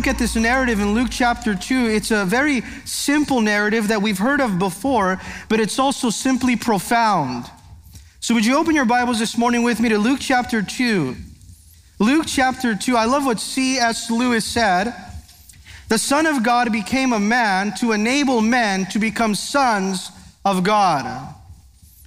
look 0.00 0.06
at 0.06 0.16
this 0.16 0.34
narrative 0.34 0.80
in 0.80 0.94
Luke 0.94 1.08
chapter 1.10 1.54
2, 1.54 1.90
it's 1.90 2.10
a 2.10 2.24
very 2.24 2.62
simple 2.86 3.42
narrative 3.42 3.88
that 3.88 4.00
we've 4.00 4.16
heard 4.16 4.40
of 4.40 4.58
before, 4.58 5.20
but 5.50 5.60
it's 5.60 5.78
also 5.78 6.08
simply 6.08 6.56
profound. 6.56 7.44
So, 8.18 8.32
would 8.32 8.46
you 8.46 8.56
open 8.56 8.74
your 8.74 8.86
Bibles 8.86 9.18
this 9.18 9.36
morning 9.36 9.62
with 9.62 9.78
me 9.78 9.90
to 9.90 9.98
Luke 9.98 10.20
chapter 10.22 10.62
2? 10.62 11.14
Luke 11.98 12.24
chapter 12.26 12.74
2, 12.74 12.96
I 12.96 13.04
love 13.04 13.26
what 13.26 13.40
C.S. 13.40 14.10
Lewis 14.10 14.46
said. 14.46 14.94
The 15.90 15.98
Son 15.98 16.24
of 16.24 16.42
God 16.42 16.72
became 16.72 17.12
a 17.12 17.20
man 17.20 17.74
to 17.80 17.92
enable 17.92 18.40
men 18.40 18.86
to 18.92 18.98
become 18.98 19.34
sons 19.34 20.10
of 20.46 20.64
God. 20.64 21.34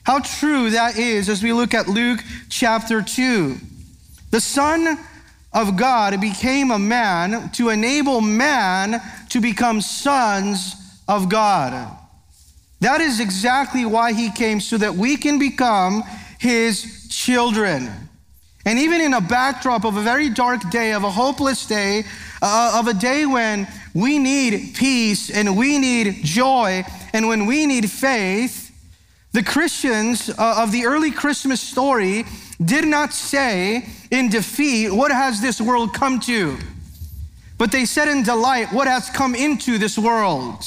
How 0.02 0.17
true 0.17 0.71
that 0.71 0.98
is 0.98 1.30
as 1.30 1.44
we 1.44 1.53
look 1.53 1.75
at 1.75 1.88
Luke 1.88 2.21
chapter 2.49 3.03
2. 3.03 3.55
The 4.31 4.41
Son 4.41 4.98
of 5.53 5.77
God 5.77 6.20
became 6.20 6.71
a 6.71 6.80
man 6.80 7.49
to 7.52 7.70
enable 7.70 8.21
man 8.21 9.02
to 9.30 9.39
become 9.39 9.81
sons 9.81 10.76
of 11.07 11.29
God. 11.29 11.98
That 12.81 13.02
is 13.02 13.20
exactly 13.20 13.85
why 13.85 14.13
he 14.13 14.31
came, 14.31 14.59
so 14.59 14.77
that 14.77 14.95
we 14.95 15.16
can 15.16 15.39
become 15.39 16.03
his 16.39 17.07
children. 17.09 17.89
And 18.66 18.79
even 18.79 19.02
in 19.02 19.13
a 19.13 19.21
backdrop 19.21 19.85
of 19.85 19.98
a 19.98 20.02
very 20.02 20.29
dark 20.29 20.70
day, 20.70 20.93
of 20.93 21.03
a 21.03 21.12
hopeless 21.12 21.65
day, 21.65 22.04
uh, 22.41 22.79
of 22.79 22.88
a 22.88 22.93
day 22.93 23.26
when 23.26 23.67
we 23.93 24.20
need 24.20 24.76
peace 24.76 25.29
and 25.29 25.57
we 25.57 25.77
need 25.77 26.23
joy 26.23 26.84
and 27.13 27.27
when 27.27 27.45
we 27.45 27.65
need 27.65 27.90
faith, 27.90 28.71
the 29.34 29.43
Christians 29.43 30.29
uh, 30.29 30.55
of 30.57 30.71
the 30.71 30.85
early 30.85 31.12
Christmas 31.12 31.59
story 31.59 32.26
did 32.66 32.85
not 32.85 33.13
say 33.13 33.85
in 34.12 34.30
defeat, 34.30 34.91
What 34.91 35.12
has 35.12 35.41
this 35.41 35.59
world 35.59 35.94
come 35.94 36.20
to? 36.21 36.58
But 37.57 37.71
they 37.71 37.85
said 37.85 38.07
in 38.07 38.24
delight, 38.24 38.71
What 38.71 38.87
has 38.87 39.10
come 39.10 39.35
into 39.35 39.77
this 39.77 39.98
world? 39.98 40.63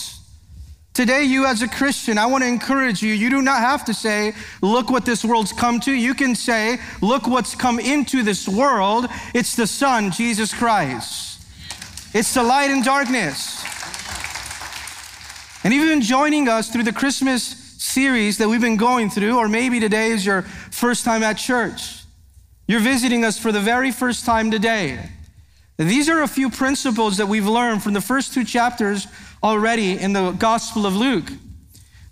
Today, 0.95 1.25
you 1.25 1.45
as 1.45 1.61
a 1.61 1.69
Christian, 1.69 2.17
I 2.17 2.25
want 2.25 2.43
to 2.43 2.49
encourage 2.49 3.03
you. 3.03 3.13
You 3.13 3.29
do 3.29 3.43
not 3.43 3.61
have 3.61 3.85
to 3.85 3.93
say, 3.93 4.33
Look 4.63 4.89
what 4.89 5.05
this 5.05 5.25
world's 5.25 5.53
come 5.53 5.79
to. 5.81 5.93
You 5.93 6.15
can 6.15 6.35
say, 6.35 6.79
Look 7.03 7.27
what's 7.27 7.55
come 7.55 7.79
into 7.79 8.23
this 8.23 8.49
world. 8.49 9.07
It's 9.35 9.55
the 9.55 9.67
Son, 9.67 10.11
Jesus 10.11 10.55
Christ. 10.55 11.45
It's 12.15 12.33
the 12.33 12.43
light 12.43 12.71
in 12.71 12.83
darkness. 12.83 13.63
And 15.65 15.75
even 15.75 16.01
joining 16.01 16.49
us 16.49 16.71
through 16.71 16.85
the 16.85 16.93
Christmas 16.93 17.43
series 17.43 18.39
that 18.39 18.49
we've 18.49 18.61
been 18.61 18.77
going 18.77 19.11
through, 19.11 19.37
or 19.37 19.49
maybe 19.49 19.81
today 19.81 20.11
is 20.13 20.25
your 20.25 20.43
first 20.43 21.05
time 21.05 21.23
at 21.23 21.35
church. 21.35 21.96
You're 22.69 22.81
visiting 22.81 23.25
us 23.25 23.39
for 23.39 23.53
the 23.53 23.61
very 23.61 23.93
first 23.93 24.25
time 24.25 24.51
today. 24.51 25.11
These 25.77 26.09
are 26.09 26.23
a 26.23 26.29
few 26.29 26.51
principles 26.51 27.19
that 27.19 27.27
we've 27.27 27.47
learned 27.47 27.83
from 27.83 27.93
the 27.93 28.01
first 28.01 28.35
two 28.35 28.45
chapters 28.45 29.07
already 29.43 29.99
in 29.99 30.13
the 30.13 30.33
Gospel 30.33 30.87
of 30.87 30.97
Luke. 30.97 31.31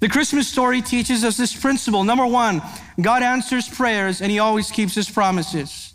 The 0.01 0.09
Christmas 0.09 0.47
story 0.47 0.83
teaches 0.83 1.25
us 1.25 1.37
this 1.37 1.59
principle. 1.59 2.05
Number 2.05 2.27
one, 2.27 2.63
God 3.01 3.23
answers 3.23 3.69
prayers 3.69 4.21
and 4.21 4.31
he 4.31 4.39
always 4.39 4.71
keeps 4.71 4.95
his 4.95 5.11
promises. 5.11 5.95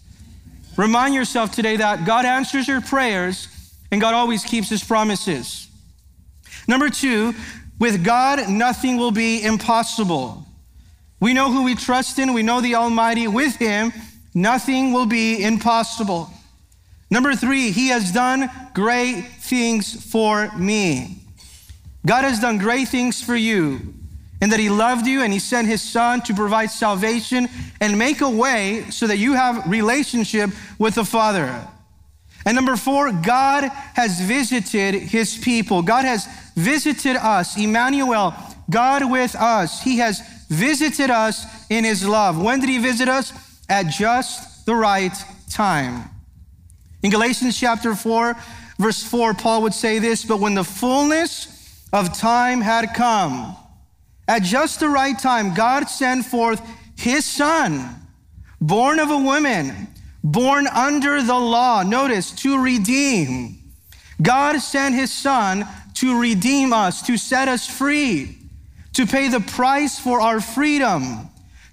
Remind 0.75 1.13
yourself 1.13 1.51
today 1.51 1.77
that 1.77 2.05
God 2.05 2.25
answers 2.25 2.67
your 2.67 2.81
prayers 2.81 3.47
and 3.91 4.01
God 4.01 4.13
always 4.13 4.43
keeps 4.43 4.69
his 4.69 4.83
promises. 4.83 5.67
Number 6.67 6.89
two, 6.89 7.33
with 7.79 8.03
God, 8.03 8.49
nothing 8.49 8.97
will 8.97 9.11
be 9.11 9.43
impossible. 9.43 10.45
We 11.19 11.33
know 11.33 11.51
who 11.51 11.63
we 11.63 11.75
trust 11.75 12.19
in, 12.19 12.33
we 12.33 12.43
know 12.43 12.61
the 12.61 12.75
Almighty. 12.75 13.27
With 13.27 13.55
him, 13.57 13.93
nothing 14.33 14.93
will 14.93 15.05
be 15.05 15.43
impossible. 15.43 16.29
Number 17.11 17.33
three, 17.35 17.71
he 17.71 17.87
has 17.87 18.11
done 18.11 18.49
great 18.73 19.21
things 19.39 20.09
for 20.11 20.51
me. 20.57 21.17
God 22.05 22.23
has 22.23 22.39
done 22.39 22.57
great 22.57 22.87
things 22.87 23.21
for 23.21 23.35
you, 23.35 23.93
and 24.41 24.51
that 24.51 24.59
he 24.59 24.69
loved 24.69 25.05
you 25.05 25.21
and 25.21 25.33
he 25.33 25.39
sent 25.39 25.67
his 25.67 25.81
son 25.81 26.21
to 26.21 26.33
provide 26.33 26.71
salvation 26.71 27.49
and 27.81 27.97
make 27.97 28.21
a 28.21 28.29
way 28.29 28.85
so 28.89 29.07
that 29.07 29.17
you 29.17 29.33
have 29.33 29.69
relationship 29.69 30.51
with 30.77 30.95
the 30.95 31.03
Father. 31.03 31.67
And 32.45 32.55
number 32.55 32.77
four, 32.77 33.11
God 33.11 33.65
has 33.95 34.21
visited 34.21 34.95
his 34.95 35.37
people. 35.37 35.81
God 35.81 36.05
has 36.05 36.25
visited 36.55 37.17
us. 37.17 37.57
Emmanuel, 37.57 38.33
God 38.69 39.11
with 39.11 39.35
us. 39.35 39.83
He 39.83 39.97
has 39.97 40.21
visited 40.47 41.09
us 41.09 41.45
in 41.69 41.83
his 41.83 42.07
love. 42.07 42.41
When 42.41 42.59
did 42.59 42.69
he 42.69 42.77
visit 42.77 43.09
us? 43.09 43.33
At 43.69 43.83
just 43.83 44.65
the 44.65 44.75
right 44.75 45.13
time. 45.49 46.09
In 47.03 47.11
Galatians 47.11 47.57
chapter 47.57 47.95
4, 47.95 48.35
verse 48.77 49.03
4, 49.03 49.33
Paul 49.35 49.61
would 49.61 49.73
say 49.73 49.99
this 49.99 50.25
But 50.25 50.39
when 50.39 50.55
the 50.55 50.63
fullness 50.63 51.85
of 51.93 52.17
time 52.17 52.61
had 52.61 52.93
come, 52.93 53.55
at 54.27 54.43
just 54.43 54.79
the 54.79 54.89
right 54.89 55.17
time, 55.17 55.53
God 55.53 55.89
sent 55.89 56.25
forth 56.25 56.61
his 56.95 57.25
son, 57.25 57.95
born 58.59 58.99
of 58.99 59.09
a 59.09 59.17
woman, 59.17 59.87
born 60.23 60.67
under 60.67 61.21
the 61.23 61.39
law. 61.39 61.83
Notice, 61.83 62.31
to 62.31 62.61
redeem. 62.61 63.57
God 64.21 64.59
sent 64.59 64.95
his 64.95 65.11
son 65.11 65.65
to 65.95 66.19
redeem 66.19 66.73
us, 66.73 67.01
to 67.03 67.17
set 67.17 67.47
us 67.47 67.65
free, 67.65 68.37
to 68.93 69.05
pay 69.05 69.29
the 69.29 69.39
price 69.39 69.97
for 69.97 70.21
our 70.21 70.41
freedom, 70.41 71.29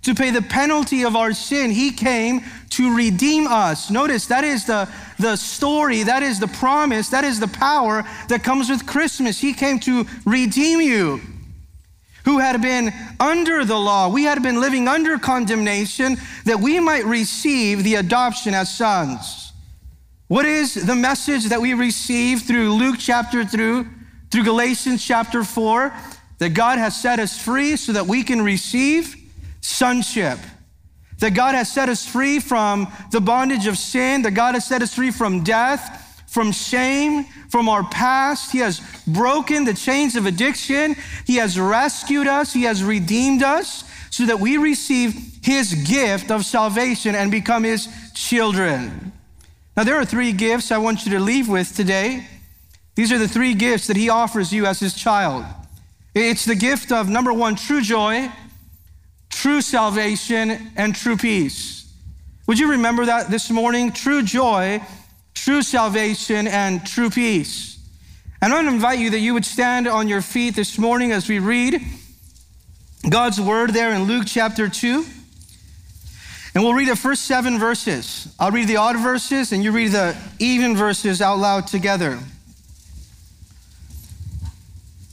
to 0.06 0.14
pay 0.14 0.30
the 0.30 0.40
penalty 0.40 1.04
of 1.04 1.16
our 1.16 1.32
sin. 1.32 1.72
He 1.72 1.90
came 1.90 2.42
to 2.70 2.96
redeem 2.96 3.48
us. 3.48 3.90
Notice 3.90 4.26
that 4.26 4.44
is 4.44 4.64
the, 4.64 4.88
the 5.18 5.34
story, 5.34 6.04
that 6.04 6.22
is 6.22 6.38
the 6.38 6.46
promise, 6.46 7.08
that 7.08 7.24
is 7.24 7.40
the 7.40 7.48
power 7.48 8.04
that 8.28 8.44
comes 8.44 8.70
with 8.70 8.86
Christmas. 8.86 9.40
He 9.40 9.52
came 9.52 9.80
to 9.80 10.06
redeem 10.24 10.80
you 10.80 11.20
who 12.24 12.38
had 12.38 12.62
been 12.62 12.92
under 13.18 13.64
the 13.64 13.78
law. 13.78 14.08
We 14.08 14.22
had 14.22 14.44
been 14.44 14.60
living 14.60 14.86
under 14.86 15.18
condemnation 15.18 16.18
that 16.44 16.60
we 16.60 16.78
might 16.78 17.04
receive 17.04 17.82
the 17.82 17.96
adoption 17.96 18.54
as 18.54 18.72
sons. 18.72 19.52
What 20.28 20.46
is 20.46 20.74
the 20.74 20.94
message 20.94 21.46
that 21.46 21.60
we 21.60 21.74
receive 21.74 22.42
through 22.42 22.72
Luke 22.74 22.96
chapter 23.00 23.44
through 23.44 23.88
through 24.30 24.44
Galatians 24.44 25.04
chapter 25.04 25.42
4 25.42 25.92
that 26.38 26.50
God 26.50 26.78
has 26.78 27.00
set 27.00 27.18
us 27.18 27.36
free 27.40 27.74
so 27.74 27.92
that 27.92 28.06
we 28.06 28.22
can 28.22 28.42
receive 28.42 29.25
sonship 29.66 30.38
that 31.18 31.34
God 31.34 31.54
has 31.54 31.72
set 31.72 31.88
us 31.88 32.06
free 32.06 32.38
from 32.38 32.86
the 33.10 33.20
bondage 33.20 33.66
of 33.66 33.76
sin, 33.76 34.22
that 34.22 34.32
God 34.32 34.54
has 34.54 34.66
set 34.66 34.82
us 34.82 34.94
free 34.94 35.10
from 35.10 35.42
death, 35.42 36.22
from 36.28 36.52
shame, 36.52 37.24
from 37.50 37.68
our 37.68 37.82
past. 37.84 38.52
He 38.52 38.58
has 38.58 38.80
broken 39.06 39.64
the 39.64 39.74
chains 39.74 40.14
of 40.14 40.26
addiction. 40.26 40.94
He 41.26 41.36
has 41.36 41.58
rescued 41.58 42.26
us. 42.26 42.52
He 42.52 42.62
has 42.62 42.84
redeemed 42.84 43.42
us 43.42 43.84
so 44.10 44.26
that 44.26 44.38
we 44.38 44.56
receive 44.56 45.14
His 45.42 45.74
gift 45.74 46.30
of 46.30 46.44
salvation 46.44 47.14
and 47.14 47.30
become 47.30 47.64
His 47.64 47.88
children. 48.14 49.12
Now, 49.76 49.84
there 49.84 49.96
are 49.96 50.04
three 50.04 50.32
gifts 50.32 50.70
I 50.70 50.78
want 50.78 51.04
you 51.04 51.12
to 51.12 51.20
leave 51.20 51.48
with 51.48 51.74
today. 51.74 52.26
These 52.94 53.12
are 53.12 53.18
the 53.18 53.28
three 53.28 53.54
gifts 53.54 53.88
that 53.88 53.96
He 53.96 54.10
offers 54.10 54.52
you 54.52 54.66
as 54.66 54.78
His 54.78 54.94
child. 54.94 55.44
It's 56.14 56.44
the 56.44 56.54
gift 56.54 56.92
of 56.92 57.08
number 57.08 57.32
one, 57.32 57.56
true 57.56 57.80
joy 57.80 58.30
true 59.46 59.60
salvation, 59.60 60.72
and 60.74 60.92
true 60.92 61.16
peace. 61.16 61.88
Would 62.48 62.58
you 62.58 62.72
remember 62.72 63.06
that 63.06 63.30
this 63.30 63.48
morning? 63.48 63.92
True 63.92 64.20
joy, 64.20 64.82
true 65.34 65.62
salvation, 65.62 66.48
and 66.48 66.84
true 66.84 67.10
peace. 67.10 67.78
And 68.42 68.52
I 68.52 68.56
want 68.56 68.66
to 68.66 68.74
invite 68.74 68.98
you 68.98 69.10
that 69.10 69.20
you 69.20 69.34
would 69.34 69.44
stand 69.44 69.86
on 69.86 70.08
your 70.08 70.20
feet 70.20 70.56
this 70.56 70.78
morning 70.78 71.12
as 71.12 71.28
we 71.28 71.38
read 71.38 71.80
God's 73.08 73.40
word 73.40 73.70
there 73.70 73.92
in 73.92 74.02
Luke 74.08 74.24
chapter 74.26 74.68
2. 74.68 75.06
And 76.56 76.64
we'll 76.64 76.74
read 76.74 76.88
the 76.88 76.96
first 76.96 77.22
seven 77.22 77.60
verses. 77.60 78.34
I'll 78.40 78.50
read 78.50 78.66
the 78.66 78.78
odd 78.78 78.98
verses, 78.98 79.52
and 79.52 79.62
you 79.62 79.70
read 79.70 79.92
the 79.92 80.16
even 80.40 80.74
verses 80.76 81.22
out 81.22 81.38
loud 81.38 81.68
together. 81.68 82.18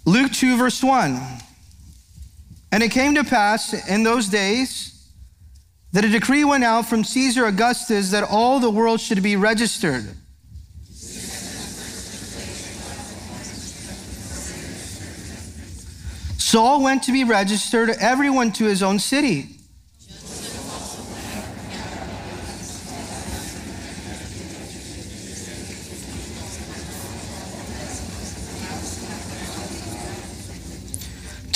Luke 0.06 0.32
2, 0.32 0.58
verse 0.58 0.82
1. 0.82 1.22
And 2.74 2.82
it 2.82 2.90
came 2.90 3.14
to 3.14 3.24
pass 3.24 3.72
in 3.88 4.02
those 4.02 4.30
days 4.30 5.08
that 5.92 6.04
a 6.04 6.10
decree 6.10 6.44
went 6.44 6.64
out 6.64 6.88
from 6.88 7.04
Caesar 7.04 7.46
Augustus 7.46 8.10
that 8.10 8.24
all 8.24 8.60
the 8.60 8.72
world 8.72 9.00
should 9.00 9.22
be 9.22 9.36
registered. 9.36 10.04
Saul 16.40 16.82
went 16.82 17.04
to 17.04 17.12
be 17.12 17.24
registered, 17.24 17.92
everyone 17.92 18.52
to 18.54 18.66
his 18.66 18.82
own 18.82 18.98
city. 18.98 19.53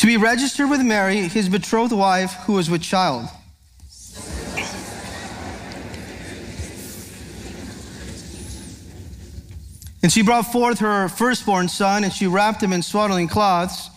Be 0.07 0.15
registered 0.17 0.69
with 0.69 0.81
Mary, 0.81 1.27
his 1.27 1.49
betrothed 1.49 1.91
wife, 1.91 2.31
who 2.45 2.53
was 2.53 2.69
with 2.69 2.81
child. 2.81 3.27
And 10.01 10.11
she 10.11 10.21
brought 10.21 10.43
forth 10.43 10.79
her 10.79 11.09
firstborn 11.09 11.67
son, 11.67 12.05
and 12.05 12.13
she 12.13 12.25
wrapped 12.25 12.63
him 12.63 12.71
in 12.71 12.81
swaddling 12.81 13.27
cloths, 13.27 13.89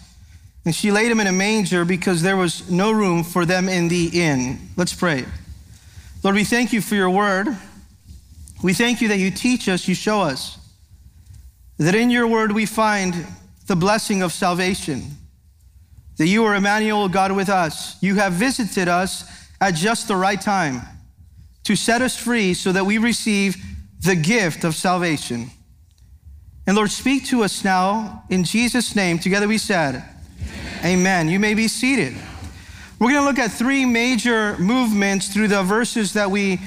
and 0.64 0.74
she 0.74 0.90
laid 0.90 1.12
him 1.12 1.20
in 1.20 1.28
a 1.28 1.32
manger 1.32 1.84
because 1.84 2.22
there 2.22 2.36
was 2.36 2.68
no 2.68 2.90
room 2.90 3.22
for 3.22 3.46
them 3.46 3.68
in 3.68 3.86
the 3.86 4.10
inn. 4.12 4.58
Let's 4.76 4.92
pray. 4.92 5.24
Lord, 6.24 6.34
we 6.34 6.42
thank 6.42 6.72
you 6.72 6.80
for 6.80 6.96
your 6.96 7.10
word. 7.10 7.56
We 8.64 8.74
thank 8.74 9.00
you 9.00 9.08
that 9.08 9.18
you 9.18 9.30
teach 9.30 9.68
us, 9.68 9.86
you 9.86 9.94
show 9.94 10.20
us, 10.20 10.58
that 11.78 11.94
in 11.94 12.10
your 12.10 12.26
word 12.26 12.50
we 12.50 12.66
find 12.66 13.14
the 13.68 13.76
blessing 13.76 14.22
of 14.22 14.32
salvation, 14.32 15.16
that 16.20 16.28
you 16.28 16.44
are 16.44 16.54
Emmanuel, 16.54 17.08
God 17.08 17.32
with 17.32 17.48
us. 17.48 17.96
You 18.02 18.16
have 18.16 18.34
visited 18.34 18.88
us 18.88 19.24
at 19.58 19.70
just 19.70 20.06
the 20.06 20.14
right 20.14 20.38
time 20.38 20.82
to 21.64 21.74
set 21.74 22.02
us 22.02 22.14
free 22.14 22.52
so 22.52 22.72
that 22.72 22.84
we 22.84 22.98
receive 22.98 23.56
the 24.04 24.14
gift 24.14 24.62
of 24.62 24.74
salvation. 24.74 25.50
And 26.66 26.76
Lord, 26.76 26.90
speak 26.90 27.24
to 27.28 27.42
us 27.42 27.64
now 27.64 28.24
in 28.28 28.44
Jesus' 28.44 28.94
name. 28.94 29.18
Together 29.18 29.48
we 29.48 29.56
said, 29.56 30.04
Amen. 30.80 31.00
Amen. 31.00 31.28
You 31.30 31.40
may 31.40 31.54
be 31.54 31.68
seated. 31.68 32.14
We're 32.98 33.12
going 33.12 33.22
to 33.22 33.26
look 33.26 33.38
at 33.38 33.50
three 33.50 33.86
major 33.86 34.58
movements 34.58 35.32
through 35.32 35.48
the 35.48 35.62
verses 35.62 36.12
that 36.12 36.30
we 36.30 36.60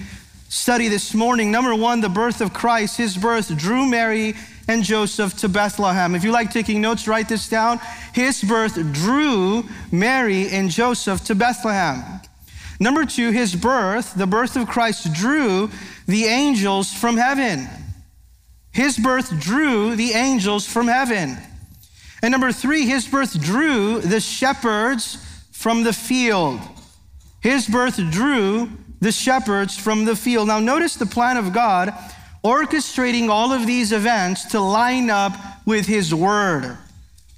study 0.49 0.87
this 0.87 1.13
morning. 1.13 1.51
Number 1.51 1.75
one, 1.75 2.01
the 2.01 2.09
birth 2.09 2.41
of 2.41 2.53
Christ. 2.55 2.97
His 2.97 3.15
birth 3.15 3.55
drew 3.55 3.85
Mary 3.85 4.33
and 4.67 4.83
Joseph 4.83 5.37
to 5.37 5.49
Bethlehem. 5.49 6.15
If 6.15 6.23
you 6.23 6.31
like 6.31 6.51
taking 6.51 6.81
notes, 6.81 7.07
write 7.07 7.29
this 7.29 7.49
down. 7.49 7.79
His 8.13 8.41
birth 8.41 8.75
drew 8.93 9.63
Mary 9.91 10.49
and 10.49 10.69
Joseph 10.69 11.23
to 11.25 11.35
Bethlehem. 11.35 12.21
Number 12.79 13.05
two, 13.05 13.31
his 13.31 13.55
birth, 13.55 14.13
the 14.15 14.27
birth 14.27 14.55
of 14.55 14.67
Christ, 14.67 15.13
drew 15.13 15.69
the 16.07 16.25
angels 16.25 16.93
from 16.93 17.17
heaven. 17.17 17.67
His 18.71 18.97
birth 18.97 19.39
drew 19.39 19.95
the 19.95 20.11
angels 20.11 20.65
from 20.65 20.87
heaven. 20.87 21.37
And 22.21 22.31
number 22.31 22.51
three, 22.51 22.85
his 22.85 23.07
birth 23.07 23.39
drew 23.39 23.99
the 23.99 24.19
shepherds 24.19 25.17
from 25.51 25.83
the 25.83 25.93
field. 25.93 26.59
His 27.41 27.67
birth 27.67 27.97
drew 28.09 28.69
the 29.01 29.11
shepherds 29.11 29.77
from 29.77 30.05
the 30.05 30.15
field. 30.15 30.47
Now, 30.47 30.59
notice 30.59 30.95
the 30.95 31.05
plan 31.05 31.37
of 31.37 31.53
God 31.53 31.93
orchestrating 32.43 33.29
all 33.29 33.51
of 33.51 33.65
these 33.65 33.91
events 33.91 34.45
to 34.45 34.59
line 34.59 35.09
up 35.09 35.33
with 35.65 35.85
his 35.85 36.13
word, 36.13 36.77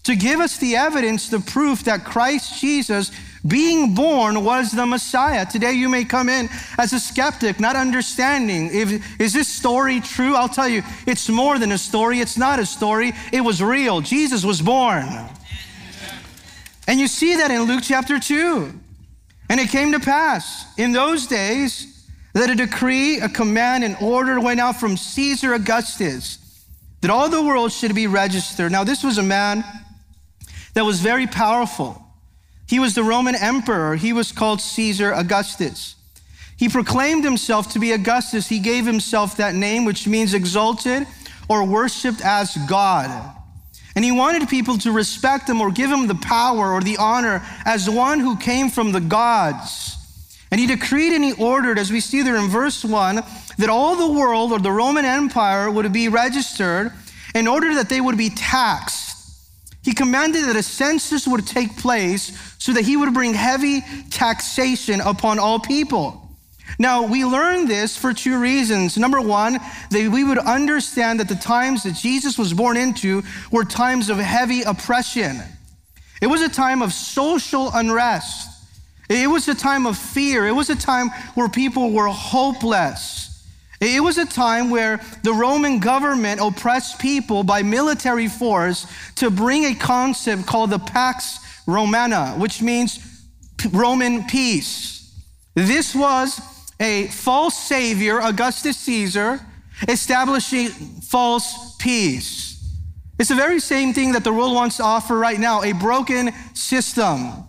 to 0.04 0.16
give 0.16 0.40
us 0.40 0.58
the 0.58 0.76
evidence, 0.76 1.30
the 1.30 1.40
proof 1.40 1.84
that 1.84 2.04
Christ 2.06 2.60
Jesus 2.60 3.12
being 3.46 3.94
born 3.94 4.44
was 4.44 4.72
the 4.72 4.86
Messiah. 4.86 5.46
Today 5.46 5.74
you 5.74 5.88
may 5.88 6.04
come 6.04 6.30
in 6.30 6.50
as 6.80 6.94
a 6.94 7.00
skeptic, 7.00 7.60
not 7.60 7.76
understanding. 7.76 8.70
If, 8.74 9.22
is 9.22 9.34
this 9.34 9.48
story 9.48 10.02
true? 10.02 10.36
I'll 10.36 10.50
tell 10.50 10.68
you, 10.68 10.82
it's 11.06 11.30
more 11.30 11.60
than 11.60 11.72
a 11.72 11.78
story. 11.78 12.20
It's 12.20 12.38
not 12.38 12.60
a 12.60 12.66
story. 12.66 13.14
It 13.32 13.42
was 13.42 13.62
real. 13.62 14.02
Jesus 14.02 14.44
was 14.44 14.62
born. 14.62 15.08
And 16.88 17.00
you 17.00 17.08
see 17.08 17.36
that 17.36 17.52
in 17.52 17.64
Luke 17.64 17.84
chapter 17.84 18.20
2. 18.20 18.74
And 19.50 19.60
it 19.60 19.70
came 19.70 19.92
to 19.92 20.00
pass 20.00 20.66
in 20.78 20.92
those 20.92 21.28
days 21.28 21.95
that 22.36 22.50
a 22.50 22.56
decree, 22.56 23.20
a 23.20 23.30
command, 23.30 23.86
an 23.86 23.96
order 24.02 24.40
went 24.42 24.60
out 24.60 24.78
from 24.78 24.98
Caesar 24.98 25.54
Augustus 25.54 26.38
that 27.00 27.10
all 27.10 27.30
the 27.30 27.42
world 27.42 27.72
should 27.72 27.96
be 27.96 28.08
registered. 28.08 28.72
Now, 28.72 28.84
this 28.84 29.04
was 29.04 29.18
a 29.18 29.24
man 29.24 29.64
that 30.74 30.84
was 30.84 31.00
very 31.00 31.28
powerful. 31.28 32.02
He 32.68 32.78
was 32.78 32.94
the 32.94 33.04
Roman 33.04 33.36
emperor. 33.36 33.96
He 33.96 34.12
was 34.12 34.34
called 34.34 34.60
Caesar 34.60 35.14
Augustus. 35.14 35.96
He 36.58 36.68
proclaimed 36.68 37.24
himself 37.24 37.72
to 37.72 37.80
be 37.80 37.94
Augustus. 37.94 38.50
He 38.50 38.60
gave 38.60 38.86
himself 38.86 39.38
that 39.38 39.56
name, 39.56 39.86
which 39.86 40.06
means 40.06 40.34
exalted 40.34 41.08
or 41.48 41.64
worshiped 41.66 42.22
as 42.22 42.58
God. 42.68 43.34
And 43.96 44.04
he 44.04 44.12
wanted 44.12 44.50
people 44.50 44.78
to 44.80 44.92
respect 44.92 45.50
him 45.50 45.62
or 45.62 45.72
give 45.72 45.90
him 45.90 46.08
the 46.08 46.16
power 46.16 46.74
or 46.74 46.82
the 46.82 46.98
honor 46.98 47.42
as 47.64 47.90
one 47.90 48.20
who 48.20 48.36
came 48.36 48.70
from 48.70 48.92
the 48.92 49.00
gods. 49.00 49.96
And 50.52 50.60
he 50.60 50.68
decreed 50.68 51.14
and 51.14 51.24
he 51.24 51.34
ordered, 51.34 51.80
as 51.80 51.92
we 51.92 52.00
see 52.00 52.22
there 52.22 52.36
in 52.36 52.50
verse 52.50 52.86
1, 52.86 53.16
that 53.58 53.70
all 53.70 53.96
the 53.96 54.20
world 54.20 54.52
or 54.52 54.60
the 54.60 54.72
Roman 54.72 55.06
Empire 55.06 55.70
would 55.70 55.92
be 55.92 56.08
registered 56.08 56.92
in 57.34 57.48
order 57.48 57.76
that 57.76 57.90
they 57.90 58.00
would 58.00 58.18
be 58.18 58.30
taxed. 58.30 59.06
He 59.84 59.94
commanded 59.94 60.46
that 60.46 60.56
a 60.56 60.64
census 60.64 61.28
would 61.28 61.46
take 61.46 61.78
place 61.78 62.56
so 62.58 62.74
that 62.74 62.86
he 62.86 62.98
would 62.98 63.14
bring 63.14 63.34
heavy 63.34 63.82
taxation 64.10 65.00
upon 65.02 65.38
all 65.38 65.60
people. 65.60 66.22
Now, 66.80 67.06
we 67.06 67.24
learn 67.24 67.68
this 67.68 67.96
for 67.96 68.14
two 68.14 68.40
reasons. 68.40 68.98
Number 68.98 69.22
one, 69.22 69.60
that 69.92 70.10
we 70.12 70.24
would 70.24 70.40
understand 70.40 71.20
that 71.20 71.28
the 71.28 71.36
times 71.36 71.84
that 71.84 71.96
Jesus 71.96 72.38
was 72.38 72.54
born 72.54 72.78
into 72.78 73.24
were 73.52 73.64
times 73.64 74.10
of 74.10 74.18
heavy 74.18 74.64
oppression. 74.64 75.40
It 76.22 76.28
was 76.28 76.42
a 76.42 76.50
time 76.50 76.82
of 76.82 76.92
social 76.92 77.70
unrest. 77.74 78.55
It 79.10 79.30
was 79.30 79.48
a 79.48 79.56
time 79.56 79.86
of 79.86 79.98
fear. 79.98 80.48
It 80.48 80.54
was 80.54 80.70
a 80.70 80.76
time 80.76 81.10
where 81.36 81.48
people 81.48 81.92
were 81.92 82.08
hopeless. 82.08 83.26
It 83.82 84.02
was 84.02 84.18
a 84.18 84.26
time 84.26 84.70
where 84.70 85.02
the 85.24 85.34
Roman 85.34 85.80
government 85.80 86.40
oppressed 86.42 87.00
people 87.00 87.44
by 87.44 87.62
military 87.62 88.28
force 88.28 88.88
to 89.16 89.30
bring 89.30 89.66
a 89.66 89.76
concept 89.76 90.48
called 90.48 90.72
the 90.72 90.80
Pax 90.80 91.40
Romana, 91.68 92.36
which 92.38 92.62
means 92.62 93.00
Roman 93.72 94.26
peace. 94.26 95.14
This 95.54 95.94
was 95.94 96.42
a 96.80 97.08
false 97.08 97.58
savior, 97.58 98.20
Augustus 98.22 98.78
Caesar, 98.78 99.40
establishing 99.88 100.70
false 100.70 101.76
peace. 101.78 102.46
It's 103.20 103.30
the 103.30 103.36
very 103.36 103.60
same 103.60 103.94
thing 103.94 104.14
that 104.14 104.24
the 104.24 104.34
world 104.34 104.54
wants 104.54 104.78
to 104.78 104.84
offer 104.84 105.18
right 105.18 105.40
now 105.40 105.64
a 105.64 105.74
broken 105.74 106.32
system 106.54 107.46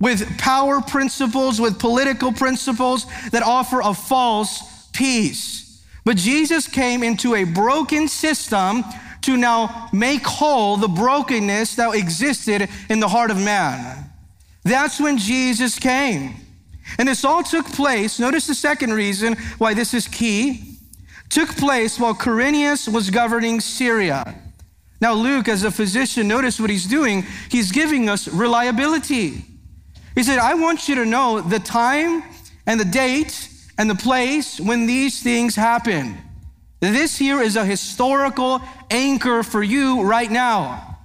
with 0.00 0.38
power 0.38 0.80
principles, 0.80 1.60
with 1.60 1.78
political 1.78 2.32
principles 2.32 3.06
that 3.30 3.42
offer 3.42 3.80
a 3.80 3.94
false 3.94 4.88
peace. 4.92 5.84
But 6.04 6.16
Jesus 6.16 6.66
came 6.68 7.02
into 7.02 7.34
a 7.34 7.44
broken 7.44 8.08
system 8.08 8.84
to 9.22 9.36
now 9.36 9.88
make 9.92 10.24
whole 10.24 10.76
the 10.76 10.88
brokenness 10.88 11.74
that 11.76 11.94
existed 11.94 12.68
in 12.88 13.00
the 13.00 13.08
heart 13.08 13.30
of 13.30 13.36
man. 13.36 14.04
That's 14.64 15.00
when 15.00 15.18
Jesus 15.18 15.78
came. 15.78 16.34
And 16.98 17.08
this 17.08 17.24
all 17.24 17.42
took 17.42 17.66
place. 17.66 18.18
Notice 18.18 18.46
the 18.46 18.54
second 18.54 18.92
reason 18.92 19.36
why 19.58 19.74
this 19.74 19.92
is 19.92 20.08
key. 20.08 20.76
Took 21.28 21.50
place 21.56 21.98
while 21.98 22.14
Quirinius 22.14 22.90
was 22.90 23.10
governing 23.10 23.60
Syria. 23.60 24.34
Now, 25.00 25.12
Luke, 25.12 25.48
as 25.48 25.62
a 25.62 25.70
physician, 25.70 26.26
notice 26.26 26.58
what 26.58 26.70
he's 26.70 26.86
doing. 26.86 27.24
He's 27.50 27.70
giving 27.70 28.08
us 28.08 28.26
reliability. 28.28 29.44
He 30.18 30.24
said, 30.24 30.40
I 30.40 30.54
want 30.54 30.88
you 30.88 30.96
to 30.96 31.06
know 31.06 31.40
the 31.40 31.60
time 31.60 32.24
and 32.66 32.80
the 32.80 32.84
date 32.84 33.48
and 33.78 33.88
the 33.88 33.94
place 33.94 34.58
when 34.58 34.84
these 34.84 35.22
things 35.22 35.54
happen. 35.54 36.18
This 36.80 37.16
here 37.16 37.40
is 37.40 37.54
a 37.54 37.64
historical 37.64 38.60
anchor 38.90 39.44
for 39.44 39.62
you 39.62 40.02
right 40.02 40.28
now. 40.28 40.98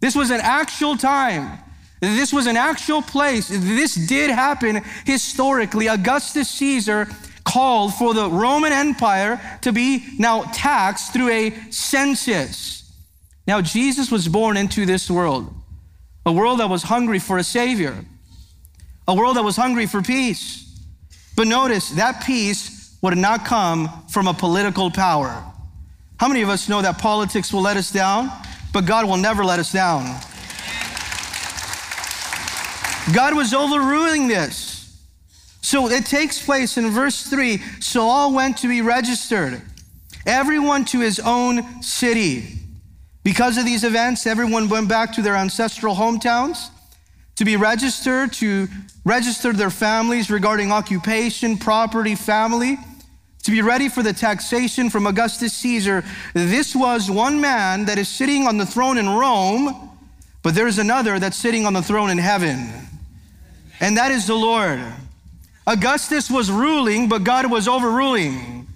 This 0.00 0.14
was 0.14 0.30
an 0.30 0.42
actual 0.42 0.98
time. 0.98 1.60
This 2.02 2.30
was 2.30 2.46
an 2.46 2.58
actual 2.58 3.00
place. 3.00 3.48
This 3.48 3.94
did 3.94 4.28
happen 4.28 4.82
historically. 5.06 5.86
Augustus 5.86 6.50
Caesar 6.50 7.08
called 7.44 7.94
for 7.94 8.12
the 8.12 8.28
Roman 8.28 8.74
Empire 8.74 9.40
to 9.62 9.72
be 9.72 10.04
now 10.18 10.42
taxed 10.52 11.14
through 11.14 11.30
a 11.30 11.54
census. 11.70 12.92
Now, 13.46 13.62
Jesus 13.62 14.10
was 14.10 14.28
born 14.28 14.58
into 14.58 14.84
this 14.84 15.10
world, 15.10 15.54
a 16.26 16.32
world 16.32 16.60
that 16.60 16.68
was 16.68 16.82
hungry 16.82 17.18
for 17.18 17.38
a 17.38 17.42
Savior, 17.42 18.04
a 19.08 19.14
world 19.14 19.36
that 19.36 19.42
was 19.42 19.56
hungry 19.56 19.86
for 19.86 20.02
peace. 20.02 20.66
But 21.34 21.48
notice 21.48 21.88
that 21.90 22.22
peace 22.24 22.96
would 23.00 23.16
not 23.16 23.46
come 23.46 23.88
from 24.08 24.28
a 24.28 24.34
political 24.34 24.90
power. 24.90 25.42
How 26.20 26.28
many 26.28 26.42
of 26.42 26.50
us 26.50 26.68
know 26.68 26.82
that 26.82 26.98
politics 26.98 27.52
will 27.52 27.62
let 27.62 27.76
us 27.76 27.90
down, 27.90 28.30
but 28.72 28.84
God 28.84 29.06
will 29.06 29.16
never 29.16 29.44
let 29.44 29.58
us 29.58 29.72
down? 29.72 30.04
God 33.14 33.34
was 33.34 33.54
overruling 33.54 34.28
this. 34.28 35.00
So 35.62 35.88
it 35.88 36.04
takes 36.04 36.44
place 36.44 36.76
in 36.76 36.90
verse 36.90 37.22
3 37.22 37.58
so 37.80 38.02
all 38.02 38.34
went 38.34 38.58
to 38.58 38.68
be 38.68 38.82
registered, 38.82 39.62
everyone 40.26 40.84
to 40.86 41.00
his 41.00 41.18
own 41.18 41.82
city. 41.82 42.58
Because 43.22 43.56
of 43.56 43.64
these 43.64 43.84
events, 43.84 44.26
everyone 44.26 44.68
went 44.68 44.88
back 44.88 45.12
to 45.14 45.22
their 45.22 45.36
ancestral 45.36 45.94
hometowns 45.94 46.70
to 47.38 47.44
be 47.44 47.56
registered, 47.56 48.32
to 48.32 48.66
register 49.04 49.52
their 49.52 49.70
families 49.70 50.28
regarding 50.28 50.72
occupation, 50.72 51.56
property, 51.56 52.16
family, 52.16 52.76
to 53.44 53.52
be 53.52 53.62
ready 53.62 53.88
for 53.88 54.02
the 54.02 54.12
taxation 54.12 54.90
from 54.90 55.06
Augustus 55.06 55.52
Caesar. 55.52 56.02
This 56.34 56.74
was 56.74 57.08
one 57.08 57.40
man 57.40 57.84
that 57.84 57.96
is 57.96 58.08
sitting 58.08 58.48
on 58.48 58.58
the 58.58 58.66
throne 58.66 58.98
in 58.98 59.08
Rome, 59.08 59.88
but 60.42 60.56
there's 60.56 60.78
another 60.78 61.20
that's 61.20 61.36
sitting 61.36 61.64
on 61.64 61.74
the 61.74 61.80
throne 61.82 62.10
in 62.10 62.18
heaven, 62.18 62.72
and 63.78 63.96
that 63.96 64.10
is 64.10 64.26
the 64.26 64.34
Lord. 64.34 64.80
Augustus 65.64 66.28
was 66.28 66.50
ruling, 66.50 67.08
but 67.08 67.22
God 67.22 67.48
was 67.48 67.68
overruling. 67.68 68.66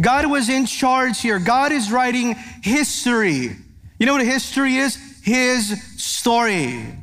God 0.00 0.30
was 0.30 0.48
in 0.48 0.64
charge 0.64 1.20
here. 1.20 1.38
God 1.38 1.72
is 1.72 1.92
writing 1.92 2.36
history. 2.62 3.54
You 3.98 4.06
know 4.06 4.14
what 4.14 4.24
history 4.24 4.76
is? 4.76 4.96
His 5.22 5.78
story. 6.02 7.01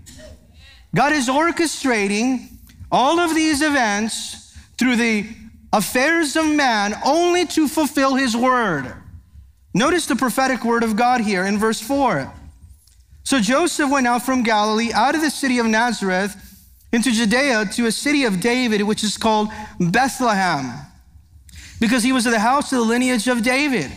God 0.93 1.13
is 1.13 1.27
orchestrating 1.27 2.47
all 2.91 3.19
of 3.19 3.35
these 3.35 3.61
events 3.61 4.57
through 4.77 4.95
the 4.95 5.25
affairs 5.71 6.35
of 6.35 6.47
man 6.47 6.95
only 7.05 7.45
to 7.45 7.67
fulfill 7.67 8.15
his 8.15 8.35
word. 8.35 8.93
Notice 9.73 10.07
the 10.07 10.15
prophetic 10.15 10.65
word 10.65 10.83
of 10.83 10.95
God 10.95 11.21
here 11.21 11.45
in 11.45 11.59
verse 11.59 11.79
4. 11.79 12.33
So 13.23 13.39
Joseph 13.39 13.91
went 13.91 14.07
out 14.07 14.23
from 14.23 14.41
Galilee, 14.41 14.91
out 14.93 15.13
of 15.13 15.21
the 15.21 15.29
city 15.29 15.59
of 15.59 15.67
Nazareth, 15.67 16.35
into 16.91 17.11
Judea 17.11 17.65
to 17.73 17.85
a 17.85 17.91
city 17.91 18.23
of 18.23 18.39
David, 18.39 18.81
which 18.81 19.03
is 19.03 19.17
called 19.17 19.49
Bethlehem, 19.79 20.71
because 21.79 22.01
he 22.01 22.11
was 22.11 22.25
of 22.25 22.31
the 22.31 22.39
house 22.39 22.71
of 22.71 22.79
the 22.79 22.85
lineage 22.85 23.27
of 23.27 23.43
David. 23.43 23.91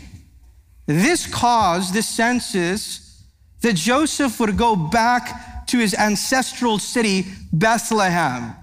This 0.85 1.27
caused 1.27 1.95
this 1.95 2.09
census 2.09 3.25
that 3.63 3.77
Joseph 3.77 4.39
would 4.41 4.59
go 4.59 4.77
back 4.77 5.52
to 5.69 5.79
his 5.79 5.95
ancestral 5.95 6.79
city, 6.79 7.27
Bethlehem. 7.53 8.55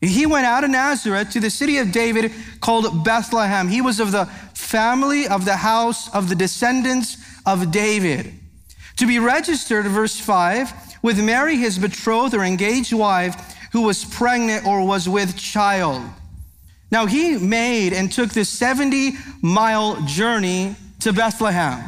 He 0.00 0.24
went 0.24 0.46
out 0.46 0.64
of 0.64 0.70
Nazareth 0.70 1.30
to 1.32 1.40
the 1.40 1.50
city 1.50 1.78
of 1.78 1.92
David 1.92 2.32
called 2.60 3.04
Bethlehem. 3.04 3.68
He 3.68 3.82
was 3.82 4.00
of 4.00 4.12
the 4.12 4.26
family 4.54 5.26
of 5.28 5.44
the 5.44 5.56
house 5.56 6.12
of 6.14 6.28
the 6.28 6.34
descendants 6.34 7.18
of 7.44 7.70
David. 7.70 8.32
To 8.96 9.06
be 9.06 9.18
registered, 9.18 9.86
verse 9.86 10.18
5, 10.18 10.72
with 11.02 11.22
Mary, 11.22 11.56
his 11.56 11.78
betrothed 11.78 12.34
or 12.34 12.44
engaged 12.44 12.92
wife, 12.92 13.56
who 13.72 13.82
was 13.82 14.04
pregnant 14.04 14.66
or 14.66 14.86
was 14.86 15.08
with 15.08 15.36
child. 15.36 16.02
Now 16.90 17.06
he 17.06 17.38
made 17.38 17.92
and 17.92 18.10
took 18.10 18.30
this 18.30 18.48
70 18.48 19.12
mile 19.42 20.00
journey 20.06 20.76
to 21.00 21.12
Bethlehem. 21.12 21.82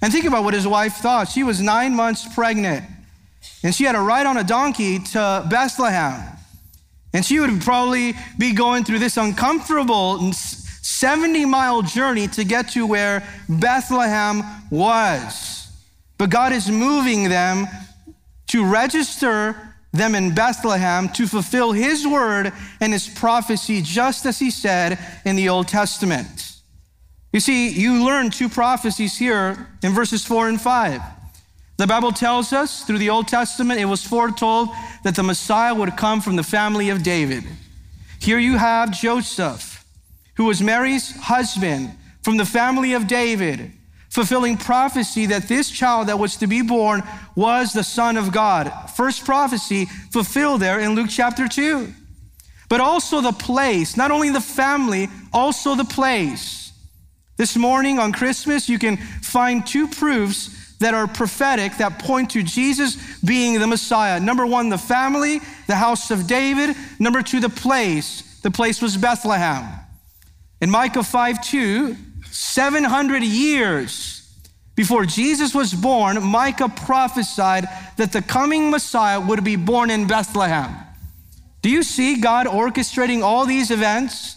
And 0.00 0.12
think 0.12 0.24
about 0.24 0.42
what 0.42 0.54
his 0.54 0.66
wife 0.66 0.94
thought. 0.94 1.28
She 1.28 1.44
was 1.44 1.60
nine 1.60 1.94
months 1.94 2.26
pregnant, 2.34 2.84
and 3.62 3.74
she 3.74 3.84
had 3.84 3.92
to 3.92 4.00
ride 4.00 4.26
on 4.26 4.36
a 4.36 4.44
donkey 4.44 4.98
to 4.98 5.46
Bethlehem. 5.48 6.36
And 7.14 7.24
she 7.24 7.40
would 7.40 7.60
probably 7.60 8.14
be 8.38 8.52
going 8.52 8.84
through 8.84 8.98
this 8.98 9.16
uncomfortable 9.16 10.32
70 10.32 11.44
mile 11.44 11.82
journey 11.82 12.26
to 12.28 12.44
get 12.44 12.70
to 12.70 12.86
where 12.86 13.26
Bethlehem 13.48 14.42
was. 14.70 15.70
But 16.18 16.30
God 16.30 16.52
is 16.52 16.70
moving 16.70 17.28
them 17.28 17.66
to 18.48 18.64
register 18.64 19.74
them 19.92 20.14
in 20.14 20.34
Bethlehem 20.34 21.08
to 21.10 21.26
fulfill 21.26 21.72
his 21.72 22.06
word 22.06 22.52
and 22.80 22.92
his 22.92 23.08
prophecy, 23.08 23.82
just 23.82 24.24
as 24.24 24.38
he 24.38 24.50
said 24.50 24.98
in 25.24 25.36
the 25.36 25.48
Old 25.48 25.68
Testament. 25.68 26.52
You 27.32 27.40
see, 27.40 27.70
you 27.70 28.04
learn 28.04 28.30
two 28.30 28.48
prophecies 28.48 29.16
here 29.16 29.68
in 29.82 29.92
verses 29.92 30.24
four 30.24 30.48
and 30.48 30.60
five. 30.60 31.00
The 31.82 31.88
Bible 31.88 32.12
tells 32.12 32.52
us 32.52 32.84
through 32.84 32.98
the 32.98 33.10
Old 33.10 33.26
Testament, 33.26 33.80
it 33.80 33.86
was 33.86 34.06
foretold 34.06 34.68
that 35.02 35.16
the 35.16 35.24
Messiah 35.24 35.74
would 35.74 35.96
come 35.96 36.20
from 36.20 36.36
the 36.36 36.44
family 36.44 36.90
of 36.90 37.02
David. 37.02 37.42
Here 38.20 38.38
you 38.38 38.56
have 38.56 38.92
Joseph, 38.92 39.84
who 40.36 40.44
was 40.44 40.62
Mary's 40.62 41.10
husband 41.22 41.90
from 42.22 42.36
the 42.36 42.44
family 42.44 42.92
of 42.92 43.08
David, 43.08 43.72
fulfilling 44.10 44.58
prophecy 44.58 45.26
that 45.26 45.48
this 45.48 45.72
child 45.72 46.06
that 46.06 46.20
was 46.20 46.36
to 46.36 46.46
be 46.46 46.62
born 46.62 47.02
was 47.34 47.72
the 47.72 47.82
Son 47.82 48.16
of 48.16 48.30
God. 48.30 48.70
First 48.94 49.24
prophecy 49.24 49.86
fulfilled 50.12 50.60
there 50.60 50.78
in 50.78 50.94
Luke 50.94 51.10
chapter 51.10 51.48
2. 51.48 51.92
But 52.68 52.80
also 52.80 53.20
the 53.20 53.32
place, 53.32 53.96
not 53.96 54.12
only 54.12 54.30
the 54.30 54.40
family, 54.40 55.08
also 55.32 55.74
the 55.74 55.84
place. 55.84 56.72
This 57.38 57.56
morning 57.56 57.98
on 57.98 58.12
Christmas, 58.12 58.68
you 58.68 58.78
can 58.78 58.98
find 58.98 59.66
two 59.66 59.88
proofs 59.88 60.61
that 60.82 60.94
are 60.94 61.06
prophetic 61.06 61.76
that 61.78 61.98
point 61.98 62.30
to 62.30 62.42
Jesus 62.42 62.96
being 63.20 63.58
the 63.58 63.66
Messiah. 63.66 64.20
Number 64.20 64.46
one, 64.46 64.68
the 64.68 64.78
family, 64.78 65.40
the 65.66 65.76
house 65.76 66.10
of 66.10 66.26
David. 66.26 66.76
Number 66.98 67.22
two, 67.22 67.40
the 67.40 67.48
place. 67.48 68.40
The 68.42 68.50
place 68.50 68.82
was 68.82 68.96
Bethlehem. 68.96 69.64
In 70.60 70.70
Micah 70.70 71.02
5 71.02 71.44
2, 71.44 71.96
700 72.30 73.22
years 73.22 74.22
before 74.74 75.04
Jesus 75.04 75.54
was 75.54 75.74
born, 75.74 76.22
Micah 76.22 76.68
prophesied 76.68 77.68
that 77.96 78.12
the 78.12 78.22
coming 78.22 78.70
Messiah 78.70 79.20
would 79.20 79.44
be 79.44 79.56
born 79.56 79.90
in 79.90 80.06
Bethlehem. 80.06 80.74
Do 81.60 81.70
you 81.70 81.82
see 81.82 82.20
God 82.20 82.46
orchestrating 82.46 83.22
all 83.22 83.46
these 83.46 83.70
events? 83.70 84.36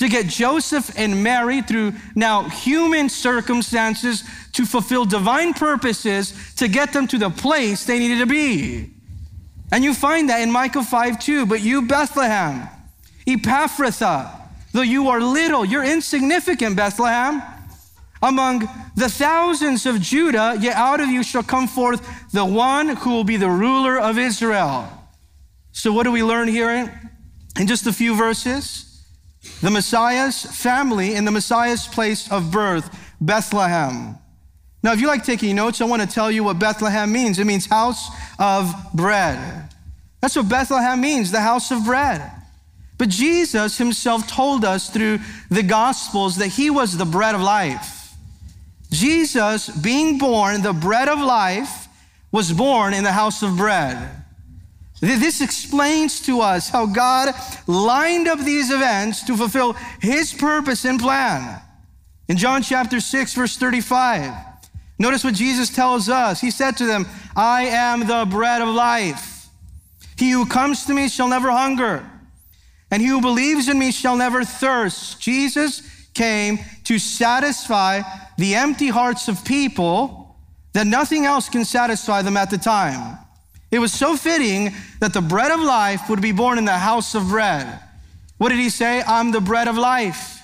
To 0.00 0.08
get 0.08 0.26
Joseph 0.26 0.90
and 0.96 1.22
Mary 1.22 1.60
through 1.60 1.92
now 2.14 2.44
human 2.44 3.10
circumstances 3.10 4.24
to 4.52 4.64
fulfill 4.64 5.04
divine 5.04 5.52
purposes 5.52 6.54
to 6.56 6.68
get 6.68 6.94
them 6.94 7.06
to 7.06 7.18
the 7.18 7.28
place 7.28 7.84
they 7.84 7.98
needed 7.98 8.20
to 8.20 8.26
be. 8.26 8.88
And 9.70 9.84
you 9.84 9.92
find 9.92 10.30
that 10.30 10.40
in 10.40 10.50
Micah 10.50 10.82
5 10.82 11.20
2. 11.20 11.44
But 11.44 11.60
you, 11.60 11.82
Bethlehem, 11.82 12.66
Ephrathah, 13.26 14.40
though 14.72 14.80
you 14.80 15.10
are 15.10 15.20
little, 15.20 15.66
you're 15.66 15.84
insignificant, 15.84 16.76
Bethlehem. 16.76 17.42
Among 18.22 18.60
the 18.96 19.10
thousands 19.10 19.84
of 19.84 20.00
Judah, 20.00 20.56
yet 20.58 20.76
out 20.76 21.00
of 21.00 21.10
you 21.10 21.22
shall 21.22 21.42
come 21.42 21.68
forth 21.68 22.32
the 22.32 22.44
one 22.44 22.88
who 22.88 23.10
will 23.10 23.24
be 23.24 23.36
the 23.36 23.50
ruler 23.50 23.98
of 23.98 24.18
Israel. 24.18 24.90
So, 25.72 25.92
what 25.92 26.04
do 26.04 26.12
we 26.12 26.22
learn 26.22 26.48
here 26.48 27.12
in 27.58 27.66
just 27.66 27.86
a 27.86 27.92
few 27.92 28.14
verses? 28.16 28.89
The 29.62 29.70
Messiah's 29.70 30.42
family 30.42 31.14
in 31.14 31.24
the 31.24 31.30
Messiah's 31.30 31.86
place 31.86 32.30
of 32.30 32.50
birth, 32.50 33.14
Bethlehem. 33.20 34.16
Now, 34.82 34.92
if 34.92 35.00
you 35.00 35.06
like 35.06 35.24
taking 35.24 35.56
notes, 35.56 35.80
I 35.80 35.84
want 35.84 36.02
to 36.02 36.08
tell 36.08 36.30
you 36.30 36.44
what 36.44 36.58
Bethlehem 36.58 37.12
means. 37.12 37.38
It 37.38 37.46
means 37.46 37.66
house 37.66 38.08
of 38.38 38.74
bread. 38.94 39.68
That's 40.20 40.36
what 40.36 40.48
Bethlehem 40.48 41.00
means, 41.00 41.30
the 41.30 41.40
house 41.40 41.70
of 41.70 41.84
bread. 41.84 42.30
But 42.98 43.08
Jesus 43.08 43.78
himself 43.78 44.26
told 44.26 44.64
us 44.64 44.90
through 44.90 45.20
the 45.50 45.62
Gospels 45.62 46.36
that 46.36 46.48
he 46.48 46.68
was 46.68 46.96
the 46.96 47.06
bread 47.06 47.34
of 47.34 47.40
life. 47.40 48.12
Jesus, 48.90 49.68
being 49.68 50.18
born, 50.18 50.62
the 50.62 50.72
bread 50.72 51.08
of 51.08 51.18
life, 51.18 51.88
was 52.32 52.52
born 52.52 52.92
in 52.92 53.04
the 53.04 53.12
house 53.12 53.42
of 53.42 53.56
bread. 53.56 54.19
This 55.00 55.40
explains 55.40 56.20
to 56.26 56.40
us 56.40 56.68
how 56.68 56.86
God 56.86 57.34
lined 57.66 58.28
up 58.28 58.38
these 58.38 58.70
events 58.70 59.24
to 59.24 59.36
fulfill 59.36 59.72
his 60.00 60.32
purpose 60.34 60.84
and 60.84 61.00
plan. 61.00 61.60
In 62.28 62.36
John 62.36 62.62
chapter 62.62 63.00
6, 63.00 63.34
verse 63.34 63.56
35, 63.56 64.32
notice 64.98 65.24
what 65.24 65.34
Jesus 65.34 65.70
tells 65.70 66.08
us. 66.08 66.40
He 66.40 66.50
said 66.50 66.76
to 66.76 66.86
them, 66.86 67.06
I 67.34 67.62
am 67.64 68.06
the 68.06 68.26
bread 68.30 68.60
of 68.60 68.68
life. 68.68 69.48
He 70.18 70.30
who 70.32 70.44
comes 70.44 70.84
to 70.84 70.92
me 70.92 71.08
shall 71.08 71.28
never 71.28 71.50
hunger, 71.50 72.08
and 72.90 73.00
he 73.00 73.08
who 73.08 73.22
believes 73.22 73.70
in 73.70 73.78
me 73.78 73.90
shall 73.90 74.16
never 74.16 74.44
thirst. 74.44 75.18
Jesus 75.18 75.82
came 76.12 76.58
to 76.84 76.98
satisfy 76.98 78.02
the 78.36 78.54
empty 78.54 78.88
hearts 78.88 79.28
of 79.28 79.44
people 79.46 80.36
that 80.74 80.86
nothing 80.86 81.24
else 81.24 81.48
can 81.48 81.64
satisfy 81.64 82.20
them 82.20 82.36
at 82.36 82.50
the 82.50 82.58
time. 82.58 83.18
It 83.70 83.78
was 83.78 83.92
so 83.92 84.16
fitting 84.16 84.74
that 85.00 85.12
the 85.12 85.20
bread 85.20 85.50
of 85.50 85.60
life 85.60 86.08
would 86.08 86.20
be 86.20 86.32
born 86.32 86.58
in 86.58 86.64
the 86.64 86.78
house 86.78 87.14
of 87.14 87.28
bread. 87.28 87.80
What 88.38 88.48
did 88.48 88.58
he 88.58 88.70
say? 88.70 89.02
I'm 89.06 89.30
the 89.30 89.40
bread 89.40 89.68
of 89.68 89.76
life. 89.76 90.40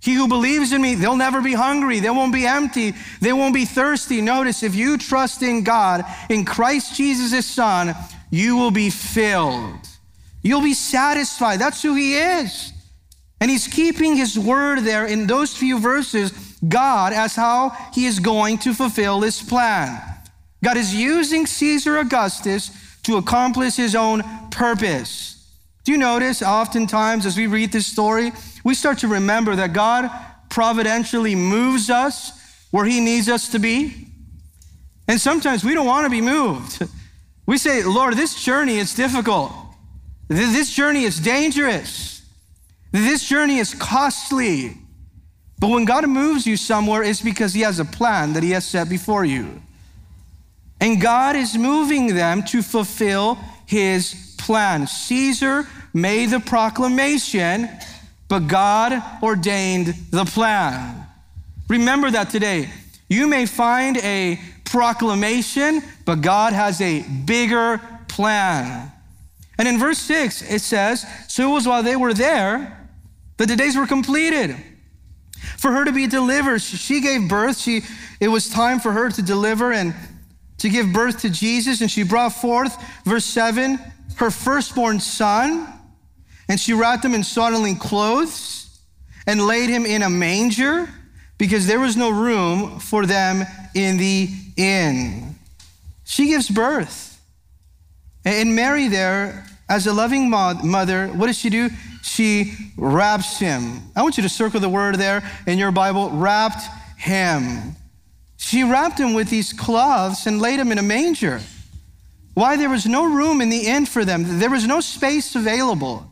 He 0.00 0.14
who 0.14 0.26
believes 0.26 0.72
in 0.72 0.82
me, 0.82 0.96
they'll 0.96 1.16
never 1.16 1.40
be 1.40 1.54
hungry. 1.54 2.00
They 2.00 2.10
won't 2.10 2.32
be 2.32 2.44
empty. 2.44 2.94
They 3.20 3.32
won't 3.32 3.54
be 3.54 3.64
thirsty. 3.64 4.20
Notice 4.20 4.62
if 4.62 4.74
you 4.74 4.98
trust 4.98 5.42
in 5.42 5.62
God, 5.62 6.04
in 6.28 6.44
Christ 6.44 6.96
Jesus, 6.96 7.30
his 7.32 7.46
son, 7.46 7.94
you 8.30 8.56
will 8.56 8.72
be 8.72 8.90
filled. 8.90 9.78
You'll 10.42 10.62
be 10.62 10.74
satisfied. 10.74 11.60
That's 11.60 11.82
who 11.82 11.94
he 11.94 12.16
is. 12.16 12.72
And 13.40 13.50
he's 13.50 13.68
keeping 13.68 14.16
his 14.16 14.38
word 14.38 14.80
there 14.80 15.06
in 15.06 15.26
those 15.26 15.56
few 15.56 15.78
verses, 15.78 16.32
God, 16.66 17.12
as 17.12 17.36
how 17.36 17.70
he 17.92 18.06
is 18.06 18.18
going 18.18 18.58
to 18.58 18.74
fulfill 18.74 19.20
his 19.20 19.40
plan. 19.40 20.00
God 20.62 20.76
is 20.76 20.94
using 20.94 21.46
Caesar 21.46 21.98
Augustus 21.98 22.70
to 23.02 23.16
accomplish 23.16 23.76
his 23.76 23.94
own 23.94 24.22
purpose. 24.50 25.32
Do 25.84 25.92
you 25.92 25.98
notice 25.98 26.42
oftentimes 26.42 27.26
as 27.26 27.36
we 27.36 27.48
read 27.48 27.72
this 27.72 27.86
story, 27.86 28.32
we 28.64 28.74
start 28.74 28.98
to 28.98 29.08
remember 29.08 29.56
that 29.56 29.72
God 29.72 30.08
providentially 30.48 31.34
moves 31.34 31.90
us 31.90 32.38
where 32.70 32.84
he 32.84 33.00
needs 33.00 33.28
us 33.28 33.48
to 33.48 33.58
be? 33.58 34.06
And 35.08 35.20
sometimes 35.20 35.64
we 35.64 35.74
don't 35.74 35.86
want 35.86 36.06
to 36.06 36.10
be 36.10 36.20
moved. 36.20 36.82
We 37.44 37.58
say, 37.58 37.82
Lord, 37.82 38.14
this 38.14 38.40
journey 38.44 38.78
is 38.78 38.94
difficult. 38.94 39.52
This 40.28 40.72
journey 40.72 41.02
is 41.02 41.18
dangerous. 41.18 42.22
This 42.92 43.28
journey 43.28 43.58
is 43.58 43.74
costly. 43.74 44.76
But 45.58 45.70
when 45.70 45.84
God 45.84 46.06
moves 46.08 46.46
you 46.46 46.56
somewhere, 46.56 47.02
it's 47.02 47.20
because 47.20 47.52
he 47.52 47.62
has 47.62 47.80
a 47.80 47.84
plan 47.84 48.34
that 48.34 48.44
he 48.44 48.52
has 48.52 48.64
set 48.64 48.88
before 48.88 49.24
you. 49.24 49.60
And 50.82 51.00
God 51.00 51.36
is 51.36 51.56
moving 51.56 52.16
them 52.16 52.42
to 52.46 52.60
fulfill 52.60 53.38
his 53.66 54.34
plan. 54.36 54.88
Caesar 54.88 55.64
made 55.94 56.30
the 56.30 56.40
proclamation, 56.40 57.68
but 58.26 58.48
God 58.48 59.00
ordained 59.22 59.94
the 60.10 60.24
plan. 60.24 61.06
Remember 61.68 62.10
that 62.10 62.30
today. 62.30 62.68
You 63.08 63.28
may 63.28 63.46
find 63.46 63.96
a 63.98 64.40
proclamation, 64.64 65.82
but 66.04 66.16
God 66.16 66.52
has 66.52 66.80
a 66.80 67.02
bigger 67.26 67.80
plan. 68.08 68.90
And 69.58 69.68
in 69.68 69.78
verse 69.78 69.98
6, 69.98 70.42
it 70.50 70.62
says, 70.62 71.06
So 71.28 71.48
it 71.48 71.52
was 71.52 71.64
while 71.64 71.84
they 71.84 71.94
were 71.94 72.12
there 72.12 72.88
that 73.36 73.46
the 73.46 73.54
days 73.54 73.76
were 73.76 73.86
completed. 73.86 74.56
For 75.58 75.70
her 75.70 75.84
to 75.84 75.92
be 75.92 76.08
delivered, 76.08 76.60
she 76.60 77.00
gave 77.00 77.28
birth. 77.28 77.58
She, 77.58 77.82
it 78.18 78.26
was 78.26 78.48
time 78.48 78.80
for 78.80 78.90
her 78.90 79.10
to 79.10 79.22
deliver 79.22 79.72
and 79.72 79.94
to 80.62 80.68
give 80.68 80.92
birth 80.92 81.20
to 81.20 81.30
Jesus. 81.30 81.80
And 81.80 81.90
she 81.90 82.04
brought 82.04 82.30
forth, 82.30 82.82
verse 83.04 83.24
7, 83.24 83.78
her 84.16 84.30
firstborn 84.30 85.00
son. 85.00 85.68
And 86.48 86.58
she 86.58 86.72
wrapped 86.72 87.04
him 87.04 87.14
in 87.14 87.24
swaddling 87.24 87.76
clothes 87.76 88.80
and 89.26 89.44
laid 89.46 89.68
him 89.68 89.84
in 89.84 90.02
a 90.02 90.10
manger 90.10 90.88
because 91.36 91.66
there 91.66 91.80
was 91.80 91.96
no 91.96 92.10
room 92.10 92.78
for 92.78 93.06
them 93.06 93.44
in 93.74 93.96
the 93.96 94.28
inn. 94.56 95.34
She 96.04 96.28
gives 96.28 96.48
birth. 96.48 97.20
And 98.24 98.54
Mary, 98.54 98.86
there, 98.86 99.44
as 99.68 99.86
a 99.88 99.92
loving 99.92 100.30
mother, 100.30 101.08
what 101.08 101.26
does 101.26 101.38
she 101.38 101.50
do? 101.50 101.70
She 102.02 102.52
wraps 102.76 103.38
him. 103.38 103.80
I 103.96 104.02
want 104.02 104.16
you 104.16 104.22
to 104.22 104.28
circle 104.28 104.60
the 104.60 104.68
word 104.68 104.96
there 104.96 105.28
in 105.46 105.58
your 105.58 105.72
Bible 105.72 106.10
wrapped 106.10 106.62
him. 106.98 107.74
She 108.42 108.64
wrapped 108.64 108.98
him 108.98 109.14
with 109.14 109.30
these 109.30 109.52
cloths 109.52 110.26
and 110.26 110.40
laid 110.40 110.58
him 110.58 110.72
in 110.72 110.78
a 110.78 110.82
manger. 110.82 111.40
Why? 112.34 112.56
There 112.56 112.68
was 112.68 112.86
no 112.86 113.04
room 113.04 113.40
in 113.40 113.50
the 113.50 113.66
inn 113.68 113.86
for 113.86 114.04
them, 114.04 114.40
there 114.40 114.50
was 114.50 114.66
no 114.66 114.80
space 114.80 115.36
available. 115.36 116.10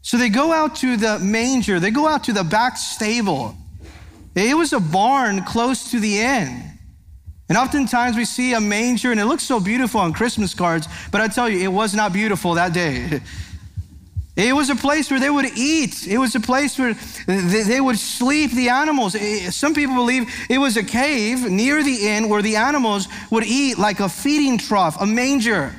So 0.00 0.16
they 0.16 0.30
go 0.30 0.52
out 0.52 0.76
to 0.76 0.96
the 0.96 1.18
manger, 1.18 1.78
they 1.78 1.90
go 1.90 2.08
out 2.08 2.24
to 2.24 2.32
the 2.32 2.44
back 2.44 2.78
stable. 2.78 3.54
It 4.34 4.56
was 4.56 4.72
a 4.72 4.80
barn 4.80 5.44
close 5.44 5.90
to 5.90 6.00
the 6.00 6.18
inn. 6.18 6.62
And 7.50 7.58
oftentimes 7.58 8.16
we 8.16 8.24
see 8.24 8.54
a 8.54 8.60
manger 8.60 9.12
and 9.12 9.20
it 9.20 9.26
looks 9.26 9.44
so 9.44 9.60
beautiful 9.60 10.00
on 10.00 10.14
Christmas 10.14 10.54
cards, 10.54 10.88
but 11.12 11.20
I 11.20 11.28
tell 11.28 11.48
you, 11.48 11.60
it 11.60 11.72
was 11.72 11.94
not 11.94 12.14
beautiful 12.14 12.54
that 12.54 12.72
day. 12.72 13.20
It 14.36 14.54
was 14.54 14.68
a 14.68 14.74
place 14.74 15.10
where 15.10 15.20
they 15.20 15.30
would 15.30 15.56
eat. 15.56 16.08
It 16.08 16.18
was 16.18 16.34
a 16.34 16.40
place 16.40 16.76
where 16.76 16.94
they 17.26 17.80
would 17.80 17.98
sleep 17.98 18.50
the 18.50 18.68
animals. 18.68 19.14
Eh, 19.14 19.50
some 19.50 19.74
people 19.74 19.94
believe 19.94 20.28
it 20.50 20.58
was 20.58 20.76
a 20.76 20.82
cave 20.82 21.48
near 21.48 21.84
the 21.84 22.08
inn 22.08 22.28
where 22.28 22.42
the 22.42 22.56
animals 22.56 23.06
would 23.30 23.44
eat 23.44 23.78
like 23.78 24.00
a 24.00 24.08
feeding 24.08 24.58
trough, 24.58 25.00
a 25.00 25.06
manger. 25.06 25.72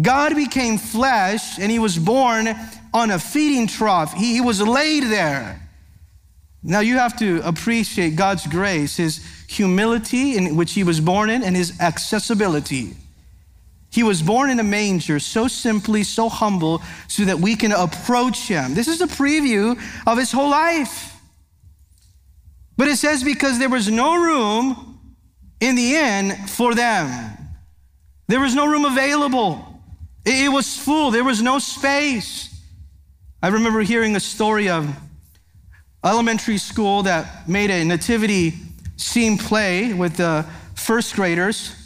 God 0.00 0.34
became 0.34 0.78
flesh 0.78 1.58
and 1.60 1.70
he 1.70 1.78
was 1.78 1.96
born 1.96 2.48
on 2.92 3.12
a 3.12 3.18
feeding 3.20 3.68
trough. 3.68 4.12
He, 4.12 4.40
was 4.40 4.60
laid 4.60 5.04
there. 5.04 5.60
Now 6.62 6.80
you 6.80 6.98
have 6.98 7.16
to 7.18 7.40
appreciate 7.46 8.16
God's 8.16 8.46
grace, 8.48 8.96
his 8.96 9.24
humility 9.48 10.36
in 10.36 10.56
which 10.56 10.72
he 10.72 10.82
was 10.82 10.98
born 10.98 11.30
in, 11.30 11.44
and 11.44 11.54
his 11.54 11.78
accessibility. 11.80 12.96
He 13.94 14.02
was 14.02 14.22
born 14.22 14.50
in 14.50 14.58
a 14.58 14.64
manger, 14.64 15.20
so 15.20 15.46
simply, 15.46 16.02
so 16.02 16.28
humble, 16.28 16.82
so 17.06 17.24
that 17.26 17.38
we 17.38 17.54
can 17.54 17.70
approach 17.70 18.48
him. 18.48 18.74
This 18.74 18.88
is 18.88 19.00
a 19.00 19.06
preview 19.06 19.80
of 20.04 20.18
his 20.18 20.32
whole 20.32 20.50
life. 20.50 21.14
But 22.76 22.88
it 22.88 22.96
says, 22.96 23.22
because 23.22 23.60
there 23.60 23.68
was 23.68 23.88
no 23.88 24.16
room 24.16 24.98
in 25.60 25.76
the 25.76 25.94
inn 25.94 26.32
for 26.48 26.74
them, 26.74 27.38
there 28.26 28.40
was 28.40 28.52
no 28.56 28.66
room 28.66 28.84
available. 28.84 29.64
It 30.24 30.50
was 30.50 30.76
full, 30.76 31.12
there 31.12 31.22
was 31.22 31.40
no 31.40 31.60
space. 31.60 32.52
I 33.40 33.46
remember 33.46 33.82
hearing 33.82 34.16
a 34.16 34.20
story 34.20 34.68
of 34.70 34.92
elementary 36.04 36.58
school 36.58 37.04
that 37.04 37.48
made 37.48 37.70
a 37.70 37.84
nativity 37.84 38.54
scene 38.96 39.38
play 39.38 39.92
with 39.92 40.16
the 40.16 40.44
first 40.74 41.14
graders. 41.14 41.83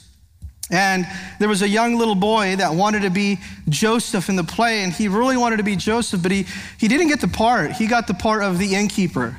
And 0.70 1.06
there 1.38 1.48
was 1.48 1.62
a 1.62 1.68
young 1.68 1.96
little 1.96 2.14
boy 2.14 2.56
that 2.56 2.74
wanted 2.74 3.02
to 3.02 3.10
be 3.10 3.38
Joseph 3.68 4.28
in 4.28 4.36
the 4.36 4.44
play, 4.44 4.82
and 4.82 4.92
he 4.92 5.08
really 5.08 5.36
wanted 5.36 5.56
to 5.56 5.62
be 5.62 5.76
Joseph, 5.76 6.22
but 6.22 6.30
he, 6.30 6.46
he 6.78 6.88
didn't 6.88 7.08
get 7.08 7.20
the 7.20 7.28
part. 7.28 7.72
He 7.72 7.86
got 7.86 8.06
the 8.06 8.14
part 8.14 8.42
of 8.42 8.58
the 8.58 8.74
innkeeper. 8.74 9.36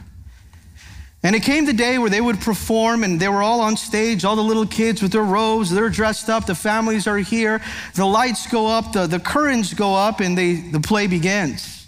And 1.22 1.36
it 1.36 1.44
came 1.44 1.66
the 1.66 1.74
day 1.74 1.98
where 1.98 2.10
they 2.10 2.22
would 2.22 2.40
perform, 2.40 3.04
and 3.04 3.20
they 3.20 3.28
were 3.28 3.44
all 3.44 3.60
on 3.62 3.76
stage, 3.76 4.24
all 4.24 4.38
the 4.38 4.42
little 4.42 4.66
kids 4.66 5.02
with 5.02 5.12
their 5.12 5.24
robes, 5.24 5.70
they're 5.70 5.90
dressed 5.90 6.30
up, 6.30 6.46
the 6.46 6.56
families 6.56 7.08
are 7.08 7.18
here, 7.18 7.62
the 7.96 8.06
lights 8.06 8.48
go 8.48 8.68
up, 8.68 8.94
the, 8.94 9.06
the 9.06 9.20
curtains 9.20 9.74
go 9.74 9.94
up, 9.94 10.22
and 10.22 10.38
they, 10.38 10.56
the 10.56 10.80
play 10.80 11.08
begins. 11.08 11.79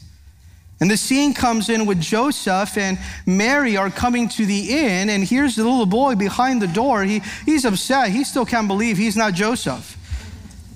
And 0.82 0.90
the 0.90 0.98
scene 0.98 1.36
comes 1.36 1.70
in 1.70 1.86
with 1.86 2.02
Joseph 2.02 2.76
and 2.76 2.98
Mary 3.28 3.78
are 3.78 3.92
coming 3.92 4.28
to 4.30 4.48
the 4.48 4.72
inn, 4.72 5.10
and 5.10 5.24
here's 5.24 5.56
the 5.56 5.64
little 5.64 5.86
boy 5.86 6.16
behind 6.16 6.60
the 6.60 6.68
door. 6.68 7.04
He, 7.04 7.22
he's 7.46 7.66
upset. 7.66 8.10
He 8.10 8.24
still 8.24 8.48
can't 8.48 8.68
believe 8.68 8.98
he's 8.98 9.16
not 9.16 9.36
Joseph. 9.36 9.96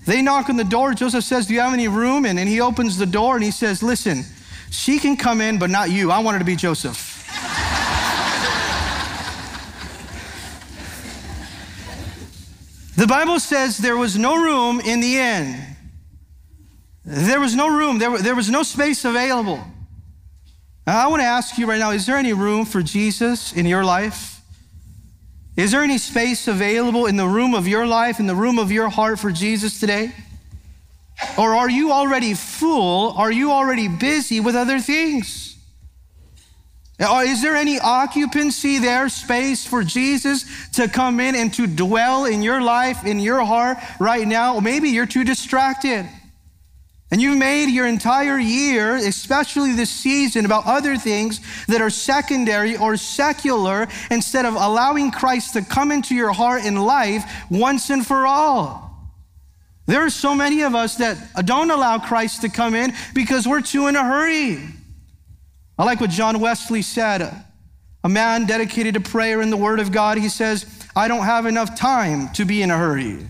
They 0.05 0.21
knock 0.21 0.47
on 0.47 0.57
the 0.57 0.63
door. 0.63 0.93
Joseph 0.93 1.23
says, 1.23 1.47
Do 1.47 1.55
you 1.55 1.61
have 1.61 1.73
any 1.73 1.87
room? 1.87 2.25
And, 2.25 2.37
and 2.37 2.47
he 2.47 2.61
opens 2.61 2.99
the 2.99 3.07
door 3.07 3.33
and 3.33 3.43
he 3.43 3.49
says, 3.49 3.81
Listen, 3.81 4.23
she 4.69 4.99
can 4.99 5.17
come 5.17 5.41
in, 5.41 5.57
but 5.57 5.71
not 5.71 5.89
you. 5.89 6.11
I 6.11 6.19
want 6.19 6.35
her 6.35 6.39
to 6.39 6.45
be 6.45 6.55
Joseph. 6.55 7.13
the 12.95 13.07
Bible 13.07 13.39
says 13.39 13.79
there 13.79 13.97
was 13.97 14.15
no 14.19 14.35
room 14.35 14.79
in 14.81 14.99
the 14.99 15.17
inn. 15.17 15.59
There 17.03 17.39
was 17.39 17.55
no 17.55 17.75
room, 17.75 17.97
there, 17.97 18.15
there 18.19 18.35
was 18.35 18.51
no 18.51 18.61
space 18.61 19.03
available. 19.03 19.63
I 20.87 21.07
want 21.07 21.21
to 21.21 21.25
ask 21.25 21.57
you 21.57 21.65
right 21.65 21.79
now 21.79 21.91
is 21.91 22.05
there 22.05 22.17
any 22.17 22.33
room 22.33 22.65
for 22.65 22.83
Jesus 22.83 23.53
in 23.53 23.65
your 23.65 23.83
life? 23.83 24.41
Is 25.57 25.71
there 25.71 25.81
any 25.81 25.97
space 25.97 26.47
available 26.47 27.05
in 27.05 27.15
the 27.15 27.25
room 27.27 27.55
of 27.55 27.67
your 27.67 27.87
life, 27.87 28.19
in 28.19 28.27
the 28.27 28.35
room 28.35 28.59
of 28.59 28.71
your 28.71 28.89
heart 28.89 29.19
for 29.19 29.31
Jesus 29.31 29.79
today? 29.79 30.11
Or 31.37 31.55
are 31.55 31.69
you 31.69 31.91
already 31.91 32.33
full? 32.33 33.13
Are 33.13 33.31
you 33.31 33.51
already 33.51 33.87
busy 33.87 34.39
with 34.41 34.55
other 34.55 34.79
things? 34.79 35.57
Or 36.99 37.23
Is 37.23 37.41
there 37.41 37.55
any 37.55 37.79
occupancy 37.79 38.79
there, 38.79 39.09
space 39.09 39.65
for 39.65 39.83
Jesus 39.83 40.69
to 40.71 40.87
come 40.87 41.19
in 41.19 41.35
and 41.35 41.53
to 41.55 41.67
dwell 41.67 42.25
in 42.25 42.41
your 42.41 42.61
life, 42.61 43.05
in 43.05 43.19
your 43.19 43.43
heart 43.43 43.77
right 43.99 44.27
now? 44.27 44.59
Maybe 44.59 44.89
you're 44.89 45.05
too 45.05 45.23
distracted. 45.23 46.07
And 47.15 47.21
you've 47.21 47.37
made 47.37 47.69
your 47.69 47.87
entire 47.87 48.37
year, 48.37 48.97
especially 48.97 49.71
this 49.71 49.89
season, 49.89 50.43
about 50.43 50.65
other 50.65 50.97
things 50.97 51.39
that 51.67 51.79
are 51.79 51.89
secondary 51.89 52.75
or 52.75 52.97
secular 52.97 53.87
instead 54.11 54.43
of 54.43 54.55
allowing 54.55 55.11
Christ 55.11 55.53
to 55.53 55.61
come 55.61 55.93
into 55.93 56.13
your 56.13 56.33
heart 56.33 56.63
and 56.65 56.85
life 56.85 57.23
once 57.49 57.89
and 57.89 58.05
for 58.05 58.27
all. 58.27 59.13
There 59.85 60.01
are 60.01 60.09
so 60.09 60.35
many 60.35 60.63
of 60.63 60.75
us 60.75 60.97
that 60.97 61.45
don't 61.45 61.71
allow 61.71 61.99
Christ 61.99 62.41
to 62.41 62.49
come 62.49 62.75
in 62.75 62.93
because 63.13 63.47
we're 63.47 63.61
too 63.61 63.87
in 63.87 63.95
a 63.95 64.03
hurry. 64.03 64.59
I 65.79 65.85
like 65.85 66.01
what 66.01 66.09
John 66.09 66.41
Wesley 66.41 66.81
said. 66.81 67.45
A 68.03 68.09
man 68.09 68.45
dedicated 68.45 68.95
to 68.95 68.99
prayer 68.99 69.39
and 69.39 69.53
the 69.53 69.55
Word 69.55 69.79
of 69.79 69.93
God, 69.93 70.17
he 70.17 70.27
says, 70.27 70.65
I 70.97 71.07
don't 71.07 71.23
have 71.23 71.45
enough 71.45 71.77
time 71.77 72.33
to 72.33 72.43
be 72.43 72.61
in 72.61 72.71
a 72.71 72.77
hurry. 72.77 73.25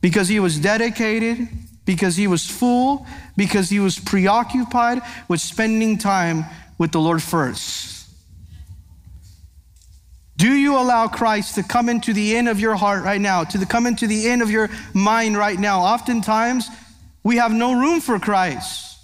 Because 0.00 0.28
he 0.28 0.40
was 0.40 0.58
dedicated, 0.58 1.48
because 1.84 2.16
he 2.16 2.26
was 2.26 2.48
full, 2.48 3.06
because 3.36 3.70
he 3.70 3.80
was 3.80 3.98
preoccupied 3.98 5.00
with 5.28 5.40
spending 5.40 5.98
time 5.98 6.44
with 6.76 6.92
the 6.92 7.00
Lord 7.00 7.22
first. 7.22 8.08
Do 10.36 10.52
you 10.52 10.78
allow 10.78 11.08
Christ 11.08 11.56
to 11.56 11.64
come 11.64 11.88
into 11.88 12.12
the 12.12 12.36
end 12.36 12.48
of 12.48 12.60
your 12.60 12.76
heart 12.76 13.02
right 13.02 13.20
now, 13.20 13.42
to 13.42 13.66
come 13.66 13.86
into 13.86 14.06
the 14.06 14.28
end 14.28 14.40
of 14.40 14.50
your 14.50 14.70
mind 14.94 15.36
right 15.36 15.58
now? 15.58 15.80
Oftentimes, 15.80 16.68
we 17.24 17.36
have 17.36 17.52
no 17.52 17.72
room 17.72 18.00
for 18.00 18.20
Christ. 18.20 18.98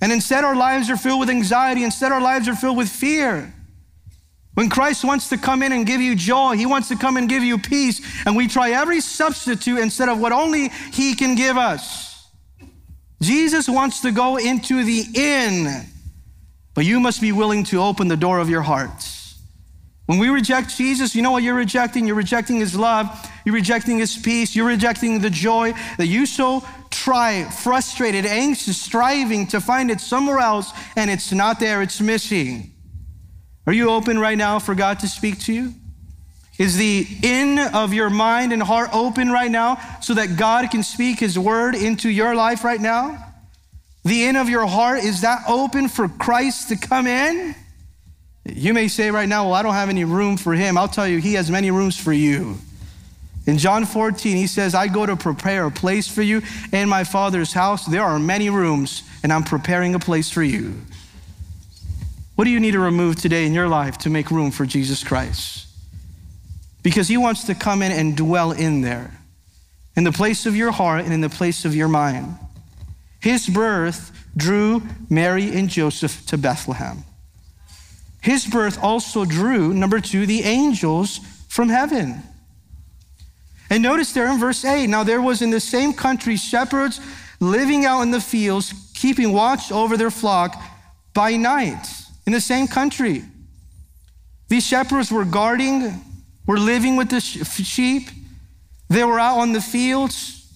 And 0.00 0.10
instead, 0.10 0.42
our 0.42 0.56
lives 0.56 0.90
are 0.90 0.96
filled 0.96 1.20
with 1.20 1.30
anxiety. 1.30 1.84
Instead, 1.84 2.10
our 2.10 2.20
lives 2.20 2.48
are 2.48 2.56
filled 2.56 2.76
with 2.76 2.88
fear. 2.88 3.54
When 4.54 4.70
Christ 4.70 5.04
wants 5.04 5.28
to 5.30 5.36
come 5.36 5.62
in 5.62 5.72
and 5.72 5.84
give 5.84 6.00
you 6.00 6.14
joy, 6.14 6.56
He 6.56 6.66
wants 6.66 6.88
to 6.88 6.96
come 6.96 7.16
and 7.16 7.28
give 7.28 7.42
you 7.42 7.58
peace, 7.58 8.00
and 8.24 8.36
we 8.36 8.46
try 8.46 8.70
every 8.70 9.00
substitute 9.00 9.78
instead 9.78 10.08
of 10.08 10.20
what 10.20 10.32
only 10.32 10.68
He 10.92 11.14
can 11.14 11.34
give 11.34 11.56
us. 11.56 12.30
Jesus 13.20 13.68
wants 13.68 14.00
to 14.02 14.12
go 14.12 14.36
into 14.36 14.84
the 14.84 15.04
inn, 15.14 15.86
but 16.74 16.84
you 16.84 17.00
must 17.00 17.20
be 17.20 17.32
willing 17.32 17.64
to 17.64 17.80
open 17.80 18.06
the 18.08 18.16
door 18.16 18.38
of 18.38 18.48
your 18.48 18.62
hearts. 18.62 19.40
When 20.06 20.18
we 20.18 20.28
reject 20.28 20.76
Jesus, 20.76 21.14
you 21.14 21.22
know 21.22 21.30
what 21.30 21.42
you're 21.42 21.54
rejecting? 21.54 22.06
You're 22.06 22.16
rejecting 22.16 22.60
His 22.60 22.76
love, 22.76 23.08
you're 23.44 23.54
rejecting 23.54 23.98
His 23.98 24.16
peace, 24.16 24.54
you're 24.54 24.66
rejecting 24.66 25.18
the 25.18 25.30
joy 25.30 25.72
that 25.96 26.06
you 26.06 26.26
so 26.26 26.62
try, 26.90 27.44
frustrated, 27.44 28.24
anxious, 28.26 28.80
striving 28.80 29.48
to 29.48 29.60
find 29.60 29.90
it 29.90 30.00
somewhere 30.00 30.38
else, 30.38 30.72
and 30.94 31.10
it's 31.10 31.32
not 31.32 31.58
there, 31.58 31.82
it's 31.82 32.00
missing. 32.00 32.73
Are 33.66 33.72
you 33.72 33.90
open 33.90 34.18
right 34.18 34.36
now 34.36 34.58
for 34.58 34.74
God 34.74 35.00
to 35.00 35.08
speak 35.08 35.40
to 35.40 35.52
you? 35.52 35.74
Is 36.58 36.76
the 36.76 37.06
inn 37.22 37.58
of 37.58 37.92
your 37.92 38.10
mind 38.10 38.52
and 38.52 38.62
heart 38.62 38.90
open 38.92 39.30
right 39.30 39.50
now 39.50 39.78
so 40.00 40.14
that 40.14 40.36
God 40.36 40.70
can 40.70 40.82
speak 40.82 41.18
His 41.18 41.38
word 41.38 41.74
into 41.74 42.08
your 42.08 42.34
life 42.34 42.62
right 42.62 42.80
now? 42.80 43.32
The 44.04 44.24
inn 44.24 44.36
of 44.36 44.48
your 44.48 44.66
heart, 44.66 45.02
is 45.02 45.22
that 45.22 45.42
open 45.48 45.88
for 45.88 46.08
Christ 46.08 46.68
to 46.68 46.76
come 46.76 47.06
in? 47.06 47.54
You 48.44 48.74
may 48.74 48.88
say 48.88 49.10
right 49.10 49.28
now, 49.28 49.44
well, 49.44 49.54
I 49.54 49.62
don't 49.62 49.72
have 49.72 49.88
any 49.88 50.04
room 50.04 50.36
for 50.36 50.52
him. 50.52 50.76
I'll 50.76 50.88
tell 50.88 51.08
you, 51.08 51.18
he 51.18 51.34
has 51.34 51.50
many 51.50 51.70
rooms 51.70 51.98
for 51.98 52.12
you. 52.12 52.58
In 53.46 53.56
John 53.56 53.86
14, 53.86 54.36
he 54.36 54.46
says, 54.46 54.74
I 54.74 54.88
go 54.88 55.06
to 55.06 55.16
prepare 55.16 55.66
a 55.66 55.70
place 55.70 56.06
for 56.06 56.22
you 56.22 56.42
in 56.72 56.88
my 56.88 57.04
Father's 57.04 57.52
house. 57.52 57.86
There 57.86 58.02
are 58.02 58.18
many 58.18 58.50
rooms, 58.50 59.02
and 59.22 59.32
I'm 59.32 59.44
preparing 59.44 59.94
a 59.94 59.98
place 59.98 60.30
for 60.30 60.42
you. 60.42 60.74
What 62.34 62.44
do 62.44 62.50
you 62.50 62.58
need 62.58 62.72
to 62.72 62.80
remove 62.80 63.16
today 63.16 63.46
in 63.46 63.54
your 63.54 63.68
life 63.68 63.98
to 63.98 64.10
make 64.10 64.30
room 64.30 64.50
for 64.50 64.66
Jesus 64.66 65.04
Christ? 65.04 65.68
Because 66.82 67.06
he 67.06 67.16
wants 67.16 67.44
to 67.44 67.54
come 67.54 67.80
in 67.80 67.92
and 67.92 68.16
dwell 68.16 68.50
in 68.50 68.80
there, 68.80 69.12
in 69.96 70.04
the 70.04 70.12
place 70.12 70.44
of 70.44 70.56
your 70.56 70.72
heart 70.72 71.04
and 71.04 71.12
in 71.12 71.20
the 71.20 71.28
place 71.28 71.64
of 71.64 71.74
your 71.74 71.88
mind. 71.88 72.36
His 73.20 73.48
birth 73.48 74.10
drew 74.36 74.82
Mary 75.08 75.56
and 75.56 75.68
Joseph 75.68 76.26
to 76.26 76.36
Bethlehem. 76.36 77.04
His 78.20 78.46
birth 78.46 78.82
also 78.82 79.24
drew, 79.24 79.72
number 79.72 80.00
two, 80.00 80.26
the 80.26 80.42
angels 80.42 81.20
from 81.48 81.68
heaven. 81.68 82.20
And 83.70 83.82
notice 83.82 84.12
there 84.12 84.30
in 84.30 84.40
verse 84.40 84.64
8 84.64 84.88
now 84.88 85.04
there 85.04 85.22
was 85.22 85.40
in 85.40 85.50
the 85.50 85.60
same 85.60 85.92
country 85.92 86.36
shepherds 86.36 87.00
living 87.38 87.84
out 87.84 88.02
in 88.02 88.10
the 88.10 88.20
fields, 88.20 88.74
keeping 88.94 89.32
watch 89.32 89.70
over 89.70 89.96
their 89.96 90.10
flock 90.10 90.60
by 91.12 91.36
night 91.36 91.86
in 92.26 92.32
the 92.32 92.40
same 92.40 92.66
country. 92.66 93.24
These 94.48 94.66
shepherds 94.66 95.10
were 95.10 95.24
guarding, 95.24 96.04
were 96.46 96.58
living 96.58 96.96
with 96.96 97.10
the 97.10 97.20
sheep. 97.20 98.08
They 98.88 99.04
were 99.04 99.18
out 99.18 99.38
on 99.38 99.52
the 99.52 99.60
fields 99.60 100.52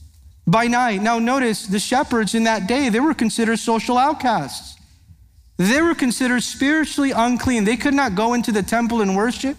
by 0.47 0.67
night. 0.67 1.03
Now, 1.03 1.19
notice 1.19 1.67
the 1.67 1.79
shepherds 1.79 2.35
in 2.35 2.45
that 2.45 2.67
day, 2.67 2.89
they 2.89 3.01
were 3.01 3.15
considered 3.15 3.59
social 3.59 3.99
outcasts. 3.99 4.77
They 5.57 5.83
were 5.83 5.95
considered 5.95 6.43
spiritually 6.43 7.11
unclean. 7.11 7.65
They 7.65 7.77
could 7.77 7.95
not 7.95 8.15
go 8.15 8.35
into 8.35 8.53
the 8.53 8.63
temple 8.63 9.01
and 9.01 9.17
worship. 9.17 9.57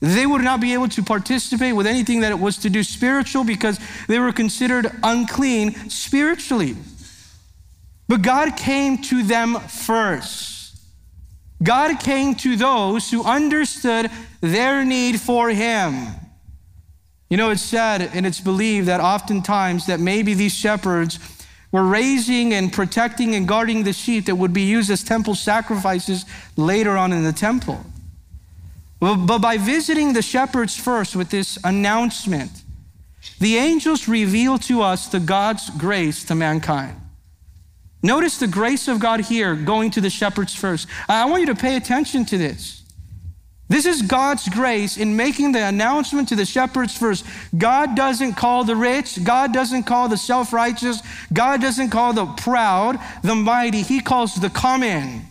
They 0.00 0.26
would 0.26 0.42
not 0.42 0.60
be 0.60 0.74
able 0.74 0.88
to 0.88 1.02
participate 1.02 1.74
with 1.74 1.86
anything 1.86 2.20
that 2.20 2.32
it 2.32 2.38
was 2.38 2.58
to 2.58 2.70
do 2.70 2.82
spiritual 2.82 3.44
because 3.44 3.78
they 4.08 4.18
were 4.18 4.32
considered 4.32 4.90
unclean 5.02 5.88
spiritually. 5.88 6.76
But 8.08 8.22
God 8.22 8.56
came 8.56 8.98
to 9.02 9.22
them 9.22 9.54
first. 9.60 10.55
God 11.62 12.00
came 12.00 12.34
to 12.36 12.56
those 12.56 13.10
who 13.10 13.24
understood 13.24 14.10
their 14.40 14.84
need 14.84 15.20
for 15.20 15.48
Him. 15.48 16.08
You 17.30 17.36
know, 17.36 17.50
it's 17.50 17.62
said 17.62 18.10
and 18.14 18.26
it's 18.26 18.40
believed 18.40 18.88
that 18.88 19.00
oftentimes 19.00 19.86
that 19.86 19.98
maybe 19.98 20.34
these 20.34 20.54
shepherds 20.54 21.18
were 21.72 21.84
raising 21.84 22.54
and 22.54 22.72
protecting 22.72 23.34
and 23.34 23.48
guarding 23.48 23.82
the 23.82 23.92
sheep 23.92 24.26
that 24.26 24.36
would 24.36 24.52
be 24.52 24.62
used 24.62 24.90
as 24.90 25.02
temple 25.02 25.34
sacrifices 25.34 26.24
later 26.56 26.96
on 26.96 27.12
in 27.12 27.24
the 27.24 27.32
temple. 27.32 27.84
But 29.00 29.38
by 29.38 29.58
visiting 29.58 30.12
the 30.12 30.22
shepherds 30.22 30.76
first 30.76 31.16
with 31.16 31.30
this 31.30 31.58
announcement, 31.64 32.50
the 33.40 33.56
angels 33.56 34.08
reveal 34.08 34.58
to 34.58 34.82
us 34.82 35.08
the 35.08 35.20
God's 35.20 35.68
grace 35.70 36.24
to 36.24 36.34
mankind. 36.34 36.96
Notice 38.02 38.38
the 38.38 38.46
grace 38.46 38.88
of 38.88 39.00
God 39.00 39.20
here 39.20 39.54
going 39.54 39.90
to 39.92 40.00
the 40.00 40.10
shepherds 40.10 40.54
first. 40.54 40.88
Uh, 41.08 41.12
I 41.12 41.24
want 41.26 41.40
you 41.40 41.46
to 41.46 41.54
pay 41.54 41.76
attention 41.76 42.24
to 42.26 42.38
this. 42.38 42.82
This 43.68 43.84
is 43.84 44.02
God's 44.02 44.48
grace 44.48 44.96
in 44.96 45.16
making 45.16 45.50
the 45.50 45.66
announcement 45.66 46.28
to 46.28 46.36
the 46.36 46.44
shepherds 46.44 46.96
first. 46.96 47.24
God 47.56 47.96
doesn't 47.96 48.34
call 48.34 48.62
the 48.62 48.76
rich, 48.76 49.22
God 49.24 49.52
doesn't 49.52 49.84
call 49.84 50.08
the 50.08 50.16
self 50.16 50.52
righteous, 50.52 51.02
God 51.32 51.60
doesn't 51.60 51.90
call 51.90 52.12
the 52.12 52.26
proud, 52.26 53.00
the 53.22 53.34
mighty. 53.34 53.82
He 53.82 54.00
calls 54.00 54.36
the 54.36 54.50
common. 54.50 55.22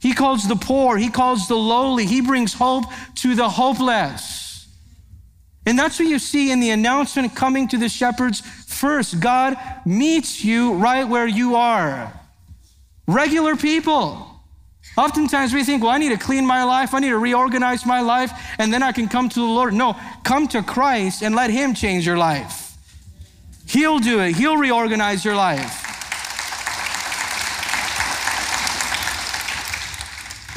He 0.00 0.14
calls 0.14 0.48
the 0.48 0.56
poor, 0.56 0.96
he 0.96 1.08
calls 1.10 1.48
the 1.48 1.56
lowly, 1.56 2.06
he 2.06 2.20
brings 2.20 2.52
hope 2.52 2.84
to 3.16 3.34
the 3.34 3.48
hopeless. 3.48 4.43
And 5.66 5.78
that's 5.78 5.98
what 5.98 6.08
you 6.08 6.18
see 6.18 6.50
in 6.50 6.60
the 6.60 6.70
announcement 6.70 7.34
coming 7.34 7.68
to 7.68 7.78
the 7.78 7.88
shepherds 7.88 8.40
first. 8.40 9.20
God 9.20 9.56
meets 9.86 10.44
you 10.44 10.74
right 10.74 11.08
where 11.08 11.26
you 11.26 11.56
are. 11.56 12.12
Regular 13.06 13.56
people. 13.56 14.30
Oftentimes 14.96 15.52
we 15.52 15.64
think, 15.64 15.82
well, 15.82 15.90
I 15.90 15.98
need 15.98 16.10
to 16.10 16.18
clean 16.18 16.46
my 16.46 16.62
life, 16.62 16.94
I 16.94 17.00
need 17.00 17.08
to 17.08 17.18
reorganize 17.18 17.84
my 17.84 18.00
life, 18.00 18.30
and 18.58 18.72
then 18.72 18.82
I 18.82 18.92
can 18.92 19.08
come 19.08 19.28
to 19.28 19.40
the 19.40 19.46
Lord. 19.46 19.74
No, 19.74 19.96
come 20.22 20.46
to 20.48 20.62
Christ 20.62 21.22
and 21.22 21.34
let 21.34 21.50
Him 21.50 21.74
change 21.74 22.06
your 22.06 22.16
life. 22.16 22.76
He'll 23.66 23.98
do 23.98 24.20
it, 24.20 24.36
He'll 24.36 24.56
reorganize 24.56 25.24
your 25.24 25.34
life. 25.34 25.80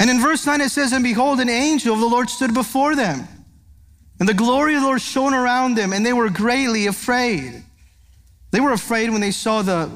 And 0.00 0.08
in 0.08 0.20
verse 0.20 0.46
9 0.46 0.60
it 0.60 0.68
says, 0.68 0.92
And 0.92 1.02
behold, 1.02 1.40
an 1.40 1.48
angel 1.48 1.94
of 1.94 2.00
the 2.00 2.06
Lord 2.06 2.30
stood 2.30 2.54
before 2.54 2.94
them. 2.94 3.26
And 4.20 4.28
the 4.28 4.34
glory 4.34 4.74
of 4.74 4.80
the 4.80 4.86
Lord 4.86 5.00
shone 5.00 5.34
around 5.34 5.76
them, 5.76 5.92
and 5.92 6.04
they 6.04 6.12
were 6.12 6.28
greatly 6.28 6.86
afraid. 6.86 7.62
They 8.50 8.60
were 8.60 8.72
afraid 8.72 9.10
when 9.10 9.20
they 9.20 9.30
saw 9.30 9.62
the 9.62 9.90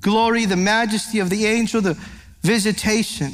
glory, 0.00 0.46
the 0.46 0.56
majesty 0.56 1.20
of 1.20 1.30
the 1.30 1.46
angel, 1.46 1.80
the 1.80 1.98
visitation. 2.42 3.32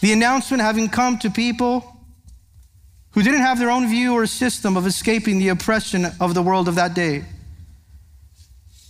The 0.00 0.12
announcement 0.12 0.62
having 0.62 0.88
come 0.88 1.18
to 1.20 1.30
people 1.30 1.96
who 3.12 3.22
didn't 3.22 3.40
have 3.40 3.58
their 3.58 3.70
own 3.70 3.88
view 3.88 4.14
or 4.14 4.26
system 4.26 4.76
of 4.76 4.86
escaping 4.86 5.38
the 5.38 5.48
oppression 5.48 6.06
of 6.20 6.34
the 6.34 6.42
world 6.42 6.68
of 6.68 6.74
that 6.74 6.94
day. 6.94 7.24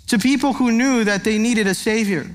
To 0.09 0.19
people 0.19 0.55
who 0.55 0.73
knew 0.73 1.05
that 1.05 1.25
they 1.25 1.39
needed 1.39 1.67
a 1.67 1.75
Savior 1.75 2.27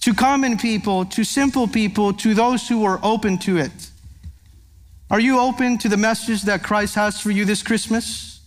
to 0.00 0.14
common 0.14 0.56
people, 0.56 1.04
to 1.04 1.24
simple 1.24 1.68
people, 1.68 2.12
to 2.14 2.34
those 2.34 2.66
who 2.66 2.80
were 2.80 2.98
open 3.02 3.36
to 3.38 3.58
it. 3.58 3.90
Are 5.10 5.18
you 5.18 5.40
open 5.40 5.76
to 5.78 5.88
the 5.88 5.96
message 5.96 6.42
that 6.42 6.62
Christ 6.62 6.94
has 6.94 7.18
for 7.20 7.32
you 7.32 7.44
this 7.44 7.62
Christmas? 7.62 8.40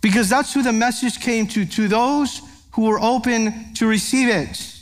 Because 0.00 0.28
that's 0.28 0.52
who 0.52 0.62
the 0.62 0.72
message 0.72 1.20
came 1.20 1.46
to, 1.48 1.64
to 1.64 1.86
those 1.86 2.40
who 2.72 2.82
were 2.82 2.98
open 3.00 3.72
to 3.74 3.86
receive 3.86 4.28
it. 4.28 4.76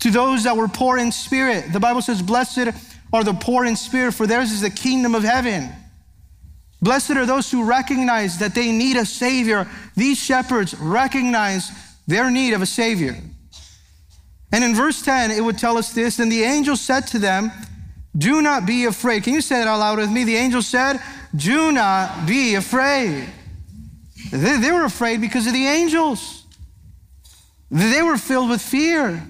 To 0.00 0.10
those 0.10 0.44
that 0.44 0.56
were 0.56 0.68
poor 0.68 0.98
in 0.98 1.10
spirit. 1.12 1.72
The 1.72 1.80
Bible 1.80 2.02
says, 2.02 2.20
Blessed 2.20 2.68
are 3.12 3.24
the 3.24 3.32
poor 3.32 3.64
in 3.64 3.74
spirit, 3.74 4.12
for 4.12 4.26
theirs 4.26 4.52
is 4.52 4.60
the 4.60 4.70
kingdom 4.70 5.14
of 5.14 5.22
heaven. 5.22 5.70
Blessed 6.82 7.12
are 7.12 7.26
those 7.26 7.50
who 7.50 7.64
recognize 7.64 8.38
that 8.38 8.54
they 8.54 8.72
need 8.72 8.96
a 8.96 9.06
Savior. 9.06 9.66
These 9.96 10.18
shepherds 10.18 10.74
recognize 10.78 11.70
their 12.06 12.30
need 12.30 12.52
of 12.52 12.60
a 12.60 12.66
Savior. 12.66 13.16
And 14.52 14.64
in 14.64 14.74
verse 14.74 15.00
10, 15.02 15.30
it 15.30 15.42
would 15.42 15.58
tell 15.58 15.78
us 15.78 15.92
this 15.92 16.18
And 16.18 16.30
the 16.30 16.42
angel 16.42 16.76
said 16.76 17.06
to 17.08 17.18
them, 17.18 17.50
Do 18.16 18.42
not 18.42 18.66
be 18.66 18.86
afraid. 18.86 19.22
Can 19.22 19.34
you 19.34 19.40
say 19.40 19.62
it 19.62 19.68
out 19.68 19.78
loud 19.78 19.98
with 19.98 20.10
me? 20.10 20.24
The 20.24 20.36
angel 20.36 20.62
said, 20.62 21.00
Do 21.34 21.70
not 21.70 22.26
be 22.26 22.56
afraid. 22.56 23.28
They, 24.30 24.58
they 24.58 24.72
were 24.72 24.84
afraid 24.84 25.20
because 25.20 25.46
of 25.46 25.52
the 25.52 25.66
angels, 25.66 26.44
they 27.70 28.02
were 28.02 28.18
filled 28.18 28.50
with 28.50 28.60
fear. 28.60 29.22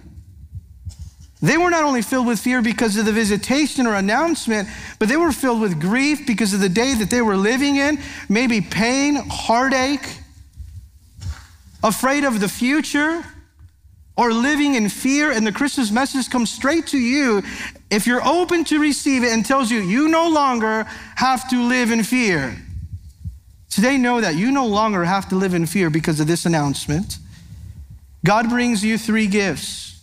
They 1.43 1.57
were 1.57 1.71
not 1.71 1.85
only 1.85 2.03
filled 2.03 2.27
with 2.27 2.39
fear 2.39 2.61
because 2.61 2.99
of 2.99 3.07
the 3.07 3.13
visitation 3.13 3.87
or 3.87 3.95
announcement, 3.95 4.69
but 4.99 5.09
they 5.09 5.17
were 5.17 5.33
filled 5.33 5.63
with 5.63 5.81
grief 5.81 6.27
because 6.27 6.53
of 6.53 6.61
the 6.61 6.69
day 6.69 6.93
that 6.95 7.09
they 7.09 7.23
were 7.23 7.37
living 7.37 7.77
in, 7.77 7.99
maybe 8.29 8.61
pain, 8.61 9.17
heartache, 9.17 10.07
afraid 11.83 12.25
of 12.25 12.41
the 12.41 12.49
future 12.49 13.25
or 14.19 14.35
living 14.35 14.75
in 14.75 14.91
fear, 14.91 15.31
and 15.31 15.47
the 15.47 15.53
Christmas 15.53 15.91
message 15.91 16.29
comes 16.29 16.51
straight 16.51 16.89
to 16.89 16.99
you 16.99 17.43
if 17.91 18.07
you're 18.07 18.27
open 18.27 18.65
to 18.65 18.79
receive 18.79 19.25
it 19.25 19.33
and 19.33 19.45
tells 19.45 19.71
you 19.71 19.81
you 19.81 20.09
no 20.09 20.29
longer 20.29 20.85
have 21.17 21.49
to 21.51 21.63
live 21.63 21.91
in 21.91 22.03
fear. 22.03 22.57
Today, 23.69 23.99
know 23.99 24.21
that 24.21 24.35
you 24.35 24.51
no 24.51 24.67
longer 24.67 25.05
have 25.05 25.29
to 25.29 25.37
live 25.37 25.55
in 25.55 25.67
fear 25.67 25.91
because 25.91 26.19
of 26.21 26.27
this 26.27 26.45
announcement. 26.45 27.19
God 28.25 28.49
brings 28.49 28.85
you 28.85 28.99
three 28.99 29.27
gifts. 29.27 30.03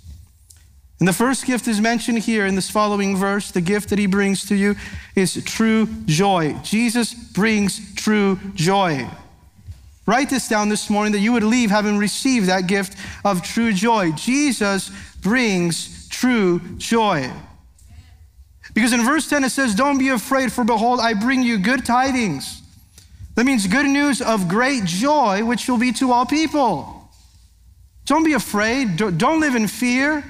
And 0.99 1.07
the 1.07 1.13
first 1.13 1.45
gift 1.45 1.67
is 1.67 1.79
mentioned 1.79 2.19
here 2.19 2.45
in 2.45 2.55
this 2.55 2.69
following 2.69 3.15
verse. 3.15 3.51
The 3.51 3.61
gift 3.61 3.89
that 3.89 3.99
he 3.99 4.07
brings 4.07 4.45
to 4.47 4.55
you 4.55 4.75
is 5.15 5.43
true 5.43 5.85
joy. 6.05 6.53
Jesus 6.63 7.13
brings 7.13 7.93
true 7.95 8.39
joy. 8.55 9.07
Write 10.07 10.29
this 10.29 10.47
down 10.47 10.69
this 10.69 10.89
morning 10.89 11.11
that 11.11 11.19
you 11.19 11.33
would 11.33 11.43
leave 11.43 11.69
having 11.69 11.97
received 11.97 12.47
that 12.47 12.65
gift 12.65 12.97
of 13.23 13.43
true 13.43 13.73
joy. 13.73 14.11
Jesus 14.13 14.89
brings 15.21 16.07
true 16.07 16.61
joy. 16.77 17.29
Because 18.77 18.93
in 18.93 19.03
verse 19.03 19.27
10 19.27 19.43
it 19.43 19.49
says, 19.49 19.73
Don't 19.73 19.97
be 19.97 20.09
afraid, 20.09 20.53
for 20.53 20.63
behold, 20.63 20.99
I 20.99 21.15
bring 21.15 21.41
you 21.41 21.57
good 21.57 21.83
tidings. 21.83 22.61
That 23.33 23.43
means 23.43 23.65
good 23.65 23.87
news 23.87 24.21
of 24.21 24.47
great 24.47 24.85
joy, 24.85 25.43
which 25.43 25.67
will 25.67 25.79
be 25.79 25.91
to 25.93 26.11
all 26.11 26.27
people. 26.27 27.09
Don't 28.05 28.23
be 28.23 28.33
afraid. 28.33 28.95
Don't 28.95 29.39
live 29.39 29.55
in 29.55 29.67
fear. 29.67 30.23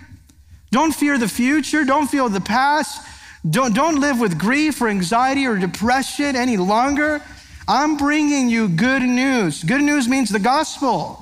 Don't 0.72 0.96
fear 0.96 1.18
the 1.18 1.28
future. 1.28 1.84
Don't 1.84 2.08
feel 2.08 2.30
the 2.30 2.40
past. 2.40 3.06
Don't, 3.50 3.76
don't 3.76 4.00
live 4.00 4.22
with 4.22 4.40
grief 4.40 4.82
or 4.82 4.88
anxiety 4.88 5.46
or 5.46 5.58
depression 5.58 6.38
any 6.38 6.56
longer. 6.56 7.22
I'm 7.68 7.98
bringing 7.98 8.48
you 8.48 8.70
good 8.70 9.04
news. 9.04 9.62
Good 9.62 9.82
news 9.82 10.08
means 10.08 10.30
the 10.30 10.40
gospel. 10.40 11.22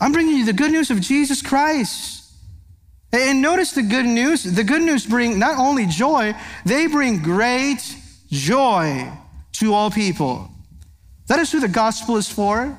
I'm 0.00 0.10
bringing 0.10 0.38
you 0.38 0.44
the 0.44 0.54
good 0.54 0.72
news 0.72 0.90
of 0.90 1.00
Jesus 1.00 1.40
Christ. 1.40 2.23
And 3.14 3.40
notice 3.40 3.70
the 3.70 3.82
good 3.82 4.06
news. 4.06 4.42
The 4.42 4.64
good 4.64 4.82
news 4.82 5.06
bring 5.06 5.38
not 5.38 5.56
only 5.56 5.86
joy, 5.86 6.34
they 6.64 6.88
bring 6.88 7.22
great 7.22 7.78
joy 8.28 9.08
to 9.52 9.72
all 9.72 9.90
people. 9.90 10.50
That 11.28 11.38
is 11.38 11.52
who 11.52 11.60
the 11.60 11.68
gospel 11.68 12.16
is 12.16 12.28
for. 12.28 12.76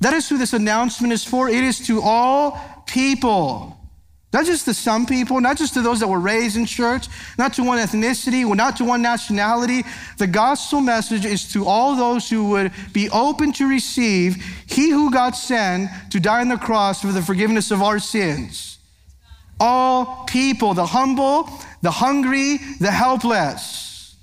That 0.00 0.12
is 0.12 0.28
who 0.28 0.36
this 0.36 0.52
announcement 0.52 1.14
is 1.14 1.24
for. 1.24 1.48
It 1.48 1.64
is 1.64 1.86
to 1.86 2.02
all 2.02 2.60
people. 2.86 3.72
Not 4.30 4.44
just 4.44 4.66
to 4.66 4.74
some 4.74 5.06
people, 5.06 5.40
not 5.40 5.56
just 5.56 5.72
to 5.72 5.80
those 5.80 6.00
that 6.00 6.08
were 6.08 6.20
raised 6.20 6.58
in 6.58 6.66
church, 6.66 7.06
not 7.38 7.54
to 7.54 7.62
one 7.62 7.78
ethnicity, 7.78 8.44
not 8.54 8.76
to 8.76 8.84
one 8.84 9.00
nationality. 9.00 9.84
The 10.18 10.26
gospel 10.26 10.82
message 10.82 11.24
is 11.24 11.50
to 11.54 11.64
all 11.64 11.96
those 11.96 12.28
who 12.28 12.50
would 12.50 12.72
be 12.92 13.08
open 13.08 13.54
to 13.54 13.66
receive 13.66 14.36
He 14.66 14.90
who 14.90 15.10
got 15.10 15.34
sent 15.34 15.88
to 16.10 16.20
die 16.20 16.42
on 16.42 16.50
the 16.50 16.58
cross 16.58 17.00
for 17.00 17.12
the 17.12 17.22
forgiveness 17.22 17.70
of 17.70 17.80
our 17.80 17.98
sins. 17.98 18.75
All 19.58 20.24
people, 20.26 20.74
the 20.74 20.86
humble, 20.86 21.48
the 21.82 21.90
hungry, 21.90 22.58
the 22.80 22.90
helpless. 22.90 24.16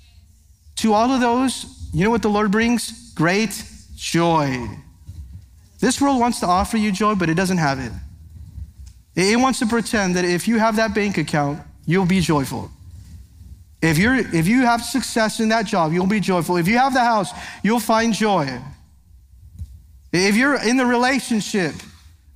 To 0.76 0.92
all 0.92 1.10
of 1.10 1.20
those, 1.20 1.88
you 1.92 2.04
know 2.04 2.10
what 2.10 2.22
the 2.22 2.28
Lord 2.28 2.50
brings? 2.50 3.12
Great 3.14 3.64
joy. 3.96 4.68
This 5.80 6.00
world 6.00 6.20
wants 6.20 6.40
to 6.40 6.46
offer 6.46 6.76
you 6.76 6.92
joy, 6.92 7.14
but 7.14 7.28
it 7.28 7.34
doesn't 7.34 7.58
have 7.58 7.78
it. 7.78 7.92
It 9.16 9.38
wants 9.38 9.58
to 9.60 9.66
pretend 9.66 10.16
that 10.16 10.24
if 10.24 10.48
you 10.48 10.58
have 10.58 10.76
that 10.76 10.94
bank 10.94 11.18
account, 11.18 11.60
you'll 11.86 12.06
be 12.06 12.20
joyful. 12.20 12.70
If, 13.80 13.98
you're, 13.98 14.16
if 14.16 14.48
you 14.48 14.62
have 14.62 14.82
success 14.82 15.40
in 15.40 15.50
that 15.50 15.66
job, 15.66 15.92
you'll 15.92 16.06
be 16.06 16.20
joyful. 16.20 16.56
If 16.56 16.66
you 16.66 16.78
have 16.78 16.94
the 16.94 17.00
house, 17.00 17.30
you'll 17.62 17.80
find 17.80 18.14
joy. 18.14 18.60
If 20.12 20.36
you're 20.36 20.60
in 20.62 20.76
the 20.76 20.86
relationship 20.86 21.74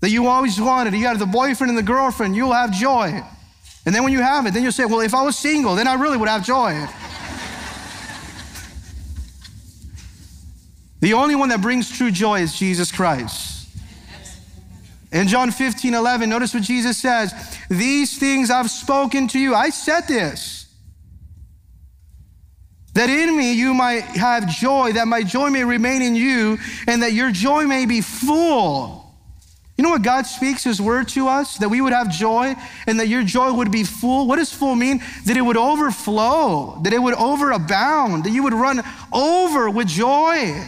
that 0.01 0.11
you 0.11 0.27
always 0.27 0.61
wanted, 0.61 0.95
you 0.95 1.03
got 1.03 1.19
the 1.19 1.27
boyfriend 1.27 1.71
and 1.71 1.79
the 1.79 1.83
girlfriend, 1.83 2.37
you'll 2.37 2.53
have 2.53 2.73
joy. 2.73 3.23
And 3.85 3.95
then 3.95 4.03
when 4.05 4.13
you 4.13 4.21
have 4.21 4.47
it, 4.47 4.55
then 4.55 4.63
you'll 4.63 4.73
say, 4.73 4.85
Well, 4.85 5.01
if 5.01 5.15
I 5.15 5.23
was 5.23 5.37
single, 5.39 5.75
then 5.75 5.89
I 5.89 5.95
really 5.95 6.17
would 6.17 6.29
have 6.29 6.45
joy. 6.45 6.73
the 11.01 11.15
only 11.15 11.35
one 11.35 11.49
that 11.49 11.63
brings 11.63 11.91
true 11.91 12.11
joy 12.11 12.41
is 12.41 12.57
Jesus 12.59 12.93
Christ. 12.93 13.69
In 15.11 15.27
John 15.27 15.51
15, 15.51 15.95
11, 15.95 16.29
notice 16.29 16.53
what 16.53 16.63
Jesus 16.63 16.99
says 16.99 17.33
These 17.71 18.19
things 18.19 18.51
I've 18.51 18.71
spoken 18.71 19.27
to 19.29 19.39
you. 19.39 19.55
I 19.55 19.71
said 19.71 20.03
this. 20.03 20.67
That 22.95 23.09
in 23.09 23.37
me 23.37 23.53
you 23.53 23.75
might 23.75 24.03
have 24.03 24.49
joy, 24.49 24.93
that 24.93 25.07
my 25.07 25.23
joy 25.23 25.51
may 25.51 25.63
remain 25.63 26.03
in 26.03 26.17
you, 26.17 26.59
and 26.87 27.03
that 27.03 27.13
your 27.13 27.31
joy 27.31 27.65
may 27.65 27.87
be 27.87 28.01
full. 28.01 28.98
You 29.79 29.85
know 29.85 29.91
what 29.91 30.03
God 30.03 30.27
speaks 30.27 30.65
His 30.65 30.83
word 30.83 31.07
to 31.11 31.29
us? 31.29 31.57
That 31.59 31.69
we 31.69 31.81
would 31.81 31.93
have 31.93 32.11
joy 32.11 32.57
and 32.89 32.99
that 32.99 33.07
your 33.07 33.23
joy 33.23 33.53
would 33.53 33.71
be 33.71 33.85
full. 33.85 34.27
What 34.27 34.37
does 34.37 34.53
full 34.53 34.75
mean? 34.75 35.01
That 35.25 35.37
it 35.37 35.41
would 35.41 35.57
overflow, 35.57 36.81
that 36.83 36.93
it 36.93 36.99
would 36.99 37.15
overabound, 37.15 38.25
that 38.25 38.31
you 38.31 38.43
would 38.43 38.55
run 38.55 38.83
over 39.13 39.71
with 39.71 39.87
joy. 39.87 40.67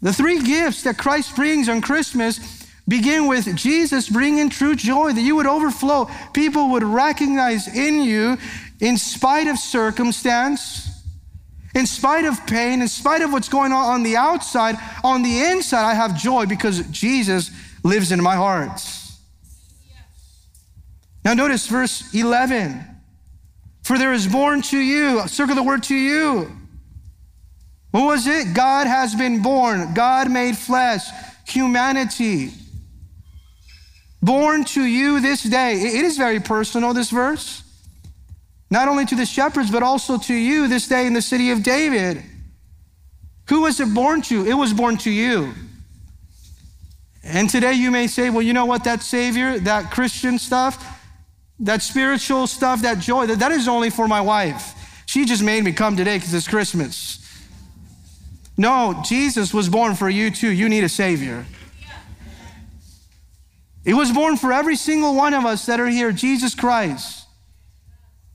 The 0.00 0.12
three 0.12 0.44
gifts 0.44 0.84
that 0.84 0.96
Christ 0.96 1.34
brings 1.34 1.68
on 1.68 1.80
Christmas 1.80 2.64
begin 2.86 3.26
with 3.26 3.56
Jesus 3.56 4.08
bringing 4.08 4.48
true 4.48 4.76
joy, 4.76 5.12
that 5.12 5.20
you 5.20 5.34
would 5.34 5.46
overflow. 5.46 6.08
People 6.34 6.70
would 6.70 6.84
recognize 6.84 7.66
in 7.66 8.02
you, 8.02 8.38
in 8.78 8.96
spite 8.96 9.48
of 9.48 9.58
circumstance, 9.58 10.93
in 11.74 11.86
spite 11.86 12.24
of 12.24 12.46
pain, 12.46 12.82
in 12.82 12.88
spite 12.88 13.22
of 13.22 13.32
what's 13.32 13.48
going 13.48 13.72
on 13.72 13.86
on 13.86 14.02
the 14.02 14.16
outside, 14.16 14.76
on 15.02 15.22
the 15.22 15.40
inside, 15.40 15.84
I 15.84 15.94
have 15.94 16.16
joy 16.16 16.46
because 16.46 16.86
Jesus 16.88 17.50
lives 17.82 18.12
in 18.12 18.22
my 18.22 18.36
heart. 18.36 18.80
Now, 21.24 21.34
notice 21.34 21.66
verse 21.66 22.14
11. 22.14 22.84
For 23.82 23.98
there 23.98 24.12
is 24.12 24.26
born 24.26 24.62
to 24.62 24.78
you, 24.78 25.26
circle 25.28 25.54
the 25.54 25.62
word 25.62 25.82
to 25.84 25.94
you 25.94 26.50
what 27.94 28.06
was 28.06 28.26
it? 28.26 28.54
God 28.54 28.88
has 28.88 29.14
been 29.14 29.40
born. 29.40 29.94
God 29.94 30.28
made 30.28 30.58
flesh, 30.58 31.06
humanity. 31.46 32.50
Born 34.20 34.64
to 34.64 34.82
you 34.82 35.20
this 35.20 35.44
day. 35.44 35.74
It 35.74 36.04
is 36.04 36.16
very 36.16 36.40
personal, 36.40 36.92
this 36.92 37.10
verse. 37.10 37.62
Not 38.70 38.88
only 38.88 39.04
to 39.06 39.14
the 39.14 39.26
shepherds, 39.26 39.70
but 39.70 39.82
also 39.82 40.18
to 40.18 40.34
you 40.34 40.68
this 40.68 40.88
day 40.88 41.06
in 41.06 41.12
the 41.12 41.22
city 41.22 41.50
of 41.50 41.62
David. 41.62 42.22
Who 43.48 43.62
was 43.62 43.78
it 43.80 43.92
born 43.94 44.22
to? 44.22 44.46
It 44.46 44.54
was 44.54 44.72
born 44.72 44.96
to 44.98 45.10
you. 45.10 45.52
And 47.22 47.48
today 47.48 47.72
you 47.72 47.90
may 47.90 48.06
say, 48.06 48.30
well, 48.30 48.42
you 48.42 48.52
know 48.52 48.66
what? 48.66 48.84
That 48.84 49.02
Savior, 49.02 49.58
that 49.60 49.90
Christian 49.90 50.38
stuff, 50.38 51.00
that 51.60 51.82
spiritual 51.82 52.46
stuff, 52.46 52.82
that 52.82 52.98
joy, 52.98 53.26
that, 53.26 53.38
that 53.38 53.52
is 53.52 53.68
only 53.68 53.90
for 53.90 54.08
my 54.08 54.20
wife. 54.20 55.02
She 55.06 55.24
just 55.24 55.42
made 55.42 55.64
me 55.64 55.72
come 55.72 55.96
today 55.96 56.16
because 56.16 56.34
it's 56.34 56.48
Christmas. 56.48 57.20
No, 58.56 59.02
Jesus 59.04 59.52
was 59.52 59.68
born 59.68 59.94
for 59.94 60.08
you 60.08 60.30
too. 60.30 60.50
You 60.50 60.68
need 60.68 60.84
a 60.84 60.88
Savior. 60.88 61.46
It 63.84 63.94
was 63.94 64.12
born 64.12 64.36
for 64.36 64.52
every 64.52 64.76
single 64.76 65.14
one 65.14 65.34
of 65.34 65.44
us 65.44 65.66
that 65.66 65.80
are 65.80 65.88
here, 65.88 66.12
Jesus 66.12 66.54
Christ. 66.54 67.23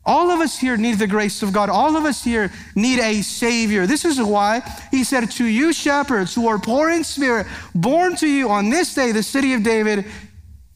All 0.05 0.31
of 0.31 0.39
us 0.39 0.57
here 0.57 0.77
need 0.77 0.97
the 0.97 1.07
grace 1.07 1.43
of 1.43 1.53
God. 1.53 1.69
All 1.69 1.95
of 1.95 2.05
us 2.05 2.23
here 2.23 2.51
need 2.75 2.99
a 2.99 3.21
Savior. 3.21 3.85
This 3.85 4.05
is 4.05 4.21
why 4.21 4.61
He 4.91 5.03
said, 5.03 5.29
To 5.31 5.45
you, 5.45 5.73
shepherds 5.73 6.33
who 6.33 6.47
are 6.47 6.57
poor 6.57 6.89
in 6.89 7.03
spirit, 7.03 7.47
born 7.75 8.15
to 8.17 8.27
you 8.27 8.49
on 8.49 8.69
this 8.69 8.93
day, 8.93 9.11
the 9.11 9.23
city 9.23 9.53
of 9.53 9.63
David 9.63 10.05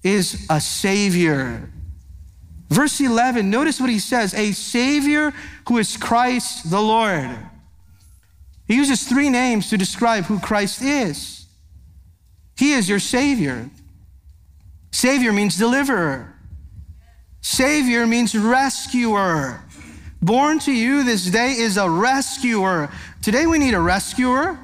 is 0.03 0.45
a 0.49 0.59
Savior. 0.59 1.69
Verse 2.69 2.99
11, 2.99 3.49
notice 3.49 3.79
what 3.79 3.89
He 3.89 3.99
says 3.99 4.33
a 4.33 4.51
Savior 4.51 5.33
who 5.67 5.77
is 5.77 5.97
Christ 5.97 6.69
the 6.69 6.81
Lord. 6.81 7.37
He 8.67 8.75
uses 8.75 9.03
three 9.07 9.29
names 9.29 9.69
to 9.69 9.77
describe 9.77 10.25
who 10.25 10.39
Christ 10.39 10.81
is. 10.81 11.45
He 12.57 12.73
is 12.73 12.87
your 12.87 12.99
Savior. 12.99 13.69
Savior 14.91 15.33
means 15.33 15.57
deliverer. 15.57 16.32
Savior 17.43 18.07
means 18.07 18.35
rescuer. 18.35 19.63
Born 20.19 20.57
to 20.59 20.71
you 20.71 21.03
this 21.03 21.29
day 21.29 21.51
is 21.51 21.77
a 21.77 21.87
rescuer. 21.87 22.89
Today 23.21 23.45
we 23.45 23.59
need 23.59 23.75
a 23.75 23.79
rescuer. 23.79 24.57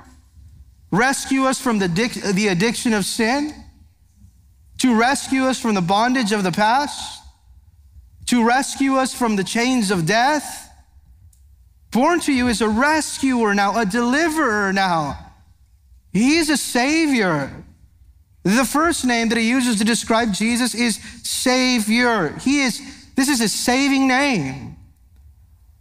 Rescue 0.89 1.43
us 1.43 1.61
from 1.61 1.77
the, 1.77 1.87
the 2.33 2.47
addiction 2.47 2.93
of 2.93 3.05
sin, 3.05 3.53
to 4.79 4.97
rescue 4.99 5.43
us 5.43 5.61
from 5.61 5.75
the 5.75 5.81
bondage 5.81 6.31
of 6.31 6.43
the 6.43 6.51
past, 6.51 7.21
to 8.25 8.43
rescue 8.43 8.95
us 8.95 9.13
from 9.13 9.35
the 9.35 9.43
chains 9.43 9.91
of 9.91 10.07
death 10.07 10.69
Born 11.91 12.19
to 12.21 12.33
you 12.33 12.47
is 12.47 12.61
a 12.61 12.69
rescuer 12.69 13.53
now, 13.55 13.79
a 13.79 13.85
deliverer 13.85 14.71
now. 14.71 15.17
He's 16.11 16.49
a 16.49 16.57
savior. 16.57 17.63
The 18.43 18.65
first 18.65 19.05
name 19.05 19.29
that 19.29 19.37
he 19.37 19.49
uses 19.49 19.77
to 19.77 19.83
describe 19.83 20.33
Jesus 20.33 20.73
is 20.73 20.95
Savior. 21.23 22.29
He 22.39 22.61
is, 22.61 22.81
this 23.15 23.27
is 23.27 23.41
a 23.41 23.49
saving 23.49 24.07
name. 24.07 24.77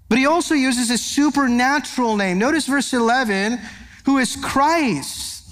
But 0.09 0.19
he 0.19 0.27
also 0.27 0.55
uses 0.55 0.91
a 0.91 0.99
supernatural 0.99 2.17
name. 2.17 2.39
Notice 2.39 2.67
verse 2.67 2.93
11, 2.93 3.61
who 4.05 4.19
is 4.19 4.37
Christ. 4.37 5.51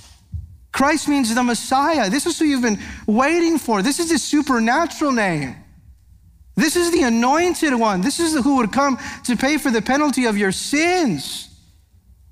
Christ 0.73 1.09
means 1.09 1.35
the 1.35 1.42
Messiah. 1.42 2.11
This 2.11 2.27
is 2.27 2.38
who 2.38 2.45
you've 2.45 2.62
been 2.62 2.81
waiting 3.07 3.59
for. 3.59 3.83
This 3.83 3.99
is 3.99 4.11
a 4.11 4.19
supernatural 4.19 5.12
name. 5.12 5.57
This 6.55 6.75
is 6.75 6.90
the 6.90 7.03
anointed 7.03 7.75
one. 7.75 8.01
This 8.01 8.19
is 8.19 8.35
who 8.42 8.57
would 8.57 8.73
come 8.73 8.99
to 9.25 9.37
pay 9.37 9.59
for 9.59 9.71
the 9.71 9.83
penalty 9.83 10.25
of 10.25 10.38
your 10.38 10.53
sins. 10.53 11.46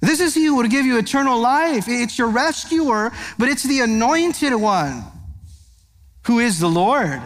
This 0.04 0.20
is 0.20 0.34
he 0.34 0.44
who 0.44 0.56
would 0.56 0.70
give 0.70 0.84
you 0.84 0.98
eternal 0.98 1.38
life. 1.40 1.84
It's 1.88 2.18
your 2.18 2.28
rescuer, 2.28 3.12
but 3.38 3.48
it's 3.48 3.62
the 3.62 3.80
anointed 3.80 4.54
one 4.54 5.04
who 6.26 6.40
is 6.40 6.58
the 6.58 6.68
Lord. 6.68 7.22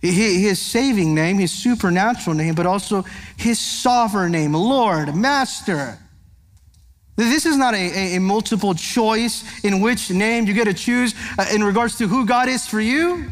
His 0.00 0.60
saving 0.60 1.14
name, 1.14 1.38
his 1.38 1.52
supernatural 1.52 2.34
name, 2.34 2.54
but 2.54 2.66
also 2.66 3.04
his 3.36 3.60
sovereign 3.60 4.32
name, 4.32 4.54
Lord, 4.54 5.14
Master. 5.14 5.98
This 7.16 7.44
is 7.44 7.56
not 7.56 7.74
a, 7.74 8.16
a, 8.16 8.18
multiple 8.18 8.74
choice 8.74 9.44
in 9.62 9.82
which 9.82 10.10
name 10.10 10.46
you 10.46 10.54
get 10.54 10.64
to 10.64 10.74
choose 10.74 11.14
uh, 11.38 11.44
in 11.52 11.62
regards 11.62 11.98
to 11.98 12.08
who 12.08 12.24
God 12.24 12.48
is 12.48 12.66
for 12.66 12.80
you. 12.80 13.30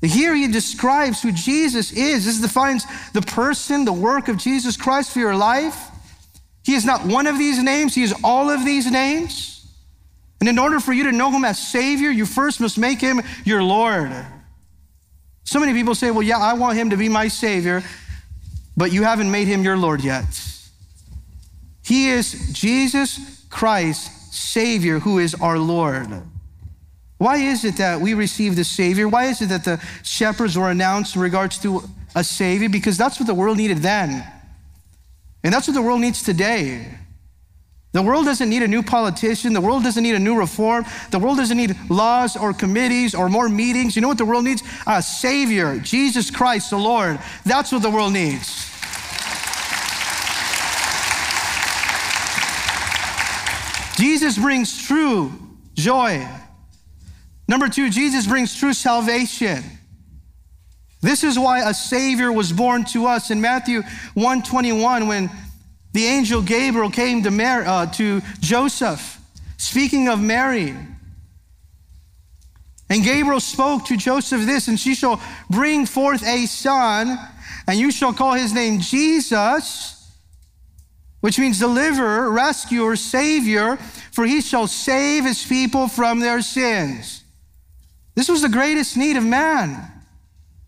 Here 0.00 0.34
he 0.34 0.48
describes 0.48 1.20
who 1.20 1.32
Jesus 1.32 1.92
is. 1.92 2.24
This 2.24 2.40
defines 2.40 2.84
the 3.12 3.20
person, 3.20 3.84
the 3.84 3.92
work 3.92 4.28
of 4.28 4.38
Jesus 4.38 4.76
Christ 4.76 5.12
for 5.12 5.18
your 5.18 5.36
life. 5.36 5.90
He 6.66 6.74
is 6.74 6.84
not 6.84 7.06
one 7.06 7.28
of 7.28 7.38
these 7.38 7.62
names, 7.62 7.94
he 7.94 8.02
is 8.02 8.12
all 8.24 8.50
of 8.50 8.64
these 8.64 8.90
names. 8.90 9.72
And 10.40 10.48
in 10.48 10.58
order 10.58 10.80
for 10.80 10.92
you 10.92 11.04
to 11.04 11.12
know 11.12 11.30
him 11.30 11.44
as 11.44 11.64
Savior, 11.64 12.10
you 12.10 12.26
first 12.26 12.60
must 12.60 12.76
make 12.76 13.00
him 13.00 13.22
your 13.44 13.62
Lord. 13.62 14.10
So 15.44 15.60
many 15.60 15.72
people 15.74 15.94
say, 15.94 16.10
Well, 16.10 16.24
yeah, 16.24 16.38
I 16.38 16.54
want 16.54 16.76
him 16.76 16.90
to 16.90 16.96
be 16.96 17.08
my 17.08 17.28
Savior, 17.28 17.84
but 18.76 18.92
you 18.92 19.04
haven't 19.04 19.30
made 19.30 19.46
him 19.46 19.62
your 19.62 19.76
Lord 19.76 20.02
yet. 20.02 20.26
He 21.84 22.08
is 22.08 22.50
Jesus 22.52 23.46
Christ, 23.48 24.34
Savior 24.34 24.98
who 24.98 25.20
is 25.20 25.36
our 25.36 25.60
Lord. 25.60 26.08
Why 27.18 27.36
is 27.36 27.64
it 27.64 27.76
that 27.76 28.00
we 28.00 28.12
receive 28.14 28.56
the 28.56 28.64
Savior? 28.64 29.08
Why 29.08 29.26
is 29.26 29.40
it 29.40 29.50
that 29.50 29.64
the 29.64 29.80
shepherds 30.02 30.58
were 30.58 30.68
announced 30.68 31.14
in 31.14 31.22
regards 31.22 31.58
to 31.60 31.84
a 32.16 32.24
Savior? 32.24 32.68
Because 32.68 32.98
that's 32.98 33.20
what 33.20 33.28
the 33.28 33.34
world 33.34 33.56
needed 33.56 33.78
then. 33.78 34.26
And 35.44 35.52
that's 35.52 35.68
what 35.68 35.74
the 35.74 35.82
world 35.82 36.00
needs 36.00 36.22
today. 36.22 36.86
The 37.92 38.02
world 38.02 38.26
doesn't 38.26 38.50
need 38.50 38.62
a 38.62 38.68
new 38.68 38.82
politician. 38.82 39.54
The 39.54 39.60
world 39.60 39.82
doesn't 39.82 40.02
need 40.02 40.14
a 40.14 40.18
new 40.18 40.38
reform. 40.38 40.84
The 41.10 41.18
world 41.18 41.38
doesn't 41.38 41.56
need 41.56 41.74
laws 41.88 42.36
or 42.36 42.52
committees 42.52 43.14
or 43.14 43.30
more 43.30 43.48
meetings. 43.48 43.96
You 43.96 44.02
know 44.02 44.08
what 44.08 44.18
the 44.18 44.26
world 44.26 44.44
needs? 44.44 44.62
A 44.86 45.00
Savior, 45.00 45.78
Jesus 45.78 46.30
Christ, 46.30 46.70
the 46.70 46.76
Lord. 46.76 47.18
That's 47.46 47.72
what 47.72 47.80
the 47.80 47.90
world 47.90 48.12
needs. 48.12 48.70
Jesus 53.96 54.36
brings 54.36 54.86
true 54.86 55.32
joy. 55.72 56.28
Number 57.48 57.68
two, 57.68 57.88
Jesus 57.88 58.26
brings 58.26 58.54
true 58.54 58.74
salvation. 58.74 59.62
This 61.06 61.22
is 61.22 61.38
why 61.38 61.60
a 61.60 61.72
Savior 61.72 62.32
was 62.32 62.52
born 62.52 62.84
to 62.86 63.06
us. 63.06 63.30
In 63.30 63.40
Matthew 63.40 63.82
121, 64.14 65.06
when 65.06 65.30
the 65.92 66.04
angel 66.04 66.42
Gabriel 66.42 66.90
came 66.90 67.22
to, 67.22 67.30
Mary, 67.30 67.64
uh, 67.64 67.86
to 67.92 68.22
Joseph, 68.40 69.16
speaking 69.56 70.08
of 70.08 70.20
Mary, 70.20 70.74
and 72.90 73.04
Gabriel 73.04 73.38
spoke 73.38 73.84
to 73.84 73.96
Joseph 73.96 74.46
this, 74.46 74.66
and 74.66 74.80
she 74.80 74.96
shall 74.96 75.22
bring 75.48 75.86
forth 75.86 76.26
a 76.26 76.46
son, 76.46 77.16
and 77.68 77.78
you 77.78 77.92
shall 77.92 78.12
call 78.12 78.32
his 78.32 78.52
name 78.52 78.80
Jesus 78.80 79.92
which 81.20 81.38
means 81.38 81.58
deliverer, 81.58 82.30
rescuer, 82.30 82.94
savior, 82.94 83.76
for 84.12 84.26
he 84.26 84.40
shall 84.40 84.68
save 84.68 85.24
his 85.24 85.44
people 85.44 85.88
from 85.88 86.20
their 86.20 86.40
sins. 86.40 87.24
This 88.14 88.28
was 88.28 88.42
the 88.42 88.48
greatest 88.48 88.96
need 88.96 89.16
of 89.16 89.24
man. 89.24 89.95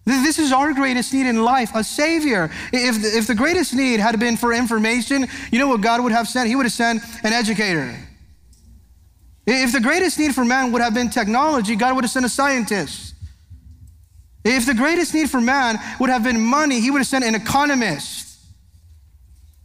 This 0.08 0.38
is 0.38 0.52
our 0.52 0.72
greatest 0.72 1.12
need 1.12 1.26
in 1.26 1.44
life, 1.44 1.70
a 1.74 1.84
savior. 1.84 2.50
If, 2.72 3.04
if 3.04 3.26
the 3.26 3.34
greatest 3.34 3.74
need 3.74 4.00
had 4.00 4.18
been 4.18 4.38
for 4.38 4.54
information, 4.54 5.26
you 5.52 5.58
know 5.58 5.68
what 5.68 5.82
God 5.82 6.02
would 6.02 6.12
have 6.12 6.26
sent? 6.26 6.48
He 6.48 6.56
would 6.56 6.64
have 6.64 6.72
sent 6.72 7.02
an 7.22 7.34
educator. 7.34 7.94
If 9.46 9.72
the 9.72 9.80
greatest 9.80 10.18
need 10.18 10.34
for 10.34 10.46
man 10.46 10.72
would 10.72 10.80
have 10.80 10.94
been 10.94 11.10
technology, 11.10 11.76
God 11.76 11.94
would 11.94 12.04
have 12.04 12.10
sent 12.10 12.24
a 12.24 12.30
scientist. 12.30 13.14
If 14.44 14.64
the 14.64 14.72
greatest 14.72 15.12
need 15.12 15.28
for 15.28 15.42
man 15.42 15.78
would 16.00 16.08
have 16.08 16.24
been 16.24 16.40
money, 16.40 16.80
he 16.80 16.90
would 16.90 17.00
have 17.00 17.06
sent 17.06 17.24
an 17.24 17.34
economist. 17.34 18.38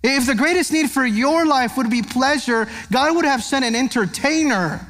If 0.03 0.25
the 0.25 0.35
greatest 0.35 0.73
need 0.73 0.91
for 0.91 1.05
your 1.05 1.45
life 1.45 1.77
would 1.77 1.89
be 1.89 2.01
pleasure, 2.01 2.67
God 2.91 3.15
would 3.15 3.23
have 3.23 3.41
sent 3.41 3.63
an 3.63 3.75
entertainer. 3.75 4.85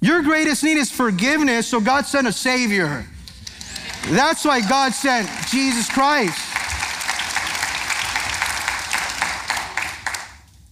Your 0.00 0.22
greatest 0.22 0.62
need 0.62 0.78
is 0.78 0.92
forgiveness, 0.92 1.66
so 1.66 1.80
God 1.80 2.06
sent 2.06 2.28
a 2.28 2.32
Savior. 2.32 3.04
That's 4.04 4.44
why 4.44 4.60
God 4.60 4.94
sent 4.94 5.28
Jesus 5.48 5.88
Christ. 5.90 6.38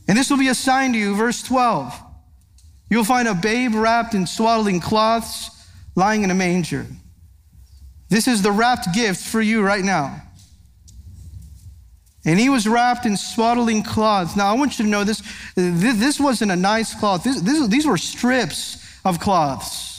And 0.09 0.17
this 0.17 0.31
will 0.31 0.39
be 0.39 0.49
a 0.49 0.55
sign 0.55 0.93
to 0.93 0.99
you, 0.99 1.15
verse 1.17 1.43
12. 1.43 1.93
You'll 2.91 3.05
find 3.05 3.27
a 3.27 3.35
babe 3.35 3.75
wrapped 3.75 4.15
in 4.15 4.27
swaddling 4.27 4.81
cloths 4.81 5.51
lying 5.97 6.23
in 6.23 6.31
a 6.31 6.35
manger. 6.35 6.87
This 8.09 8.29
is 8.29 8.43
the 8.43 8.53
wrapped 8.53 8.95
gift 8.95 9.27
for 9.27 9.41
you 9.41 9.63
right 9.63 9.85
now. 9.85 10.23
And 12.25 12.39
he 12.39 12.49
was 12.49 12.67
wrapped 12.67 13.07
in 13.07 13.17
swaddling 13.17 13.83
cloths. 13.83 14.37
Now, 14.37 14.49
I 14.49 14.53
want 14.55 14.79
you 14.79 14.85
to 14.85 14.91
know 14.91 15.05
this 15.05 15.23
this, 15.55 16.21
wasn't 16.21 16.51
a 16.51 16.57
nice 16.57 16.93
cloth, 16.95 17.25
this, 17.25 17.41
this, 17.41 17.67
these 17.69 17.87
were 17.87 17.97
strips 17.97 18.85
of 19.05 19.21
cloths. 19.21 19.96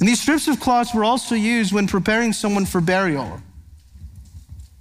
And 0.00 0.08
these 0.08 0.20
strips 0.20 0.48
of 0.48 0.60
cloths 0.60 0.94
were 0.94 1.04
also 1.04 1.34
used 1.34 1.72
when 1.72 1.86
preparing 1.86 2.32
someone 2.32 2.66
for 2.66 2.80
burial. 2.80 3.40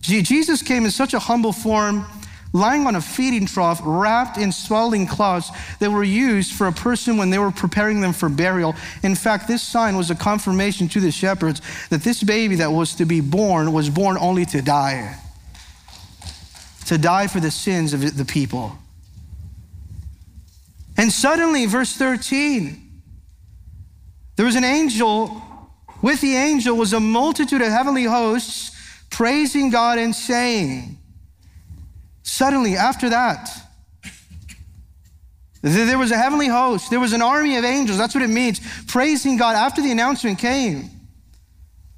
Jesus 0.02 0.62
came 0.62 0.84
in 0.84 0.92
such 0.92 1.14
a 1.14 1.20
humble 1.20 1.54
form, 1.54 2.06
lying 2.52 2.86
on 2.88 2.96
a 2.96 3.02
feeding 3.02 3.46
trough, 3.46 3.80
wrapped 3.86 4.38
in 4.38 4.52
swaddling 4.52 5.08
cloths 5.08 5.50
that 5.80 5.90
were 5.90 6.04
used 6.04 6.54
for 6.54 6.68
a 6.68 6.74
person 6.74 7.16
when 7.16 7.30
they 7.30 7.40
were 7.40 7.52
preparing 7.52 8.02
them 8.02 8.12
for 8.12 8.28
burial. 8.28 8.76
In 9.02 9.16
fact, 9.16 9.48
this 9.48 9.62
sign 9.62 9.96
was 9.96 10.12
a 10.12 10.16
confirmation 10.16 10.90
to 10.90 11.00
the 11.00 11.12
shepherds 11.12 11.62
that 11.90 12.02
this 12.02 12.22
baby 12.22 12.56
that 12.56 12.72
was 12.72 12.96
to 12.96 13.06
be 13.06 13.22
born 13.22 13.72
was 13.72 13.90
born 13.90 14.18
only 14.20 14.46
to 14.48 14.62
die 14.62 15.18
to 16.86 16.98
die 16.98 17.28
for 17.28 17.40
the 17.40 17.52
sins 17.52 17.94
of 17.94 18.18
the 18.18 18.26
people. 18.26 18.78
And 20.98 21.12
suddenly, 21.12 21.66
verse 21.66 21.96
13, 21.96 22.83
there 24.36 24.46
was 24.46 24.56
an 24.56 24.64
angel. 24.64 25.42
With 26.02 26.20
the 26.22 26.36
angel 26.36 26.76
was 26.76 26.92
a 26.94 27.00
multitude 27.00 27.62
of 27.62 27.70
heavenly 27.70 28.04
hosts 28.04 28.72
praising 29.10 29.70
God 29.70 30.00
and 30.00 30.14
saying, 30.14 30.98
Suddenly, 32.24 32.76
after 32.76 33.10
that, 33.10 33.50
there 35.62 35.98
was 35.98 36.12
a 36.12 36.18
heavenly 36.18 36.48
host. 36.48 36.90
There 36.90 37.00
was 37.00 37.14
an 37.14 37.22
army 37.22 37.56
of 37.56 37.64
angels. 37.64 37.98
That's 37.98 38.14
what 38.14 38.24
it 38.24 38.30
means. 38.30 38.60
Praising 38.88 39.38
God 39.38 39.56
after 39.56 39.82
the 39.82 39.92
announcement 39.92 40.40
came. 40.40 40.90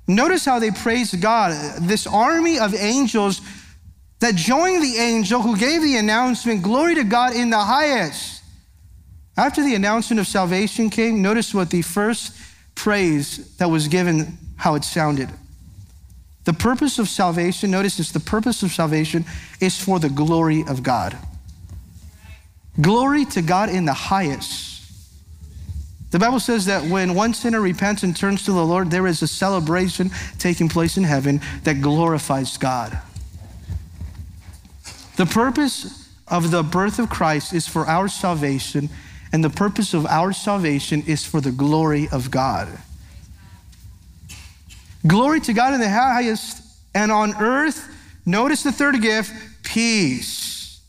Notice 0.07 0.45
how 0.45 0.59
they 0.59 0.69
praised 0.71 1.19
God. 1.19 1.81
This 1.81 2.05
army 2.05 2.59
of 2.59 2.75
angels 2.75 3.41
that 4.19 4.35
joined 4.35 4.83
the 4.83 4.97
angel 4.97 5.41
who 5.41 5.57
gave 5.57 5.81
the 5.81 5.97
announcement, 5.97 6.61
Glory 6.61 6.95
to 6.95 7.03
God 7.03 7.35
in 7.35 7.49
the 7.49 7.59
highest. 7.59 8.34
After 9.37 9.63
the 9.63 9.75
announcement 9.75 10.19
of 10.19 10.27
salvation 10.27 10.89
came, 10.89 11.21
notice 11.21 11.53
what 11.53 11.69
the 11.69 11.81
first 11.81 12.35
praise 12.73 13.55
that 13.57 13.69
was 13.69 13.87
given, 13.87 14.37
how 14.55 14.75
it 14.75 14.83
sounded. 14.83 15.29
The 16.45 16.53
purpose 16.53 16.99
of 16.99 17.09
salvation, 17.09 17.71
notice 17.71 17.97
this 17.97 18.11
the 18.11 18.19
purpose 18.19 18.63
of 18.63 18.71
salvation 18.71 19.25
is 19.59 19.81
for 19.81 19.99
the 19.99 20.09
glory 20.09 20.63
of 20.67 20.83
God. 20.83 21.17
Glory 22.79 23.25
to 23.25 23.41
God 23.41 23.69
in 23.69 23.85
the 23.85 23.93
highest. 23.93 24.75
The 26.11 26.19
Bible 26.19 26.39
says 26.39 26.65
that 26.65 26.83
when 26.83 27.15
one 27.15 27.33
sinner 27.33 27.59
repents 27.59 28.03
and 28.03 28.15
turns 28.15 28.43
to 28.45 28.51
the 28.51 28.65
Lord, 28.65 28.91
there 28.91 29.07
is 29.07 29.21
a 29.21 29.27
celebration 29.27 30.11
taking 30.37 30.69
place 30.69 30.97
in 30.97 31.03
heaven 31.03 31.41
that 31.63 31.81
glorifies 31.81 32.57
God. 32.57 32.97
The 35.17 35.25
purpose 35.25 36.09
of 36.27 36.51
the 36.51 36.63
birth 36.63 36.99
of 36.99 37.09
Christ 37.09 37.53
is 37.53 37.67
for 37.67 37.85
our 37.85 38.07
salvation, 38.07 38.89
and 39.35 39.43
the 39.43 39.49
purpose 39.49 39.93
of 39.93 40.05
our 40.05 40.31
salvation 40.31 41.03
is 41.05 41.25
for 41.25 41.41
the 41.41 41.51
glory 41.51 42.07
of 42.13 42.31
God. 42.31 42.69
Glory 45.05 45.41
to 45.41 45.51
God 45.51 45.73
in 45.73 45.81
the 45.81 45.89
highest, 45.89 46.63
and 46.93 47.11
on 47.11 47.35
earth, 47.35 47.85
notice 48.25 48.63
the 48.63 48.71
third 48.71 49.01
gift 49.01 49.33
peace. 49.61 50.79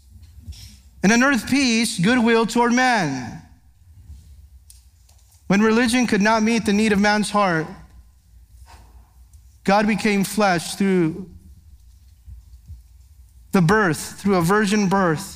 And 1.03 1.11
on 1.11 1.25
earth, 1.25 1.51
peace, 1.51 1.99
goodwill 1.99 2.47
toward 2.47 2.73
men. 2.73 3.43
When 5.49 5.61
religion 5.61 6.07
could 6.07 6.23
not 6.23 6.45
meet 6.45 6.67
the 6.67 6.73
need 6.73 6.93
of 6.93 7.01
man's 7.01 7.31
heart, 7.33 7.67
God 9.65 9.89
became 9.89 10.23
flesh 10.23 10.77
through 10.77 11.29
the 13.51 13.61
birth 13.61 14.21
through 14.21 14.37
a 14.37 14.41
virgin 14.41 14.89
birth. 14.89 15.36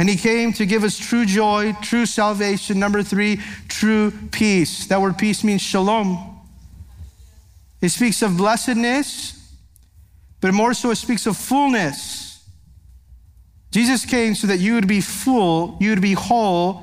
And 0.00 0.08
he 0.08 0.16
came 0.16 0.54
to 0.54 0.64
give 0.64 0.82
us 0.82 0.96
true 0.96 1.26
joy, 1.26 1.74
true 1.82 2.06
salvation. 2.06 2.78
Number 2.78 3.02
three, 3.02 3.38
true 3.68 4.10
peace. 4.32 4.86
That 4.86 4.98
word 4.98 5.18
peace 5.18 5.44
means 5.44 5.60
shalom. 5.60 6.40
It 7.82 7.90
speaks 7.90 8.22
of 8.22 8.38
blessedness, 8.38 9.36
but 10.40 10.54
more 10.54 10.72
so, 10.72 10.90
it 10.90 10.96
speaks 10.96 11.26
of 11.26 11.36
fullness. 11.36 12.42
Jesus 13.72 14.06
came 14.06 14.34
so 14.34 14.46
that 14.46 14.58
you 14.58 14.72
would 14.72 14.88
be 14.88 15.02
full, 15.02 15.76
you 15.80 15.90
would 15.90 16.00
be 16.00 16.14
whole, 16.14 16.82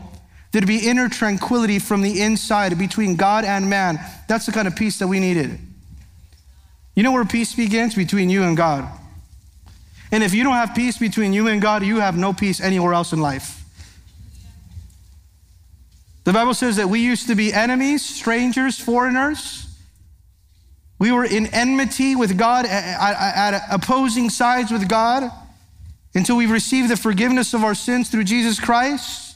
there'd 0.51 0.67
be 0.67 0.87
inner 0.87 1.09
tranquility 1.09 1.79
from 1.79 2.03
the 2.03 2.21
inside 2.21 2.77
between 2.77 3.15
God 3.15 3.45
and 3.45 3.67
man. 3.67 3.99
That's 4.27 4.45
the 4.45 4.51
kind 4.51 4.67
of 4.67 4.75
peace 4.75 4.99
that 4.99 5.07
we 5.07 5.19
needed. 5.19 5.57
You 6.93 7.01
know 7.01 7.13
where 7.13 7.25
peace 7.25 7.55
begins? 7.55 7.95
Between 7.95 8.29
you 8.29 8.43
and 8.43 8.55
God. 8.55 8.87
And 10.11 10.23
if 10.23 10.33
you 10.33 10.43
don't 10.43 10.53
have 10.53 10.73
peace 10.73 10.97
between 10.97 11.33
you 11.33 11.47
and 11.47 11.61
God, 11.61 11.83
you 11.83 11.99
have 11.99 12.17
no 12.17 12.33
peace 12.33 12.61
anywhere 12.61 12.93
else 12.93 13.13
in 13.13 13.19
life. 13.19 13.63
The 16.23 16.33
Bible 16.33 16.53
says 16.53 16.75
that 16.75 16.89
we 16.89 16.99
used 16.99 17.27
to 17.27 17.35
be 17.35 17.53
enemies, 17.53 18.05
strangers, 18.05 18.79
foreigners. 18.79 19.63
We 20.99 21.11
were 21.11 21.25
in 21.25 21.47
enmity 21.47 22.15
with 22.15 22.37
God, 22.37 22.65
at 22.65 23.61
opposing 23.71 24.29
sides 24.29 24.71
with 24.71 24.89
God, 24.89 25.31
until 26.15 26.37
we 26.37 26.47
received 26.47 26.89
the 26.89 26.97
forgiveness 26.97 27.53
of 27.53 27.63
our 27.63 27.75
sins 27.75 28.09
through 28.09 28.23
Jesus 28.23 28.59
Christ. 28.59 29.35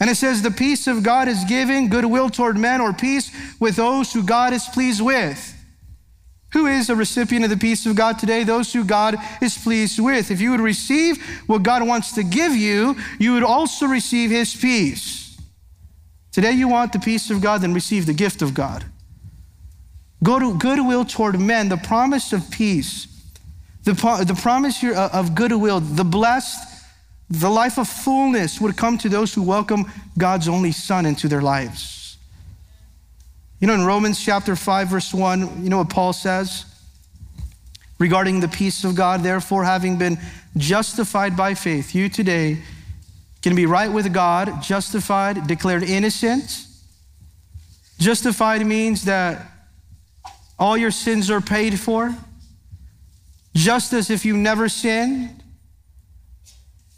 And 0.00 0.10
it 0.10 0.16
says, 0.16 0.42
the 0.42 0.50
peace 0.50 0.88
of 0.88 1.04
God 1.04 1.28
is 1.28 1.44
given, 1.44 1.88
goodwill 1.88 2.28
toward 2.28 2.58
men, 2.58 2.80
or 2.80 2.92
peace 2.92 3.30
with 3.60 3.76
those 3.76 4.12
who 4.12 4.24
God 4.24 4.52
is 4.52 4.66
pleased 4.66 5.00
with. 5.00 5.51
Who 6.52 6.66
is 6.66 6.90
a 6.90 6.96
recipient 6.96 7.44
of 7.44 7.50
the 7.50 7.56
peace 7.56 7.86
of 7.86 7.96
God 7.96 8.18
today? 8.18 8.44
Those 8.44 8.72
who 8.72 8.84
God 8.84 9.16
is 9.40 9.56
pleased 9.56 9.98
with. 9.98 10.30
If 10.30 10.40
you 10.40 10.50
would 10.50 10.60
receive 10.60 11.22
what 11.46 11.62
God 11.62 11.86
wants 11.86 12.12
to 12.12 12.22
give 12.22 12.54
you, 12.54 12.96
you 13.18 13.32
would 13.32 13.42
also 13.42 13.86
receive 13.86 14.30
His 14.30 14.54
peace. 14.54 15.40
Today 16.30 16.52
you 16.52 16.68
want 16.68 16.92
the 16.92 16.98
peace 16.98 17.30
of 17.30 17.40
God, 17.40 17.62
then 17.62 17.72
receive 17.72 18.06
the 18.06 18.12
gift 18.12 18.42
of 18.42 18.52
God. 18.52 18.84
Go 20.22 20.38
to 20.38 20.56
goodwill 20.56 21.04
toward 21.04 21.40
men, 21.40 21.68
the 21.68 21.76
promise 21.76 22.32
of 22.32 22.50
peace, 22.50 23.06
the, 23.84 23.92
the 23.92 24.38
promise 24.40 24.80
here 24.80 24.94
uh, 24.94 25.08
of 25.12 25.34
goodwill, 25.34 25.80
the 25.80 26.04
blessed, 26.04 26.84
the 27.28 27.50
life 27.50 27.78
of 27.78 27.88
fullness 27.88 28.60
would 28.60 28.76
come 28.76 28.98
to 28.98 29.08
those 29.08 29.32
who 29.34 29.42
welcome 29.42 29.90
God's 30.18 30.48
only 30.48 30.70
Son 30.70 31.06
into 31.06 31.28
their 31.28 31.42
lives. 31.42 32.01
You 33.62 33.68
know, 33.68 33.74
in 33.74 33.84
Romans 33.84 34.20
chapter 34.20 34.56
5, 34.56 34.88
verse 34.88 35.14
1, 35.14 35.62
you 35.62 35.70
know 35.70 35.78
what 35.78 35.88
Paul 35.88 36.12
says? 36.12 36.64
Regarding 38.00 38.40
the 38.40 38.48
peace 38.48 38.82
of 38.82 38.96
God, 38.96 39.20
therefore, 39.22 39.62
having 39.62 39.98
been 39.98 40.18
justified 40.56 41.36
by 41.36 41.54
faith, 41.54 41.94
you 41.94 42.08
today 42.08 42.58
can 43.40 43.54
be 43.54 43.64
right 43.66 43.92
with 43.92 44.12
God, 44.12 44.60
justified, 44.64 45.46
declared 45.46 45.84
innocent. 45.84 46.66
Justified 48.00 48.66
means 48.66 49.04
that 49.04 49.46
all 50.58 50.76
your 50.76 50.90
sins 50.90 51.30
are 51.30 51.40
paid 51.40 51.78
for, 51.78 52.12
just 53.54 53.92
as 53.92 54.10
if 54.10 54.24
you 54.24 54.36
never 54.36 54.68
sinned. 54.68 55.40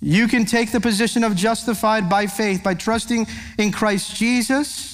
You 0.00 0.28
can 0.28 0.46
take 0.46 0.72
the 0.72 0.80
position 0.80 1.24
of 1.24 1.36
justified 1.36 2.08
by 2.08 2.26
faith 2.26 2.64
by 2.64 2.72
trusting 2.72 3.26
in 3.58 3.70
Christ 3.70 4.16
Jesus. 4.16 4.93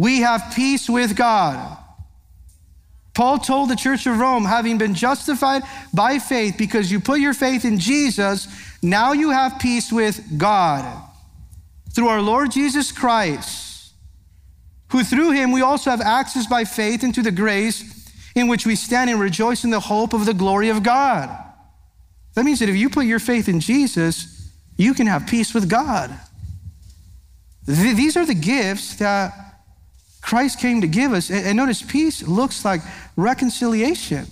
We 0.00 0.20
have 0.20 0.54
peace 0.54 0.88
with 0.88 1.14
God. 1.14 1.76
Paul 3.12 3.38
told 3.38 3.68
the 3.68 3.76
church 3.76 4.06
of 4.06 4.18
Rome, 4.18 4.46
having 4.46 4.78
been 4.78 4.94
justified 4.94 5.62
by 5.92 6.18
faith 6.18 6.54
because 6.56 6.90
you 6.90 7.00
put 7.00 7.20
your 7.20 7.34
faith 7.34 7.66
in 7.66 7.78
Jesus, 7.78 8.48
now 8.82 9.12
you 9.12 9.28
have 9.28 9.58
peace 9.58 9.92
with 9.92 10.38
God 10.38 11.02
through 11.94 12.08
our 12.08 12.22
Lord 12.22 12.50
Jesus 12.50 12.92
Christ 12.92 13.92
who 14.88 15.04
through 15.04 15.32
him 15.32 15.52
we 15.52 15.60
also 15.60 15.90
have 15.90 16.00
access 16.00 16.46
by 16.46 16.64
faith 16.64 17.04
into 17.04 17.20
the 17.20 17.30
grace 17.30 18.10
in 18.34 18.48
which 18.48 18.64
we 18.64 18.76
stand 18.76 19.10
and 19.10 19.20
rejoice 19.20 19.64
in 19.64 19.70
the 19.70 19.80
hope 19.80 20.14
of 20.14 20.24
the 20.24 20.32
glory 20.32 20.70
of 20.70 20.82
God. 20.82 21.28
That 22.34 22.46
means 22.46 22.60
that 22.60 22.70
if 22.70 22.76
you 22.76 22.88
put 22.88 23.04
your 23.04 23.18
faith 23.18 23.50
in 23.50 23.60
Jesus, 23.60 24.50
you 24.78 24.94
can 24.94 25.06
have 25.08 25.26
peace 25.26 25.52
with 25.52 25.68
God. 25.68 26.10
These 27.66 28.16
are 28.16 28.24
the 28.24 28.34
gifts 28.34 28.96
that 28.96 29.49
Christ 30.20 30.60
came 30.60 30.80
to 30.80 30.86
give 30.86 31.12
us. 31.12 31.30
And 31.30 31.56
notice, 31.56 31.82
peace 31.82 32.22
looks 32.22 32.64
like 32.64 32.80
reconciliation 33.16 34.26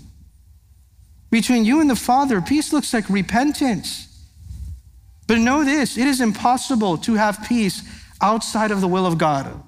between 1.30 1.64
you 1.64 1.80
and 1.80 1.88
the 1.88 1.96
Father. 1.96 2.40
Peace 2.40 2.72
looks 2.72 2.92
like 2.92 3.08
repentance. 3.08 4.06
But 5.26 5.38
know 5.38 5.64
this 5.64 5.96
it 5.98 6.06
is 6.06 6.20
impossible 6.20 6.98
to 6.98 7.14
have 7.14 7.44
peace 7.46 7.82
outside 8.20 8.70
of 8.70 8.80
the 8.80 8.88
will 8.88 9.06
of 9.06 9.18
God. 9.18 9.62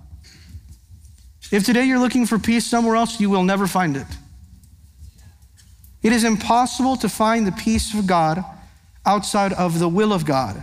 If 1.50 1.64
today 1.64 1.84
you're 1.84 1.98
looking 1.98 2.26
for 2.26 2.38
peace 2.38 2.64
somewhere 2.64 2.96
else, 2.96 3.20
you 3.20 3.28
will 3.28 3.42
never 3.42 3.66
find 3.66 3.96
it. 3.96 4.06
It 6.02 6.12
is 6.12 6.24
impossible 6.24 6.96
to 6.98 7.08
find 7.08 7.46
the 7.46 7.52
peace 7.52 7.92
of 7.92 8.06
God 8.06 8.44
outside 9.04 9.52
of 9.52 9.78
the 9.78 9.88
will 9.88 10.12
of 10.12 10.24
God. 10.24 10.62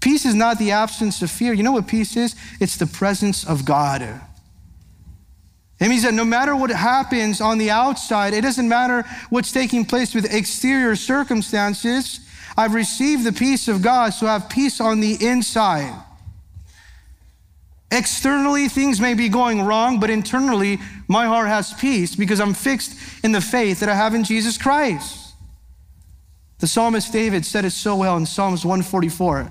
Peace 0.00 0.24
is 0.24 0.34
not 0.34 0.58
the 0.58 0.70
absence 0.70 1.20
of 1.22 1.30
fear. 1.30 1.52
You 1.52 1.62
know 1.62 1.72
what 1.72 1.86
peace 1.86 2.16
is? 2.16 2.34
It's 2.58 2.76
the 2.76 2.86
presence 2.86 3.44
of 3.46 3.64
God. 3.64 4.02
It 4.02 5.88
means 5.88 6.02
that 6.02 6.14
no 6.14 6.24
matter 6.24 6.54
what 6.54 6.70
happens 6.70 7.40
on 7.40 7.58
the 7.58 7.70
outside, 7.70 8.34
it 8.34 8.42
doesn't 8.42 8.68
matter 8.68 9.04
what's 9.30 9.52
taking 9.52 9.84
place 9.84 10.14
with 10.14 10.32
exterior 10.32 10.96
circumstances. 10.96 12.20
I've 12.56 12.74
received 12.74 13.24
the 13.24 13.32
peace 13.32 13.68
of 13.68 13.80
God, 13.80 14.10
so 14.10 14.26
I 14.26 14.34
have 14.34 14.48
peace 14.50 14.80
on 14.80 15.00
the 15.00 15.16
inside. 15.24 15.94
Externally, 17.90 18.68
things 18.68 19.00
may 19.00 19.14
be 19.14 19.28
going 19.28 19.62
wrong, 19.62 19.98
but 19.98 20.10
internally, 20.10 20.78
my 21.08 21.26
heart 21.26 21.48
has 21.48 21.72
peace 21.74 22.14
because 22.14 22.40
I'm 22.40 22.54
fixed 22.54 22.94
in 23.24 23.32
the 23.32 23.40
faith 23.40 23.80
that 23.80 23.88
I 23.88 23.94
have 23.94 24.14
in 24.14 24.22
Jesus 24.22 24.56
Christ. 24.56 25.34
The 26.58 26.66
psalmist 26.66 27.12
David 27.12 27.44
said 27.44 27.64
it 27.64 27.70
so 27.70 27.96
well 27.96 28.16
in 28.16 28.26
Psalms 28.26 28.64
144, 28.64 29.50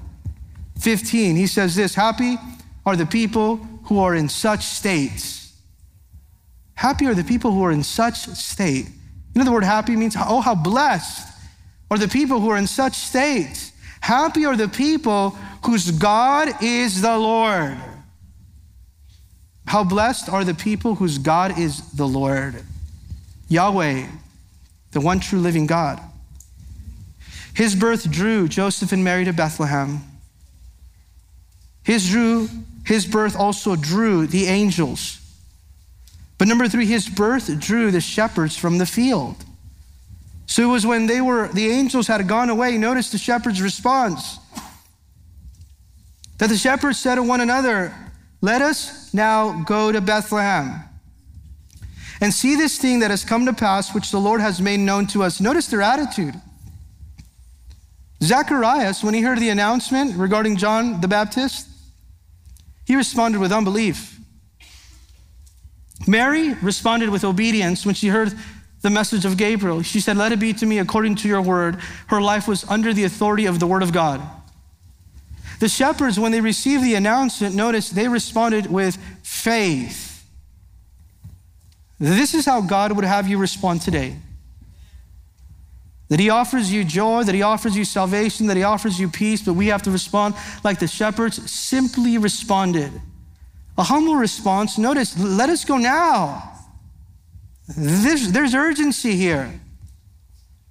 15. 0.80 1.36
He 1.36 1.48
says 1.48 1.76
this 1.76 1.96
Happy 1.96 2.38
are 2.86 2.96
the 2.96 3.06
people 3.06 3.58
who 3.84 4.00
are 4.00 4.16
in 4.16 4.30
such 4.30 4.64
states. 4.64 5.54
Happy 6.76 7.06
are 7.08 7.14
the 7.16 7.24
people 7.24 7.52
who 7.52 7.64
are 7.64 7.72
in 7.72 7.84
such 7.84 8.16
state. 8.16 8.86
You 8.88 9.40
know, 9.40 9.44
the 9.44 9.52
word 9.52 9.64
happy 9.64 9.96
means, 9.96 10.16
oh, 10.18 10.42
how 10.42 10.56
blessed 10.56 11.28
are 11.92 11.98
the 11.98 12.08
people 12.08 12.40
who 12.40 12.50
are 12.50 12.58
in 12.58 12.68
such 12.68 12.96
states. 12.96 13.74
Happy 14.02 14.46
are 14.46 14.56
the 14.56 14.70
people 14.70 15.32
whose 15.66 15.92
God 15.92 16.64
is 16.64 17.02
the 17.02 17.18
Lord. 17.18 17.78
How 19.68 19.84
blessed 19.84 20.30
are 20.30 20.44
the 20.44 20.56
people 20.56 20.96
whose 20.96 21.18
God 21.18 21.60
is 21.60 21.92
the 21.92 22.08
Lord, 22.08 22.64
Yahweh, 23.50 24.08
the 24.92 25.02
one 25.02 25.20
true 25.20 25.40
living 25.40 25.68
God. 25.68 26.02
His 27.54 27.76
birth 27.76 28.10
drew 28.10 28.48
Joseph 28.48 28.92
and 28.94 29.04
Mary 29.04 29.26
to 29.26 29.34
Bethlehem. 29.34 30.09
His, 31.90 32.08
drew, 32.08 32.48
his 32.86 33.08
birth 33.08 33.36
also 33.36 33.76
drew 33.76 34.28
the 34.28 34.46
angels. 34.46 35.20
But 36.38 36.48
number 36.48 36.68
three, 36.68 36.86
his 36.86 37.10
birth 37.10 37.60
drew 37.60 37.90
the 37.90 38.00
shepherds 38.00 38.56
from 38.56 38.78
the 38.78 38.86
field. 38.86 39.44
So 40.46 40.62
it 40.62 40.72
was 40.72 40.86
when 40.86 41.08
they 41.08 41.20
were, 41.20 41.48
the 41.48 41.68
angels 41.72 42.06
had 42.06 42.28
gone 42.28 42.52
away. 42.52 42.78
Notice 42.78 43.10
the 43.10 43.18
shepherds' 43.18 43.60
response. 43.60 44.38
That 46.38 46.50
the 46.50 46.58
shepherds 46.58 47.00
said 47.00 47.16
to 47.16 47.24
one 47.24 47.42
another, 47.42 47.92
let 48.40 48.62
us 48.62 49.12
now 49.12 49.64
go 49.64 49.92
to 49.92 50.00
Bethlehem 50.00 50.84
and 52.22 52.32
see 52.32 52.56
this 52.56 52.78
thing 52.78 53.00
that 53.00 53.10
has 53.10 53.26
come 53.26 53.48
to 53.48 53.54
pass, 53.54 53.96
which 53.96 54.12
the 54.12 54.20
Lord 54.20 54.42
has 54.42 54.62
made 54.62 54.80
known 54.80 55.08
to 55.08 55.24
us. 55.24 55.42
Notice 55.42 55.66
their 55.66 55.82
attitude. 55.82 56.36
Zacharias, 58.22 59.04
when 59.04 59.16
he 59.16 59.22
heard 59.22 59.40
the 59.40 59.50
announcement 59.50 60.16
regarding 60.16 60.56
John 60.56 61.02
the 61.02 61.08
Baptist, 61.08 61.66
he 62.90 62.96
responded 62.96 63.40
with 63.40 63.52
unbelief. 63.52 64.20
Mary 66.08 66.56
responded 66.56 67.12
with 67.12 67.24
obedience 67.24 67.86
when 67.86 67.94
she 67.94 68.08
heard 68.08 68.34
the 68.82 68.90
message 68.90 69.26
of 69.26 69.38
Gabriel. 69.38 69.84
She 69.84 70.00
said, 70.00 70.18
Let 70.18 70.32
it 70.32 70.40
be 70.40 70.54
to 70.54 70.66
me 70.66 70.80
according 70.80 71.14
to 71.18 71.28
your 71.28 71.44
word. 71.44 71.76
Her 72.08 72.20
life 72.20 72.48
was 72.48 72.64
under 72.64 72.92
the 72.92 73.04
authority 73.04 73.46
of 73.46 73.60
the 73.60 73.68
word 73.68 73.84
of 73.84 73.94
God. 73.94 74.20
The 75.60 75.70
shepherds, 75.70 76.20
when 76.20 76.32
they 76.32 76.42
received 76.42 76.84
the 76.84 76.96
announcement, 76.96 77.54
notice 77.54 77.92
they 77.92 78.08
responded 78.08 78.66
with 78.66 78.98
faith. 79.22 80.26
This 82.00 82.34
is 82.34 82.48
how 82.48 82.60
God 82.60 82.94
would 82.94 83.06
have 83.06 83.28
you 83.28 83.38
respond 83.38 83.84
today. 83.84 84.16
That 86.10 86.20
He 86.20 86.30
offers 86.30 86.72
you 86.72 86.84
joy, 86.84 87.24
that 87.24 87.36
He 87.36 87.41
offers 87.41 87.78
you 87.78 87.86
salvation, 87.86 88.47
that 88.47 88.57
He 88.57 88.64
offers 88.64 88.99
you 88.99 89.10
peace, 89.10 89.41
but 89.41 89.53
we 89.53 89.68
have 89.68 89.84
to 89.84 89.91
respond 89.91 90.36
like 90.64 90.80
the 90.80 90.88
shepherds 90.88 91.49
simply 91.49 92.18
responded. 92.18 92.91
A 93.78 93.84
humble 93.84 94.16
response. 94.16 94.78
Notice, 94.78 95.18
let 95.18 95.49
us 95.49 95.64
go 95.64 95.78
now. 95.78 96.51
There's, 97.78 98.32
there's 98.32 98.55
urgency 98.55 99.16
here. 99.16 99.60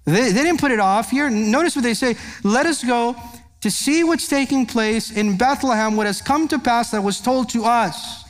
They, 0.04 0.32
they 0.32 0.42
didn't 0.42 0.60
put 0.60 0.72
it 0.72 0.80
off 0.80 1.10
here. 1.10 1.30
Notice 1.30 1.76
what 1.76 1.82
they 1.82 1.94
say 1.94 2.16
let 2.42 2.66
us 2.66 2.82
go 2.82 3.16
to 3.60 3.70
see 3.70 4.04
what's 4.04 4.28
taking 4.28 4.66
place 4.66 5.10
in 5.10 5.36
Bethlehem, 5.36 5.96
what 5.96 6.06
has 6.06 6.22
come 6.22 6.48
to 6.48 6.58
pass 6.58 6.90
that 6.90 7.02
was 7.02 7.20
told 7.20 7.48
to 7.50 7.64
us. 7.64 8.24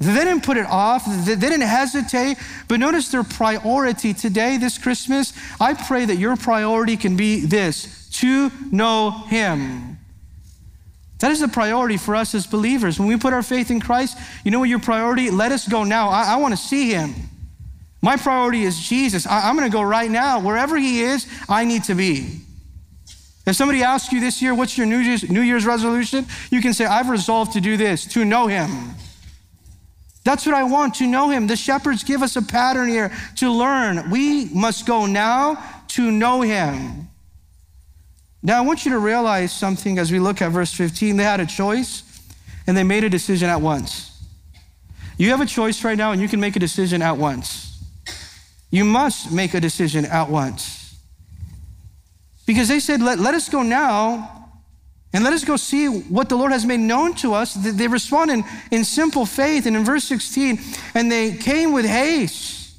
They 0.00 0.14
didn't 0.14 0.44
put 0.44 0.56
it 0.56 0.66
off, 0.66 1.04
they 1.06 1.34
didn't 1.34 1.62
hesitate, 1.62 2.36
but 2.68 2.78
notice 2.78 3.08
their 3.08 3.24
priority 3.24 4.14
today, 4.14 4.56
this 4.56 4.78
Christmas. 4.78 5.32
I 5.60 5.74
pray 5.74 6.04
that 6.04 6.16
your 6.16 6.36
priority 6.36 6.96
can 6.96 7.16
be 7.16 7.40
this 7.40 8.08
to 8.20 8.50
know 8.70 9.10
Him. 9.26 9.98
That 11.18 11.32
is 11.32 11.40
the 11.40 11.48
priority 11.48 11.96
for 11.96 12.14
us 12.14 12.32
as 12.34 12.46
believers. 12.46 13.00
When 13.00 13.08
we 13.08 13.16
put 13.16 13.32
our 13.32 13.42
faith 13.42 13.72
in 13.72 13.80
Christ, 13.80 14.16
you 14.44 14.52
know 14.52 14.60
what 14.60 14.68
your 14.68 14.78
priority? 14.78 15.30
Let 15.30 15.50
us 15.50 15.66
go 15.66 15.82
now. 15.82 16.10
I, 16.10 16.34
I 16.34 16.36
want 16.36 16.52
to 16.52 16.58
see 16.58 16.90
Him. 16.90 17.12
My 18.00 18.16
priority 18.16 18.62
is 18.62 18.78
Jesus. 18.78 19.26
I, 19.26 19.48
I'm 19.48 19.56
going 19.56 19.68
to 19.68 19.76
go 19.76 19.82
right 19.82 20.08
now. 20.08 20.38
Wherever 20.38 20.76
He 20.76 21.00
is, 21.00 21.26
I 21.48 21.64
need 21.64 21.82
to 21.84 21.96
be. 21.96 22.40
If 23.48 23.56
somebody 23.56 23.82
asks 23.82 24.12
you 24.12 24.20
this 24.20 24.40
year, 24.40 24.54
what's 24.54 24.78
your 24.78 24.86
New 24.86 24.98
Year's, 24.98 25.28
New 25.28 25.40
Year's 25.40 25.66
resolution? 25.66 26.26
You 26.50 26.60
can 26.60 26.72
say, 26.72 26.84
I've 26.84 27.08
resolved 27.08 27.54
to 27.54 27.60
do 27.60 27.76
this, 27.76 28.04
to 28.12 28.24
know 28.24 28.46
him. 28.46 28.94
That's 30.28 30.44
what 30.44 30.54
I 30.54 30.64
want, 30.64 30.96
to 30.96 31.06
know 31.06 31.30
him. 31.30 31.46
The 31.46 31.56
shepherds 31.56 32.04
give 32.04 32.22
us 32.22 32.36
a 32.36 32.42
pattern 32.42 32.90
here 32.90 33.10
to 33.36 33.50
learn. 33.50 34.10
We 34.10 34.44
must 34.52 34.84
go 34.84 35.06
now 35.06 35.56
to 35.88 36.10
know 36.10 36.42
him. 36.42 37.08
Now, 38.42 38.58
I 38.58 38.60
want 38.60 38.84
you 38.84 38.90
to 38.90 38.98
realize 38.98 39.56
something 39.56 39.98
as 39.98 40.12
we 40.12 40.18
look 40.18 40.42
at 40.42 40.52
verse 40.52 40.70
15. 40.74 41.16
They 41.16 41.24
had 41.24 41.40
a 41.40 41.46
choice 41.46 42.02
and 42.66 42.76
they 42.76 42.82
made 42.82 43.04
a 43.04 43.08
decision 43.08 43.48
at 43.48 43.62
once. 43.62 44.22
You 45.16 45.30
have 45.30 45.40
a 45.40 45.46
choice 45.46 45.82
right 45.82 45.96
now, 45.96 46.12
and 46.12 46.20
you 46.20 46.28
can 46.28 46.40
make 46.40 46.56
a 46.56 46.60
decision 46.60 47.00
at 47.00 47.16
once. 47.16 47.82
You 48.70 48.84
must 48.84 49.32
make 49.32 49.54
a 49.54 49.60
decision 49.60 50.04
at 50.04 50.28
once. 50.28 50.94
Because 52.44 52.68
they 52.68 52.80
said, 52.80 53.00
let, 53.00 53.18
let 53.18 53.32
us 53.32 53.48
go 53.48 53.62
now 53.62 54.37
and 55.12 55.24
let 55.24 55.32
us 55.32 55.44
go 55.44 55.56
see 55.56 55.86
what 55.86 56.28
the 56.28 56.36
Lord 56.36 56.52
has 56.52 56.66
made 56.66 56.80
known 56.80 57.14
to 57.16 57.32
us. 57.32 57.54
They 57.54 57.88
respond 57.88 58.30
in, 58.30 58.44
in 58.70 58.84
simple 58.84 59.24
faith. 59.24 59.64
And 59.66 59.74
in 59.74 59.84
verse 59.84 60.04
16, 60.04 60.58
and 60.94 61.10
they 61.10 61.34
came 61.34 61.72
with 61.72 61.86
haste. 61.86 62.76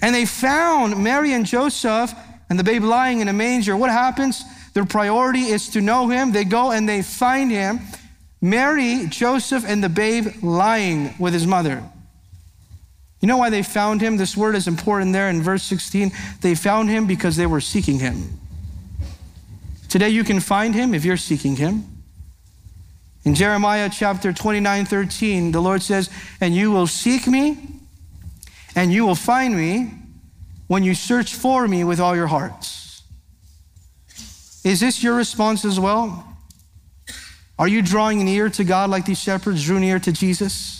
And 0.00 0.14
they 0.14 0.24
found 0.24 1.02
Mary 1.02 1.32
and 1.32 1.46
Joseph 1.46 2.14
and 2.48 2.58
the 2.58 2.64
babe 2.64 2.84
lying 2.84 3.20
in 3.20 3.28
a 3.28 3.32
manger. 3.32 3.76
What 3.76 3.90
happens? 3.90 4.44
Their 4.74 4.84
priority 4.84 5.44
is 5.44 5.70
to 5.70 5.80
know 5.80 6.08
him. 6.08 6.32
They 6.32 6.44
go 6.44 6.70
and 6.70 6.88
they 6.88 7.02
find 7.02 7.50
him. 7.50 7.80
Mary, 8.40 9.06
Joseph, 9.08 9.64
and 9.66 9.82
the 9.82 9.88
babe 9.88 10.26
lying 10.42 11.14
with 11.18 11.32
his 11.32 11.46
mother. 11.46 11.82
You 13.20 13.28
know 13.28 13.38
why 13.38 13.50
they 13.50 13.62
found 13.62 14.02
him? 14.02 14.18
This 14.18 14.36
word 14.36 14.54
is 14.54 14.68
important 14.68 15.14
there 15.14 15.30
in 15.30 15.42
verse 15.42 15.62
16. 15.62 16.12
They 16.42 16.54
found 16.54 16.90
him 16.90 17.06
because 17.06 17.36
they 17.36 17.46
were 17.46 17.62
seeking 17.62 17.98
him. 17.98 18.38
Today 19.94 20.08
you 20.08 20.24
can 20.24 20.40
find 20.40 20.74
him 20.74 20.92
if 20.92 21.04
you're 21.04 21.16
seeking 21.16 21.54
him. 21.54 21.84
In 23.24 23.36
Jeremiah 23.36 23.88
chapter 23.88 24.32
29, 24.32 24.86
13, 24.86 25.52
the 25.52 25.60
Lord 25.60 25.82
says, 25.82 26.10
And 26.40 26.52
you 26.52 26.72
will 26.72 26.88
seek 26.88 27.28
me, 27.28 27.56
and 28.74 28.92
you 28.92 29.06
will 29.06 29.14
find 29.14 29.56
me 29.56 29.92
when 30.66 30.82
you 30.82 30.96
search 30.96 31.36
for 31.36 31.68
me 31.68 31.84
with 31.84 32.00
all 32.00 32.16
your 32.16 32.26
hearts. 32.26 33.04
Is 34.64 34.80
this 34.80 35.00
your 35.00 35.14
response 35.14 35.64
as 35.64 35.78
well? 35.78 36.26
Are 37.56 37.68
you 37.68 37.80
drawing 37.80 38.24
near 38.24 38.48
to 38.48 38.64
God 38.64 38.90
like 38.90 39.04
these 39.04 39.20
shepherds 39.20 39.64
drew 39.64 39.78
near 39.78 40.00
to 40.00 40.10
Jesus? 40.10 40.73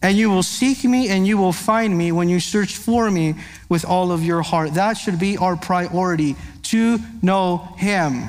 And 0.00 0.16
you 0.16 0.30
will 0.30 0.44
seek 0.44 0.84
me 0.84 1.08
and 1.08 1.26
you 1.26 1.36
will 1.36 1.52
find 1.52 1.96
me 1.96 2.12
when 2.12 2.28
you 2.28 2.38
search 2.38 2.76
for 2.76 3.10
me 3.10 3.34
with 3.68 3.84
all 3.84 4.12
of 4.12 4.24
your 4.24 4.42
heart. 4.42 4.74
That 4.74 4.94
should 4.94 5.18
be 5.18 5.36
our 5.36 5.56
priority 5.56 6.36
to 6.64 6.98
know 7.20 7.74
Him. 7.76 8.22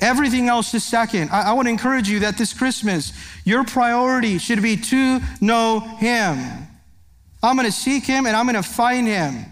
Everything 0.00 0.48
else 0.48 0.72
is 0.72 0.84
second. 0.84 1.30
I, 1.30 1.50
I 1.50 1.52
want 1.52 1.66
to 1.66 1.70
encourage 1.70 2.08
you 2.08 2.20
that 2.20 2.38
this 2.38 2.54
Christmas, 2.54 3.12
your 3.44 3.64
priority 3.64 4.38
should 4.38 4.62
be 4.62 4.76
to 4.76 5.20
know 5.40 5.80
Him. 5.80 6.38
I'm 7.42 7.56
going 7.56 7.66
to 7.66 7.72
seek 7.72 8.04
Him 8.04 8.26
and 8.26 8.36
I'm 8.36 8.46
going 8.46 8.62
to 8.62 8.68
find 8.68 9.06
Him. 9.06 9.46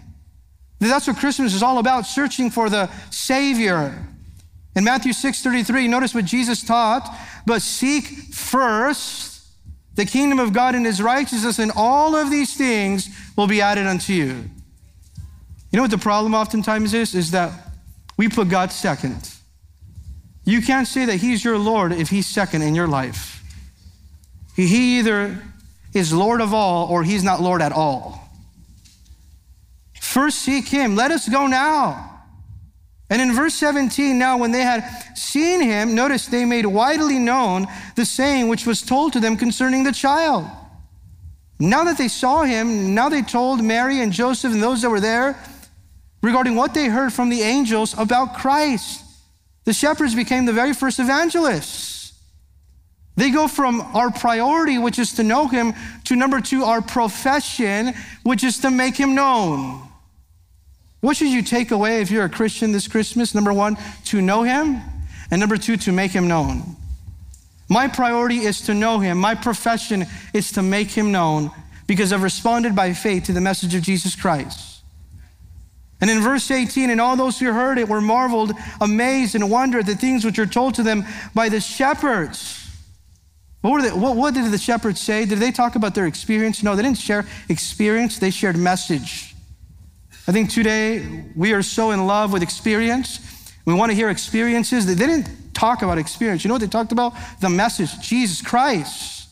That's 0.79 1.07
what 1.07 1.17
Christmas 1.17 1.53
is 1.53 1.61
all 1.61 1.77
about, 1.77 2.05
searching 2.05 2.49
for 2.49 2.69
the 2.69 2.89
Savior. 3.09 4.07
In 4.75 4.85
Matthew 4.85 5.11
6:33, 5.11 5.89
notice 5.89 6.15
what 6.15 6.23
Jesus 6.23 6.63
taught, 6.63 7.13
but 7.45 7.61
seek 7.61 8.05
first 8.33 9.28
the 9.99 10.05
kingdom 10.05 10.39
of 10.39 10.53
God 10.53 10.75
and 10.75 10.85
his 10.85 11.01
righteousness, 11.01 11.59
and 11.59 11.73
all 11.75 12.15
of 12.15 12.31
these 12.31 12.55
things 12.55 13.09
will 13.35 13.47
be 13.47 13.59
added 13.59 13.85
unto 13.85 14.13
you. 14.13 14.49
You 15.71 15.77
know 15.77 15.81
what 15.81 15.91
the 15.91 15.97
problem 15.97 16.33
oftentimes 16.33 16.93
is? 16.93 17.13
Is 17.13 17.31
that 17.31 17.51
we 18.15 18.29
put 18.29 18.47
God 18.47 18.71
second. 18.71 19.29
You 20.45 20.61
can't 20.61 20.87
say 20.87 21.03
that 21.05 21.17
He's 21.17 21.43
your 21.43 21.57
Lord 21.57 21.91
if 21.91 22.09
He's 22.09 22.27
second 22.27 22.61
in 22.61 22.75
your 22.75 22.87
life. 22.87 23.43
He 24.55 24.99
either 24.99 25.37
is 25.93 26.13
Lord 26.13 26.39
of 26.39 26.53
all 26.53 26.87
or 26.87 27.03
He's 27.03 27.23
not 27.23 27.41
Lord 27.41 27.61
at 27.61 27.73
all. 27.73 28.29
First 29.99 30.39
seek 30.39 30.69
Him. 30.69 30.95
Let 30.95 31.11
us 31.11 31.27
go 31.27 31.45
now. 31.45 32.08
And 33.09 33.21
in 33.21 33.33
verse 33.33 33.55
17, 33.55 34.19
now 34.19 34.37
when 34.37 34.51
they 34.51 34.61
had 34.61 34.83
seen 35.17 35.61
him, 35.61 35.95
notice 35.95 36.27
they 36.27 36.45
made 36.45 36.65
widely 36.65 37.17
known 37.17 37.65
the 37.95 38.05
saying 38.05 38.49
which 38.49 38.67
was 38.67 38.83
told 38.83 39.13
to 39.13 39.19
them 39.19 39.35
concerning 39.35 39.83
the 39.83 39.91
child. 39.91 40.45
Now 41.59 41.83
that 41.85 41.97
they 41.97 42.07
saw 42.07 42.43
him, 42.43 42.93
now 42.93 43.09
they 43.09 43.23
told 43.23 43.63
Mary 43.63 43.99
and 43.99 44.13
Joseph 44.13 44.53
and 44.53 44.61
those 44.61 44.83
that 44.83 44.89
were 44.89 44.99
there 44.99 45.37
regarding 46.21 46.55
what 46.55 46.73
they 46.73 46.87
heard 46.87 47.11
from 47.11 47.29
the 47.29 47.41
angels 47.41 47.97
about 47.97 48.35
Christ. 48.35 49.03
The 49.65 49.73
shepherds 49.73 50.15
became 50.15 50.45
the 50.45 50.53
very 50.53 50.73
first 50.73 50.99
evangelists. 50.99 52.13
They 53.17 53.31
go 53.31 53.47
from 53.49 53.81
our 53.81 54.11
priority, 54.11 54.77
which 54.77 54.97
is 54.97 55.13
to 55.13 55.23
know 55.23 55.47
him, 55.47 55.73
to 56.05 56.15
number 56.15 56.39
two, 56.39 56.63
our 56.63 56.81
profession, 56.81 57.93
which 58.23 58.43
is 58.45 58.59
to 58.59 58.71
make 58.71 58.95
him 58.95 59.13
known. 59.13 59.88
What 61.01 61.15
should 61.15 61.29
you 61.29 61.41
take 61.41 61.71
away 61.71 62.01
if 62.01 62.11
you're 62.11 62.25
a 62.25 62.29
Christian 62.29 62.71
this 62.71 62.87
Christmas? 62.87 63.33
Number 63.33 63.53
one, 63.53 63.77
to 64.05 64.21
know 64.21 64.43
him, 64.43 64.81
and 65.31 65.39
number 65.39 65.57
two, 65.57 65.77
to 65.77 65.91
make 65.91 66.11
him 66.11 66.27
known. 66.27 66.75
My 67.69 67.87
priority 67.87 68.39
is 68.39 68.61
to 68.61 68.73
know 68.73 68.99
him. 68.99 69.17
My 69.17 69.35
profession 69.35 70.05
is 70.33 70.51
to 70.53 70.61
make 70.61 70.89
him 70.89 71.11
known 71.11 71.51
because 71.87 72.11
I've 72.11 72.23
responded 72.23 72.75
by 72.75 72.93
faith 72.93 73.25
to 73.25 73.31
the 73.31 73.41
message 73.41 73.75
of 73.75 73.83
Jesus 73.83 74.15
Christ. 74.15 74.81
And 76.01 76.09
in 76.09 76.21
verse 76.21 76.49
18, 76.49 76.89
and 76.89 76.99
all 76.99 77.15
those 77.15 77.39
who 77.39 77.51
heard 77.51 77.77
it 77.77 77.87
were 77.87 78.01
marveled, 78.01 78.53
amazed, 78.79 79.35
and 79.35 79.51
wondered 79.51 79.81
at 79.81 79.85
the 79.85 79.95
things 79.95 80.25
which 80.25 80.39
were 80.39 80.45
told 80.45 80.75
to 80.75 80.83
them 80.83 81.05
by 81.35 81.49
the 81.49 81.59
shepherds. 81.59 82.55
What, 83.61 83.81
they, 83.81 83.91
what, 83.91 84.15
what 84.15 84.33
did 84.33 84.49
the 84.51 84.57
shepherds 84.57 85.01
say? 85.01 85.25
Did 85.25 85.39
they 85.39 85.51
talk 85.51 85.75
about 85.75 85.95
their 85.95 86.05
experience? 86.05 86.63
No, 86.63 86.75
they 86.75 86.83
didn't 86.83 86.97
share 86.97 87.25
experience, 87.49 88.17
they 88.17 88.31
shared 88.31 88.57
message. 88.57 89.28
I 90.29 90.31
think 90.31 90.51
today 90.51 91.23
we 91.35 91.53
are 91.53 91.63
so 91.63 91.89
in 91.89 92.05
love 92.05 92.31
with 92.31 92.43
experience. 92.43 93.51
We 93.65 93.73
want 93.73 93.89
to 93.89 93.95
hear 93.95 94.11
experiences. 94.11 94.85
They 94.85 94.93
didn't 94.93 95.55
talk 95.55 95.81
about 95.81 95.97
experience. 95.97 96.43
You 96.43 96.49
know 96.49 96.53
what 96.53 96.61
they 96.61 96.67
talked 96.67 96.91
about? 96.91 97.13
The 97.41 97.49
message 97.49 97.99
Jesus 98.07 98.39
Christ. 98.39 99.27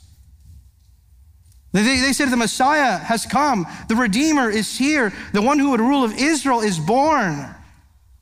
They, 1.71 1.83
they 1.83 2.13
said 2.13 2.29
the 2.29 2.35
Messiah 2.35 2.97
has 2.97 3.27
come, 3.27 3.67
the 3.87 3.95
Redeemer 3.95 4.49
is 4.49 4.75
here, 4.75 5.13
the 5.33 5.41
one 5.43 5.59
who 5.59 5.69
would 5.69 5.81
rule 5.81 6.03
of 6.03 6.17
Israel 6.17 6.61
is 6.61 6.79
born. 6.79 7.45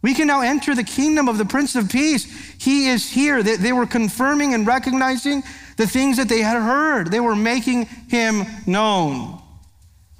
We 0.02 0.14
can 0.14 0.28
now 0.28 0.42
enter 0.42 0.76
the 0.76 0.84
kingdom 0.84 1.30
of 1.30 1.38
the 1.38 1.46
Prince 1.46 1.78
of 1.78 1.90
Peace. 1.90 2.26
He 2.60 2.90
is 2.90 3.10
here. 3.10 3.42
They, 3.42 3.56
they 3.56 3.72
were 3.72 3.88
confirming 3.88 4.54
and 4.54 4.68
recognizing 4.68 5.44
the 5.78 5.88
things 5.88 6.18
that 6.18 6.28
they 6.28 6.42
had 6.42 6.62
heard, 6.62 7.10
they 7.10 7.22
were 7.22 7.38
making 7.38 7.86
him 8.10 8.44
known. 8.68 9.42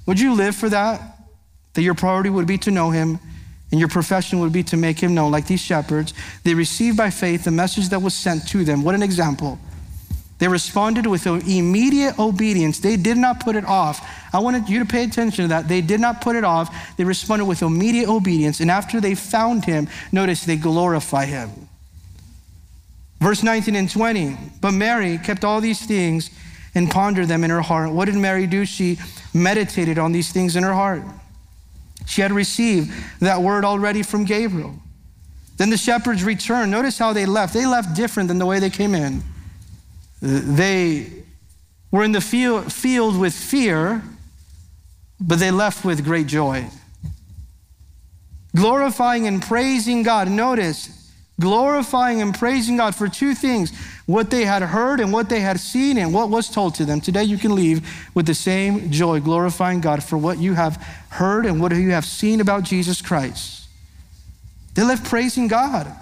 Would 0.06 0.18
you 0.18 0.32
live 0.32 0.56
for 0.56 0.70
that? 0.70 1.15
That 1.76 1.82
your 1.82 1.94
priority 1.94 2.30
would 2.30 2.46
be 2.46 2.58
to 2.58 2.70
know 2.70 2.90
him 2.90 3.20
and 3.70 3.80
your 3.80 3.88
profession 3.88 4.40
would 4.40 4.52
be 4.52 4.62
to 4.64 4.76
make 4.76 4.98
him 4.98 5.14
known, 5.14 5.30
like 5.30 5.46
these 5.46 5.60
shepherds. 5.60 6.14
They 6.44 6.54
received 6.54 6.96
by 6.96 7.10
faith 7.10 7.44
the 7.44 7.50
message 7.50 7.90
that 7.90 8.00
was 8.00 8.14
sent 8.14 8.48
to 8.48 8.64
them. 8.64 8.82
What 8.82 8.94
an 8.94 9.02
example. 9.02 9.58
They 10.38 10.48
responded 10.48 11.06
with 11.06 11.26
immediate 11.26 12.18
obedience. 12.18 12.78
They 12.78 12.96
did 12.96 13.16
not 13.16 13.40
put 13.40 13.56
it 13.56 13.64
off. 13.64 14.06
I 14.32 14.38
wanted 14.38 14.68
you 14.68 14.78
to 14.80 14.84
pay 14.84 15.04
attention 15.04 15.44
to 15.44 15.48
that. 15.48 15.68
They 15.68 15.80
did 15.80 16.00
not 16.00 16.20
put 16.20 16.36
it 16.36 16.44
off. 16.44 16.96
They 16.96 17.04
responded 17.04 17.46
with 17.46 17.62
immediate 17.62 18.08
obedience. 18.08 18.60
And 18.60 18.70
after 18.70 19.00
they 19.00 19.14
found 19.14 19.64
him, 19.64 19.88
notice 20.12 20.44
they 20.44 20.56
glorify 20.56 21.24
him. 21.24 21.68
Verse 23.20 23.42
19 23.42 23.74
and 23.76 23.90
20. 23.90 24.36
But 24.60 24.72
Mary 24.72 25.18
kept 25.18 25.44
all 25.44 25.60
these 25.60 25.84
things 25.84 26.30
and 26.74 26.90
pondered 26.90 27.28
them 27.28 27.42
in 27.42 27.50
her 27.50 27.62
heart. 27.62 27.90
What 27.90 28.04
did 28.04 28.16
Mary 28.16 28.46
do? 28.46 28.66
She 28.66 28.98
meditated 29.32 29.98
on 29.98 30.12
these 30.12 30.32
things 30.32 30.54
in 30.54 30.62
her 30.62 30.74
heart. 30.74 31.02
She 32.06 32.22
had 32.22 32.32
received 32.32 32.90
that 33.20 33.42
word 33.42 33.64
already 33.64 34.02
from 34.02 34.24
Gabriel. 34.24 34.74
Then 35.58 35.70
the 35.70 35.76
shepherds 35.76 36.24
returned. 36.24 36.70
Notice 36.70 36.98
how 36.98 37.12
they 37.12 37.26
left. 37.26 37.52
They 37.52 37.66
left 37.66 37.94
different 37.94 38.28
than 38.28 38.38
the 38.38 38.46
way 38.46 38.58
they 38.58 38.70
came 38.70 38.94
in. 38.94 39.22
They 40.22 41.10
were 41.90 42.04
in 42.04 42.12
the 42.12 42.20
field 42.20 43.18
with 43.18 43.34
fear, 43.34 44.02
but 45.20 45.38
they 45.38 45.50
left 45.50 45.84
with 45.84 46.04
great 46.04 46.26
joy. 46.26 46.68
Glorifying 48.54 49.26
and 49.26 49.42
praising 49.42 50.02
God. 50.02 50.30
Notice, 50.30 50.95
glorifying 51.38 52.22
and 52.22 52.34
praising 52.34 52.76
God 52.76 52.94
for 52.94 53.08
two 53.08 53.34
things 53.34 53.72
what 54.06 54.30
they 54.30 54.44
had 54.44 54.62
heard 54.62 55.00
and 55.00 55.12
what 55.12 55.28
they 55.28 55.40
had 55.40 55.58
seen 55.58 55.98
and 55.98 56.14
what 56.14 56.30
was 56.30 56.48
told 56.48 56.74
to 56.76 56.84
them. 56.84 57.00
Today 57.00 57.24
you 57.24 57.36
can 57.36 57.54
leave 57.54 57.86
with 58.14 58.26
the 58.26 58.34
same 58.34 58.90
joy, 58.90 59.20
glorifying 59.20 59.80
God 59.80 60.02
for 60.02 60.16
what 60.16 60.38
you 60.38 60.54
have 60.54 60.76
heard 61.10 61.44
and 61.44 61.60
what 61.60 61.74
you 61.74 61.90
have 61.90 62.04
seen 62.04 62.40
about 62.40 62.62
Jesus 62.62 63.02
Christ. 63.02 63.68
They 64.74 64.84
left 64.84 65.04
praising 65.04 65.48
God 65.48 65.92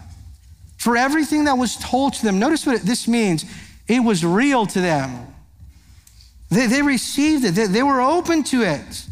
for 0.76 0.96
everything 0.96 1.44
that 1.44 1.56
was 1.56 1.76
told 1.76 2.14
to 2.14 2.22
them. 2.24 2.38
Notice 2.38 2.66
what 2.66 2.82
this 2.82 3.08
means 3.08 3.44
it 3.88 4.00
was 4.00 4.24
real 4.24 4.66
to 4.66 4.80
them. 4.80 5.26
They, 6.50 6.66
they 6.66 6.82
received 6.82 7.44
it, 7.44 7.52
they, 7.52 7.66
they 7.66 7.82
were 7.82 8.00
open 8.00 8.44
to 8.44 8.62
it. 8.62 9.06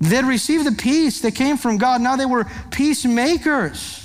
They'd 0.00 0.24
received 0.24 0.64
the 0.64 0.72
peace 0.72 1.20
that 1.20 1.34
came 1.34 1.58
from 1.58 1.76
God. 1.76 2.00
Now 2.00 2.16
they 2.16 2.26
were 2.26 2.46
peacemakers. 2.70 3.99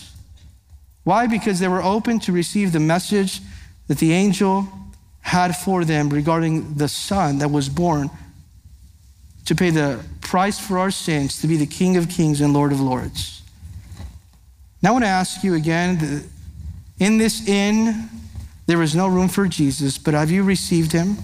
Why? 1.06 1.26
Because 1.26 1.60
they 1.60 1.70
were 1.70 1.82
open 1.82 2.20
to 2.22 2.34
receive 2.34 2.74
the 2.74 2.82
message 2.82 3.39
that 3.88 3.99
the 3.99 4.12
angel 4.12 4.68
had 5.22 5.56
for 5.56 5.86
them 5.86 6.10
regarding 6.10 6.74
the 6.74 6.89
son 6.89 7.38
that 7.38 7.49
was 7.49 7.70
born 7.70 8.10
to 9.45 9.56
pay 9.56 9.70
the 9.70 10.03
price 10.20 10.60
for 10.60 10.78
our 10.78 10.91
sins, 10.91 11.39
to 11.39 11.47
be 11.47 11.56
the 11.56 11.66
King 11.66 11.95
of 11.95 12.10
kings 12.10 12.41
and 12.41 12.53
Lord 12.53 12.74
of 12.74 12.82
lords. 12.82 13.41
Now 14.82 14.89
I 14.89 14.91
want 14.91 15.06
to 15.06 15.10
ask 15.10 15.43
you 15.45 15.53
again 15.53 16.30
in 16.99 17.18
this 17.18 17.47
inn, 17.47 18.10
there 18.68 18.82
is 18.82 18.93
no 18.93 19.08
room 19.08 19.30
for 19.30 19.47
Jesus, 19.47 19.97
but 19.97 20.14
have 20.14 20.30
you 20.30 20.43
received 20.43 20.91
him? 20.91 21.18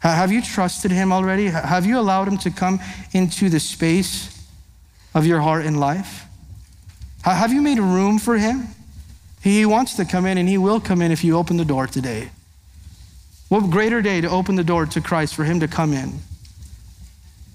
Have 0.00 0.32
you 0.32 0.40
trusted 0.40 0.90
Him 0.90 1.12
already? 1.12 1.46
Have 1.46 1.84
you 1.84 1.98
allowed 1.98 2.26
Him 2.26 2.38
to 2.38 2.50
come 2.50 2.80
into 3.12 3.48
the 3.50 3.60
space 3.60 4.46
of 5.14 5.26
your 5.26 5.40
heart 5.40 5.66
and 5.66 5.78
life? 5.78 6.24
Have 7.22 7.52
you 7.52 7.60
made 7.60 7.78
room 7.78 8.18
for 8.18 8.38
Him? 8.38 8.68
He 9.42 9.64
wants 9.66 9.94
to 9.96 10.04
come 10.04 10.26
in 10.26 10.38
and 10.38 10.48
He 10.48 10.58
will 10.58 10.80
come 10.80 11.02
in 11.02 11.12
if 11.12 11.24
you 11.24 11.36
open 11.36 11.56
the 11.56 11.64
door 11.64 11.86
today. 11.86 12.30
What 13.48 13.70
greater 13.70 14.00
day 14.00 14.20
to 14.20 14.30
open 14.30 14.54
the 14.54 14.64
door 14.64 14.86
to 14.86 15.00
Christ 15.00 15.34
for 15.34 15.44
Him 15.44 15.60
to 15.60 15.68
come 15.68 15.92
in? 15.92 16.20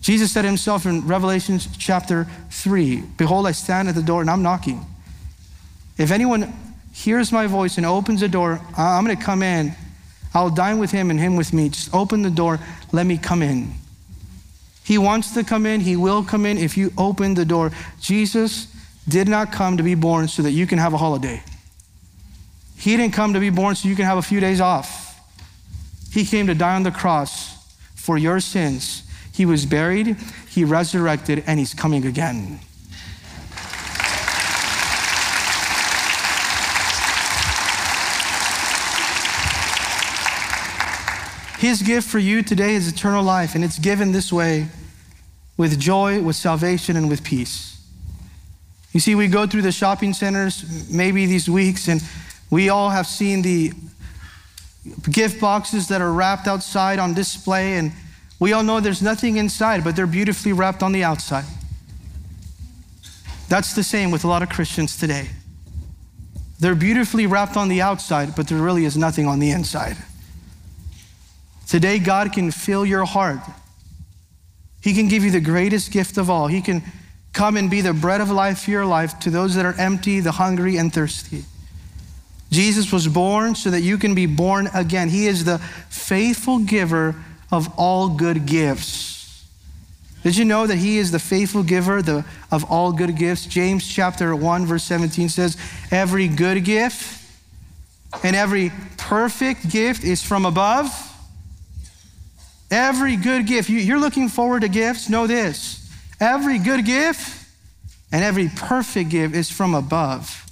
Jesus 0.01 0.32
said 0.32 0.45
Himself 0.45 0.86
in 0.86 1.07
Revelation 1.07 1.59
chapter 1.78 2.28
3 2.51 3.01
Behold, 3.18 3.47
I 3.47 3.51
stand 3.51 3.88
at 3.88 3.95
the 3.95 4.03
door 4.03 4.22
and 4.22 4.30
I'm 4.30 4.43
knocking. 4.43 4.86
If 5.97 6.11
anyone 6.11 6.53
hears 6.93 7.32
my 7.32 7.47
voice 7.47 7.78
and 7.78 7.86
opens 7.86 8.22
the 8.22 8.30
door, 8.30 8.59
I'm 8.78 9.05
going 9.05 9.18
to 9.18 9.24
come 9.24 9.41
in 9.41 9.76
I'll 10.36 10.49
dine 10.49 10.80
with 10.80 10.91
him 10.91 11.09
and 11.09 11.20
him 11.20 11.38
with 11.38 11.53
me. 11.53 11.70
Just 11.70 11.93
open 11.93 12.22
the 12.22 12.30
door, 12.30 12.59
let 12.91 13.05
me 13.05 13.18
come 13.18 13.41
in. 13.41 13.74
He 14.84 14.97
wants 14.97 15.34
to 15.34 15.43
come 15.43 15.66
in, 15.66 15.80
he 15.80 15.95
will 15.95 16.24
come 16.24 16.45
in 16.45 16.57
if 16.57 16.78
you 16.78 16.91
open 16.97 17.34
the 17.34 17.45
door. 17.45 17.72
Jesus 18.01 18.68
did 19.08 19.28
not 19.28 19.51
come 19.51 19.78
to 19.78 19.84
be 19.84 19.95
born 19.95 20.28
so 20.28 20.41
that 20.41 20.51
you 20.51 20.66
can 20.68 20.78
have 20.78 20.93
a 20.93 20.97
holiday. 20.97 21.43
He 22.78 22.97
didn't 22.97 23.14
come 23.14 23.34
to 23.34 23.39
be 23.39 23.49
born 23.49 23.76
so 23.76 23.88
you 23.88 23.95
can 23.95 24.06
have 24.06 24.18
a 24.18 24.22
few 24.22 24.39
days 24.39 24.60
off. 24.60 25.20
He 26.12 26.26
came 26.26 26.47
to 26.47 26.56
die 26.56 26.76
on 26.76 26.84
the 26.84 26.91
cross 26.91 27.56
for 27.95 28.18
your 28.18 28.39
sins. 28.39 29.03
He 29.34 29.45
was 29.45 29.66
buried, 29.66 30.16
he 30.49 30.64
resurrected, 30.64 31.43
and 31.45 31.60
he's 31.60 31.74
coming 31.74 32.06
again. 32.06 32.60
His 41.60 41.82
gift 41.82 42.08
for 42.08 42.20
you 42.20 42.43
today 42.43 42.76
is 42.76 42.88
eternal 42.88 43.24
life, 43.24 43.56
and 43.56 43.64
it's 43.64 43.80
given 43.80 44.12
this 44.12 44.32
way 44.32 44.68
with 45.58 45.80
joy, 45.80 46.22
with 46.22 46.36
salvation, 46.36 46.95
and 46.95 47.10
with 47.10 47.24
peace. 47.24 47.74
You 48.95 49.01
see, 49.01 49.13
we 49.13 49.27
go 49.27 49.45
through 49.45 49.63
the 49.63 49.73
shopping 49.73 50.13
centers 50.13 50.89
maybe 50.89 51.25
these 51.25 51.49
weeks, 51.49 51.89
and 51.89 52.01
we 52.49 52.69
all 52.69 52.89
have 52.89 53.05
seen 53.05 53.41
the 53.41 53.73
gift 55.11 55.41
boxes 55.41 55.89
that 55.89 55.99
are 55.99 56.13
wrapped 56.13 56.47
outside 56.47 56.97
on 56.97 57.13
display, 57.13 57.73
and 57.73 57.91
we 58.39 58.53
all 58.53 58.63
know 58.63 58.79
there's 58.79 59.01
nothing 59.01 59.35
inside, 59.35 59.83
but 59.83 59.97
they're 59.97 60.07
beautifully 60.07 60.53
wrapped 60.53 60.81
on 60.81 60.93
the 60.93 61.03
outside. 61.03 61.43
That's 63.49 63.75
the 63.75 63.83
same 63.83 64.11
with 64.11 64.23
a 64.23 64.29
lot 64.29 64.41
of 64.43 64.47
Christians 64.47 64.95
today. 64.95 65.27
They're 66.61 66.73
beautifully 66.73 67.27
wrapped 67.27 67.57
on 67.57 67.67
the 67.67 67.81
outside, 67.81 68.33
but 68.33 68.47
there 68.47 68.59
really 68.59 68.85
is 68.85 68.95
nothing 68.95 69.27
on 69.27 69.39
the 69.39 69.51
inside. 69.51 69.97
Today, 71.67 71.99
God 71.99 72.31
can 72.31 72.49
fill 72.49 72.85
your 72.85 73.03
heart. 73.03 73.41
He 74.81 74.93
can 74.93 75.09
give 75.09 75.25
you 75.25 75.31
the 75.31 75.41
greatest 75.41 75.91
gift 75.91 76.17
of 76.17 76.29
all. 76.29 76.47
He 76.47 76.61
can 76.61 76.81
come 77.36 77.57
and 77.57 77.69
be 77.69 77.81
the 77.81 77.93
bread 77.93 78.21
of 78.21 78.31
life 78.31 78.63
for 78.63 78.71
your 78.71 78.86
life 78.86 79.19
to 79.19 79.29
those 79.29 79.53
that 79.53 79.65
are 79.65 79.75
empty, 79.79 80.19
the 80.19 80.31
hungry, 80.31 80.77
and 80.77 80.91
thirsty. 80.91 81.43
Jesus 82.51 82.91
was 82.91 83.07
born 83.07 83.53
so 83.53 83.69
that 83.69 83.81
you 83.81 83.97
can 83.97 84.15
be 84.15 84.25
born 84.25 84.69
again. 84.73 85.09
He 85.09 85.27
is 85.27 85.45
the 85.45 85.59
faithful 85.89 86.59
giver 86.59 87.15
of 87.51 87.67
all 87.77 88.09
good 88.09 88.47
gifts. 88.47 89.45
Did 90.23 90.38
you 90.38 90.45
know 90.45 90.65
that 90.65 90.77
He 90.77 90.97
is 90.97 91.11
the 91.11 91.19
faithful 91.19 91.61
giver 91.61 92.01
the, 92.01 92.25
of 92.51 92.63
all 92.71 92.91
good 92.91 93.15
gifts? 93.15 93.45
James 93.45 93.88
chapter 93.88 94.36
1, 94.36 94.65
verse 94.65 94.83
17 94.86 95.29
says, 95.29 95.57
Every 95.91 96.27
good 96.27 96.63
gift 96.63 97.21
and 98.23 98.36
every 98.36 98.71
perfect 98.97 99.69
gift 99.69 100.03
is 100.03 100.23
from 100.23 100.45
above 100.45 100.89
Every 102.71 103.15
good 103.15 103.45
gift, 103.45 103.69
you're 103.69 103.99
looking 103.99 104.27
forward 104.27 104.61
to 104.61 104.67
gifts, 104.67 105.09
know 105.09 105.27
this. 105.27 105.84
Every 106.20 106.59
good 106.59 106.86
gift 106.86 107.45
and 108.11 108.24
every 108.24 108.49
perfect 108.49 109.09
gift 109.09 109.36
is 109.36 109.49
from 109.51 109.74
above. 109.74 110.45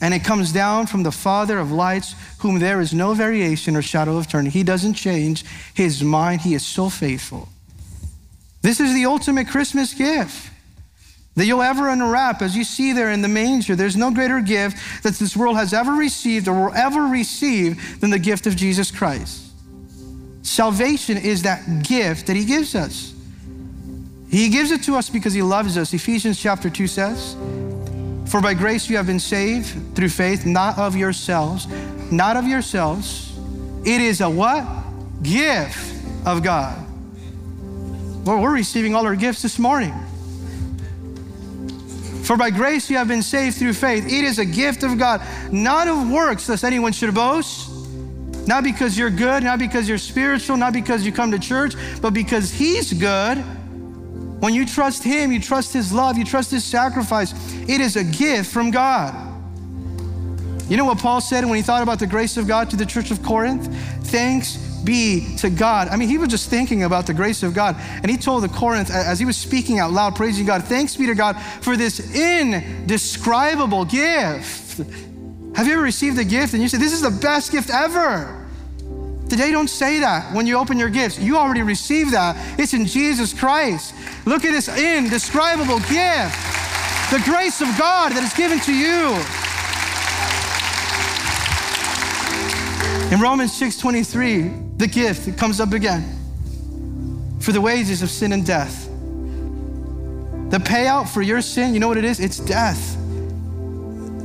And 0.00 0.12
it 0.12 0.24
comes 0.24 0.52
down 0.52 0.86
from 0.86 1.04
the 1.04 1.12
Father 1.12 1.58
of 1.58 1.72
lights, 1.72 2.14
whom 2.40 2.58
there 2.58 2.80
is 2.80 2.92
no 2.92 3.14
variation 3.14 3.76
or 3.76 3.82
shadow 3.82 4.18
of 4.18 4.28
turning. 4.28 4.52
He 4.52 4.62
doesn't 4.62 4.94
change 4.94 5.44
his 5.74 6.02
mind, 6.02 6.42
he 6.42 6.54
is 6.54 6.66
so 6.66 6.90
faithful. 6.90 7.48
This 8.60 8.78
is 8.78 8.92
the 8.92 9.06
ultimate 9.06 9.48
Christmas 9.48 9.94
gift 9.94 10.50
that 11.36 11.46
you'll 11.46 11.62
ever 11.62 11.88
unwrap 11.88 12.42
as 12.42 12.56
you 12.56 12.64
see 12.64 12.92
there 12.92 13.10
in 13.10 13.22
the 13.22 13.28
manger. 13.28 13.76
There's 13.76 13.96
no 13.96 14.10
greater 14.10 14.40
gift 14.40 15.02
that 15.02 15.14
this 15.14 15.36
world 15.36 15.56
has 15.56 15.72
ever 15.72 15.92
received 15.92 16.48
or 16.48 16.66
will 16.66 16.74
ever 16.74 17.02
receive 17.02 18.00
than 18.00 18.10
the 18.10 18.18
gift 18.18 18.46
of 18.46 18.56
Jesus 18.56 18.90
Christ. 18.90 19.44
Salvation 20.42 21.16
is 21.16 21.42
that 21.42 21.82
gift 21.82 22.26
that 22.26 22.36
He 22.36 22.44
gives 22.44 22.74
us. 22.74 23.14
He 24.36 24.50
gives 24.50 24.70
it 24.70 24.82
to 24.82 24.96
us 24.96 25.08
because 25.08 25.32
He 25.32 25.40
loves 25.40 25.78
us. 25.78 25.94
Ephesians 25.94 26.38
chapter 26.38 26.68
2 26.68 26.86
says, 26.86 27.34
For 28.30 28.42
by 28.42 28.52
grace 28.52 28.90
you 28.90 28.98
have 28.98 29.06
been 29.06 29.18
saved 29.18 29.96
through 29.96 30.10
faith, 30.10 30.44
not 30.44 30.78
of 30.78 30.94
yourselves, 30.94 31.66
not 32.12 32.36
of 32.36 32.46
yourselves. 32.46 33.32
It 33.86 34.02
is 34.02 34.20
a 34.20 34.28
what? 34.28 34.66
Gift 35.22 36.04
of 36.26 36.42
God. 36.42 36.76
Well, 38.26 38.42
we're 38.42 38.52
receiving 38.52 38.94
all 38.94 39.06
our 39.06 39.16
gifts 39.16 39.40
this 39.40 39.58
morning. 39.58 39.94
For 42.24 42.36
by 42.36 42.50
grace 42.50 42.90
you 42.90 42.98
have 42.98 43.08
been 43.08 43.22
saved 43.22 43.56
through 43.56 43.72
faith. 43.72 44.04
It 44.04 44.22
is 44.22 44.38
a 44.38 44.44
gift 44.44 44.82
of 44.82 44.98
God, 44.98 45.22
not 45.50 45.88
of 45.88 46.10
works, 46.10 46.46
lest 46.46 46.62
anyone 46.62 46.92
should 46.92 47.14
boast. 47.14 47.70
Not 48.46 48.64
because 48.64 48.98
you're 48.98 49.08
good, 49.08 49.44
not 49.44 49.58
because 49.58 49.88
you're 49.88 49.96
spiritual, 49.96 50.58
not 50.58 50.74
because 50.74 51.06
you 51.06 51.10
come 51.10 51.30
to 51.30 51.38
church, 51.38 51.74
but 52.02 52.12
because 52.12 52.52
He's 52.52 52.92
good. 52.92 53.42
When 54.40 54.54
you 54.54 54.66
trust 54.66 55.02
Him, 55.02 55.32
you 55.32 55.40
trust 55.40 55.72
His 55.72 55.92
love, 55.92 56.18
you 56.18 56.24
trust 56.24 56.50
His 56.50 56.64
sacrifice. 56.64 57.32
It 57.68 57.80
is 57.80 57.96
a 57.96 58.04
gift 58.04 58.50
from 58.50 58.70
God. 58.70 59.14
You 60.68 60.76
know 60.76 60.84
what 60.84 60.98
Paul 60.98 61.20
said 61.20 61.44
when 61.44 61.54
he 61.54 61.62
thought 61.62 61.84
about 61.84 62.00
the 62.00 62.08
grace 62.08 62.36
of 62.36 62.48
God 62.48 62.70
to 62.70 62.76
the 62.76 62.86
church 62.86 63.12
of 63.12 63.22
Corinth? 63.22 63.72
Thanks 64.08 64.56
be 64.82 65.36
to 65.38 65.48
God. 65.48 65.88
I 65.88 65.96
mean, 65.96 66.08
he 66.08 66.18
was 66.18 66.28
just 66.28 66.50
thinking 66.50 66.82
about 66.82 67.06
the 67.06 67.14
grace 67.14 67.44
of 67.44 67.54
God. 67.54 67.76
And 67.78 68.10
he 68.10 68.16
told 68.16 68.42
the 68.42 68.48
Corinth, 68.48 68.90
as 68.90 69.20
he 69.20 69.24
was 69.24 69.36
speaking 69.36 69.78
out 69.78 69.92
loud, 69.92 70.16
praising 70.16 70.44
God, 70.44 70.64
thanks 70.64 70.96
be 70.96 71.06
to 71.06 71.14
God 71.14 71.40
for 71.60 71.76
this 71.76 72.14
indescribable 72.14 73.84
gift 73.84 74.80
have 75.56 75.66
you 75.66 75.72
ever 75.72 75.82
received 75.82 76.18
a 76.18 76.24
gift 76.24 76.52
and 76.52 76.62
you 76.62 76.68
say, 76.68 76.76
This 76.76 76.92
is 76.92 77.00
the 77.00 77.10
best 77.10 77.50
gift 77.50 77.70
ever? 77.70 78.35
Today, 79.28 79.50
don't 79.50 79.68
say 79.68 80.00
that 80.00 80.32
when 80.32 80.46
you 80.46 80.56
open 80.56 80.78
your 80.78 80.88
gifts. 80.88 81.18
You 81.18 81.36
already 81.36 81.62
received 81.62 82.12
that. 82.12 82.36
It's 82.58 82.74
in 82.74 82.86
Jesus 82.86 83.32
Christ. 83.32 83.94
Look 84.24 84.44
at 84.44 84.52
this 84.52 84.68
indescribable 84.68 85.80
gift 85.80 86.36
the 87.10 87.22
grace 87.24 87.60
of 87.60 87.68
God 87.78 88.12
that 88.12 88.22
is 88.24 88.34
given 88.34 88.58
to 88.60 88.72
you. 88.72 89.14
In 93.14 93.20
Romans 93.20 93.52
6:23, 93.52 94.50
the 94.76 94.88
gift 94.88 95.28
it 95.28 95.36
comes 95.36 95.60
up 95.60 95.72
again. 95.72 96.04
For 97.40 97.52
the 97.52 97.60
wages 97.60 98.02
of 98.02 98.10
sin 98.10 98.32
and 98.32 98.44
death. 98.44 98.88
The 100.50 100.58
payout 100.58 101.08
for 101.08 101.22
your 101.22 101.40
sin, 101.42 101.74
you 101.74 101.80
know 101.80 101.88
what 101.88 101.96
it 101.96 102.04
is? 102.04 102.18
It's 102.18 102.38
death 102.38 102.96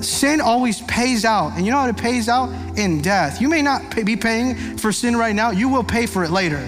sin 0.04 0.42
always 0.42 0.82
pays 0.82 1.26
out. 1.26 1.54
And 1.56 1.66
you 1.66 1.72
know 1.72 1.80
how 1.80 1.88
it 1.88 1.98
pays 1.98 2.30
out? 2.30 2.50
In 2.78 3.02
death. 3.02 3.42
You 3.42 3.50
may 3.50 3.62
not 3.62 3.92
pay, 3.92 4.04
be 4.04 4.16
paying 4.16 4.78
for 4.78 4.92
sin 4.92 5.16
right 5.16 5.36
now, 5.36 5.52
you 5.52 5.70
will 5.70 5.84
pay 5.84 6.06
for 6.06 6.24
it 6.24 6.32
later. 6.32 6.66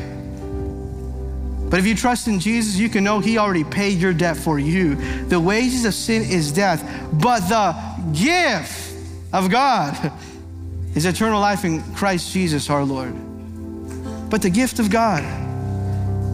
But 1.69 1.79
if 1.79 1.87
you 1.87 1.95
trust 1.95 2.27
in 2.27 2.39
Jesus, 2.39 2.75
you 2.75 2.87
can 2.87 3.03
know 3.03 3.19
He 3.19 3.39
already 3.39 3.63
paid 3.63 3.97
your 3.97 4.13
debt 4.13 4.37
for 4.37 4.59
you. 4.59 4.95
The 5.25 5.39
wages 5.39 5.85
of 5.85 5.95
sin 5.95 6.21
is 6.21 6.51
death, 6.51 6.83
but 7.13 7.39
the 7.49 7.75
gift 8.13 8.95
of 9.33 9.49
God 9.49 10.11
is 10.95 11.05
eternal 11.05 11.39
life 11.39 11.65
in 11.65 11.81
Christ 11.95 12.31
Jesus 12.31 12.69
our 12.69 12.83
Lord. 12.83 13.15
But 14.29 14.43
the 14.43 14.51
gift 14.51 14.77
of 14.79 14.91
God, 14.91 15.23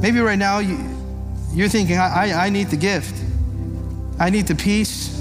maybe 0.02 0.20
right 0.20 0.38
now 0.38 0.60
you, 0.60 0.78
you're 1.54 1.70
thinking, 1.70 1.98
I, 1.98 2.32
I, 2.32 2.48
I 2.48 2.50
need 2.50 2.68
the 2.68 2.78
gift, 2.78 3.16
I 4.20 4.30
need 4.30 4.48
the 4.48 4.56
peace. 4.56 5.19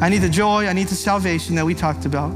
I 0.00 0.08
need 0.08 0.18
the 0.18 0.28
joy, 0.28 0.66
I 0.66 0.72
need 0.72 0.88
the 0.88 0.94
salvation 0.94 1.54
that 1.56 1.64
we 1.64 1.74
talked 1.74 2.04
about. 2.04 2.32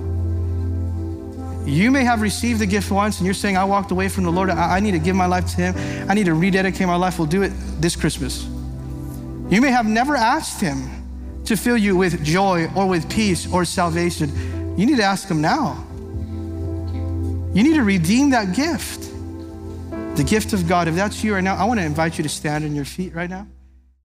You 1.66 1.92
may 1.92 2.02
have 2.02 2.22
received 2.22 2.60
the 2.60 2.66
gift 2.66 2.90
once 2.90 3.18
and 3.18 3.24
you're 3.24 3.34
saying, 3.34 3.56
I 3.56 3.64
walked 3.64 3.92
away 3.92 4.08
from 4.08 4.24
the 4.24 4.32
Lord. 4.32 4.50
I, 4.50 4.76
I 4.76 4.80
need 4.80 4.92
to 4.92 4.98
give 4.98 5.14
my 5.14 5.26
life 5.26 5.46
to 5.54 5.56
Him. 5.56 6.10
I 6.10 6.14
need 6.14 6.26
to 6.26 6.34
rededicate 6.34 6.86
my 6.86 6.96
life. 6.96 7.18
We'll 7.18 7.28
do 7.28 7.42
it 7.42 7.52
this 7.80 7.94
Christmas. 7.94 8.44
You 8.44 9.60
may 9.60 9.70
have 9.70 9.86
never 9.86 10.16
asked 10.16 10.60
Him 10.60 10.90
to 11.44 11.56
fill 11.56 11.76
you 11.76 11.96
with 11.96 12.24
joy 12.24 12.68
or 12.74 12.88
with 12.88 13.08
peace 13.08 13.50
or 13.52 13.64
salvation. 13.64 14.76
You 14.76 14.86
need 14.86 14.96
to 14.96 15.04
ask 15.04 15.28
Him 15.28 15.40
now. 15.40 15.86
You 17.54 17.62
need 17.62 17.74
to 17.74 17.84
redeem 17.84 18.30
that 18.30 18.56
gift, 18.56 19.02
the 20.16 20.24
gift 20.24 20.52
of 20.52 20.66
God. 20.66 20.88
If 20.88 20.96
that's 20.96 21.22
you 21.22 21.34
right 21.34 21.44
now, 21.44 21.54
I 21.54 21.64
want 21.64 21.78
to 21.78 21.86
invite 21.86 22.18
you 22.18 22.22
to 22.24 22.28
stand 22.28 22.64
on 22.64 22.74
your 22.74 22.84
feet 22.84 23.14
right 23.14 23.30
now. 23.30 23.46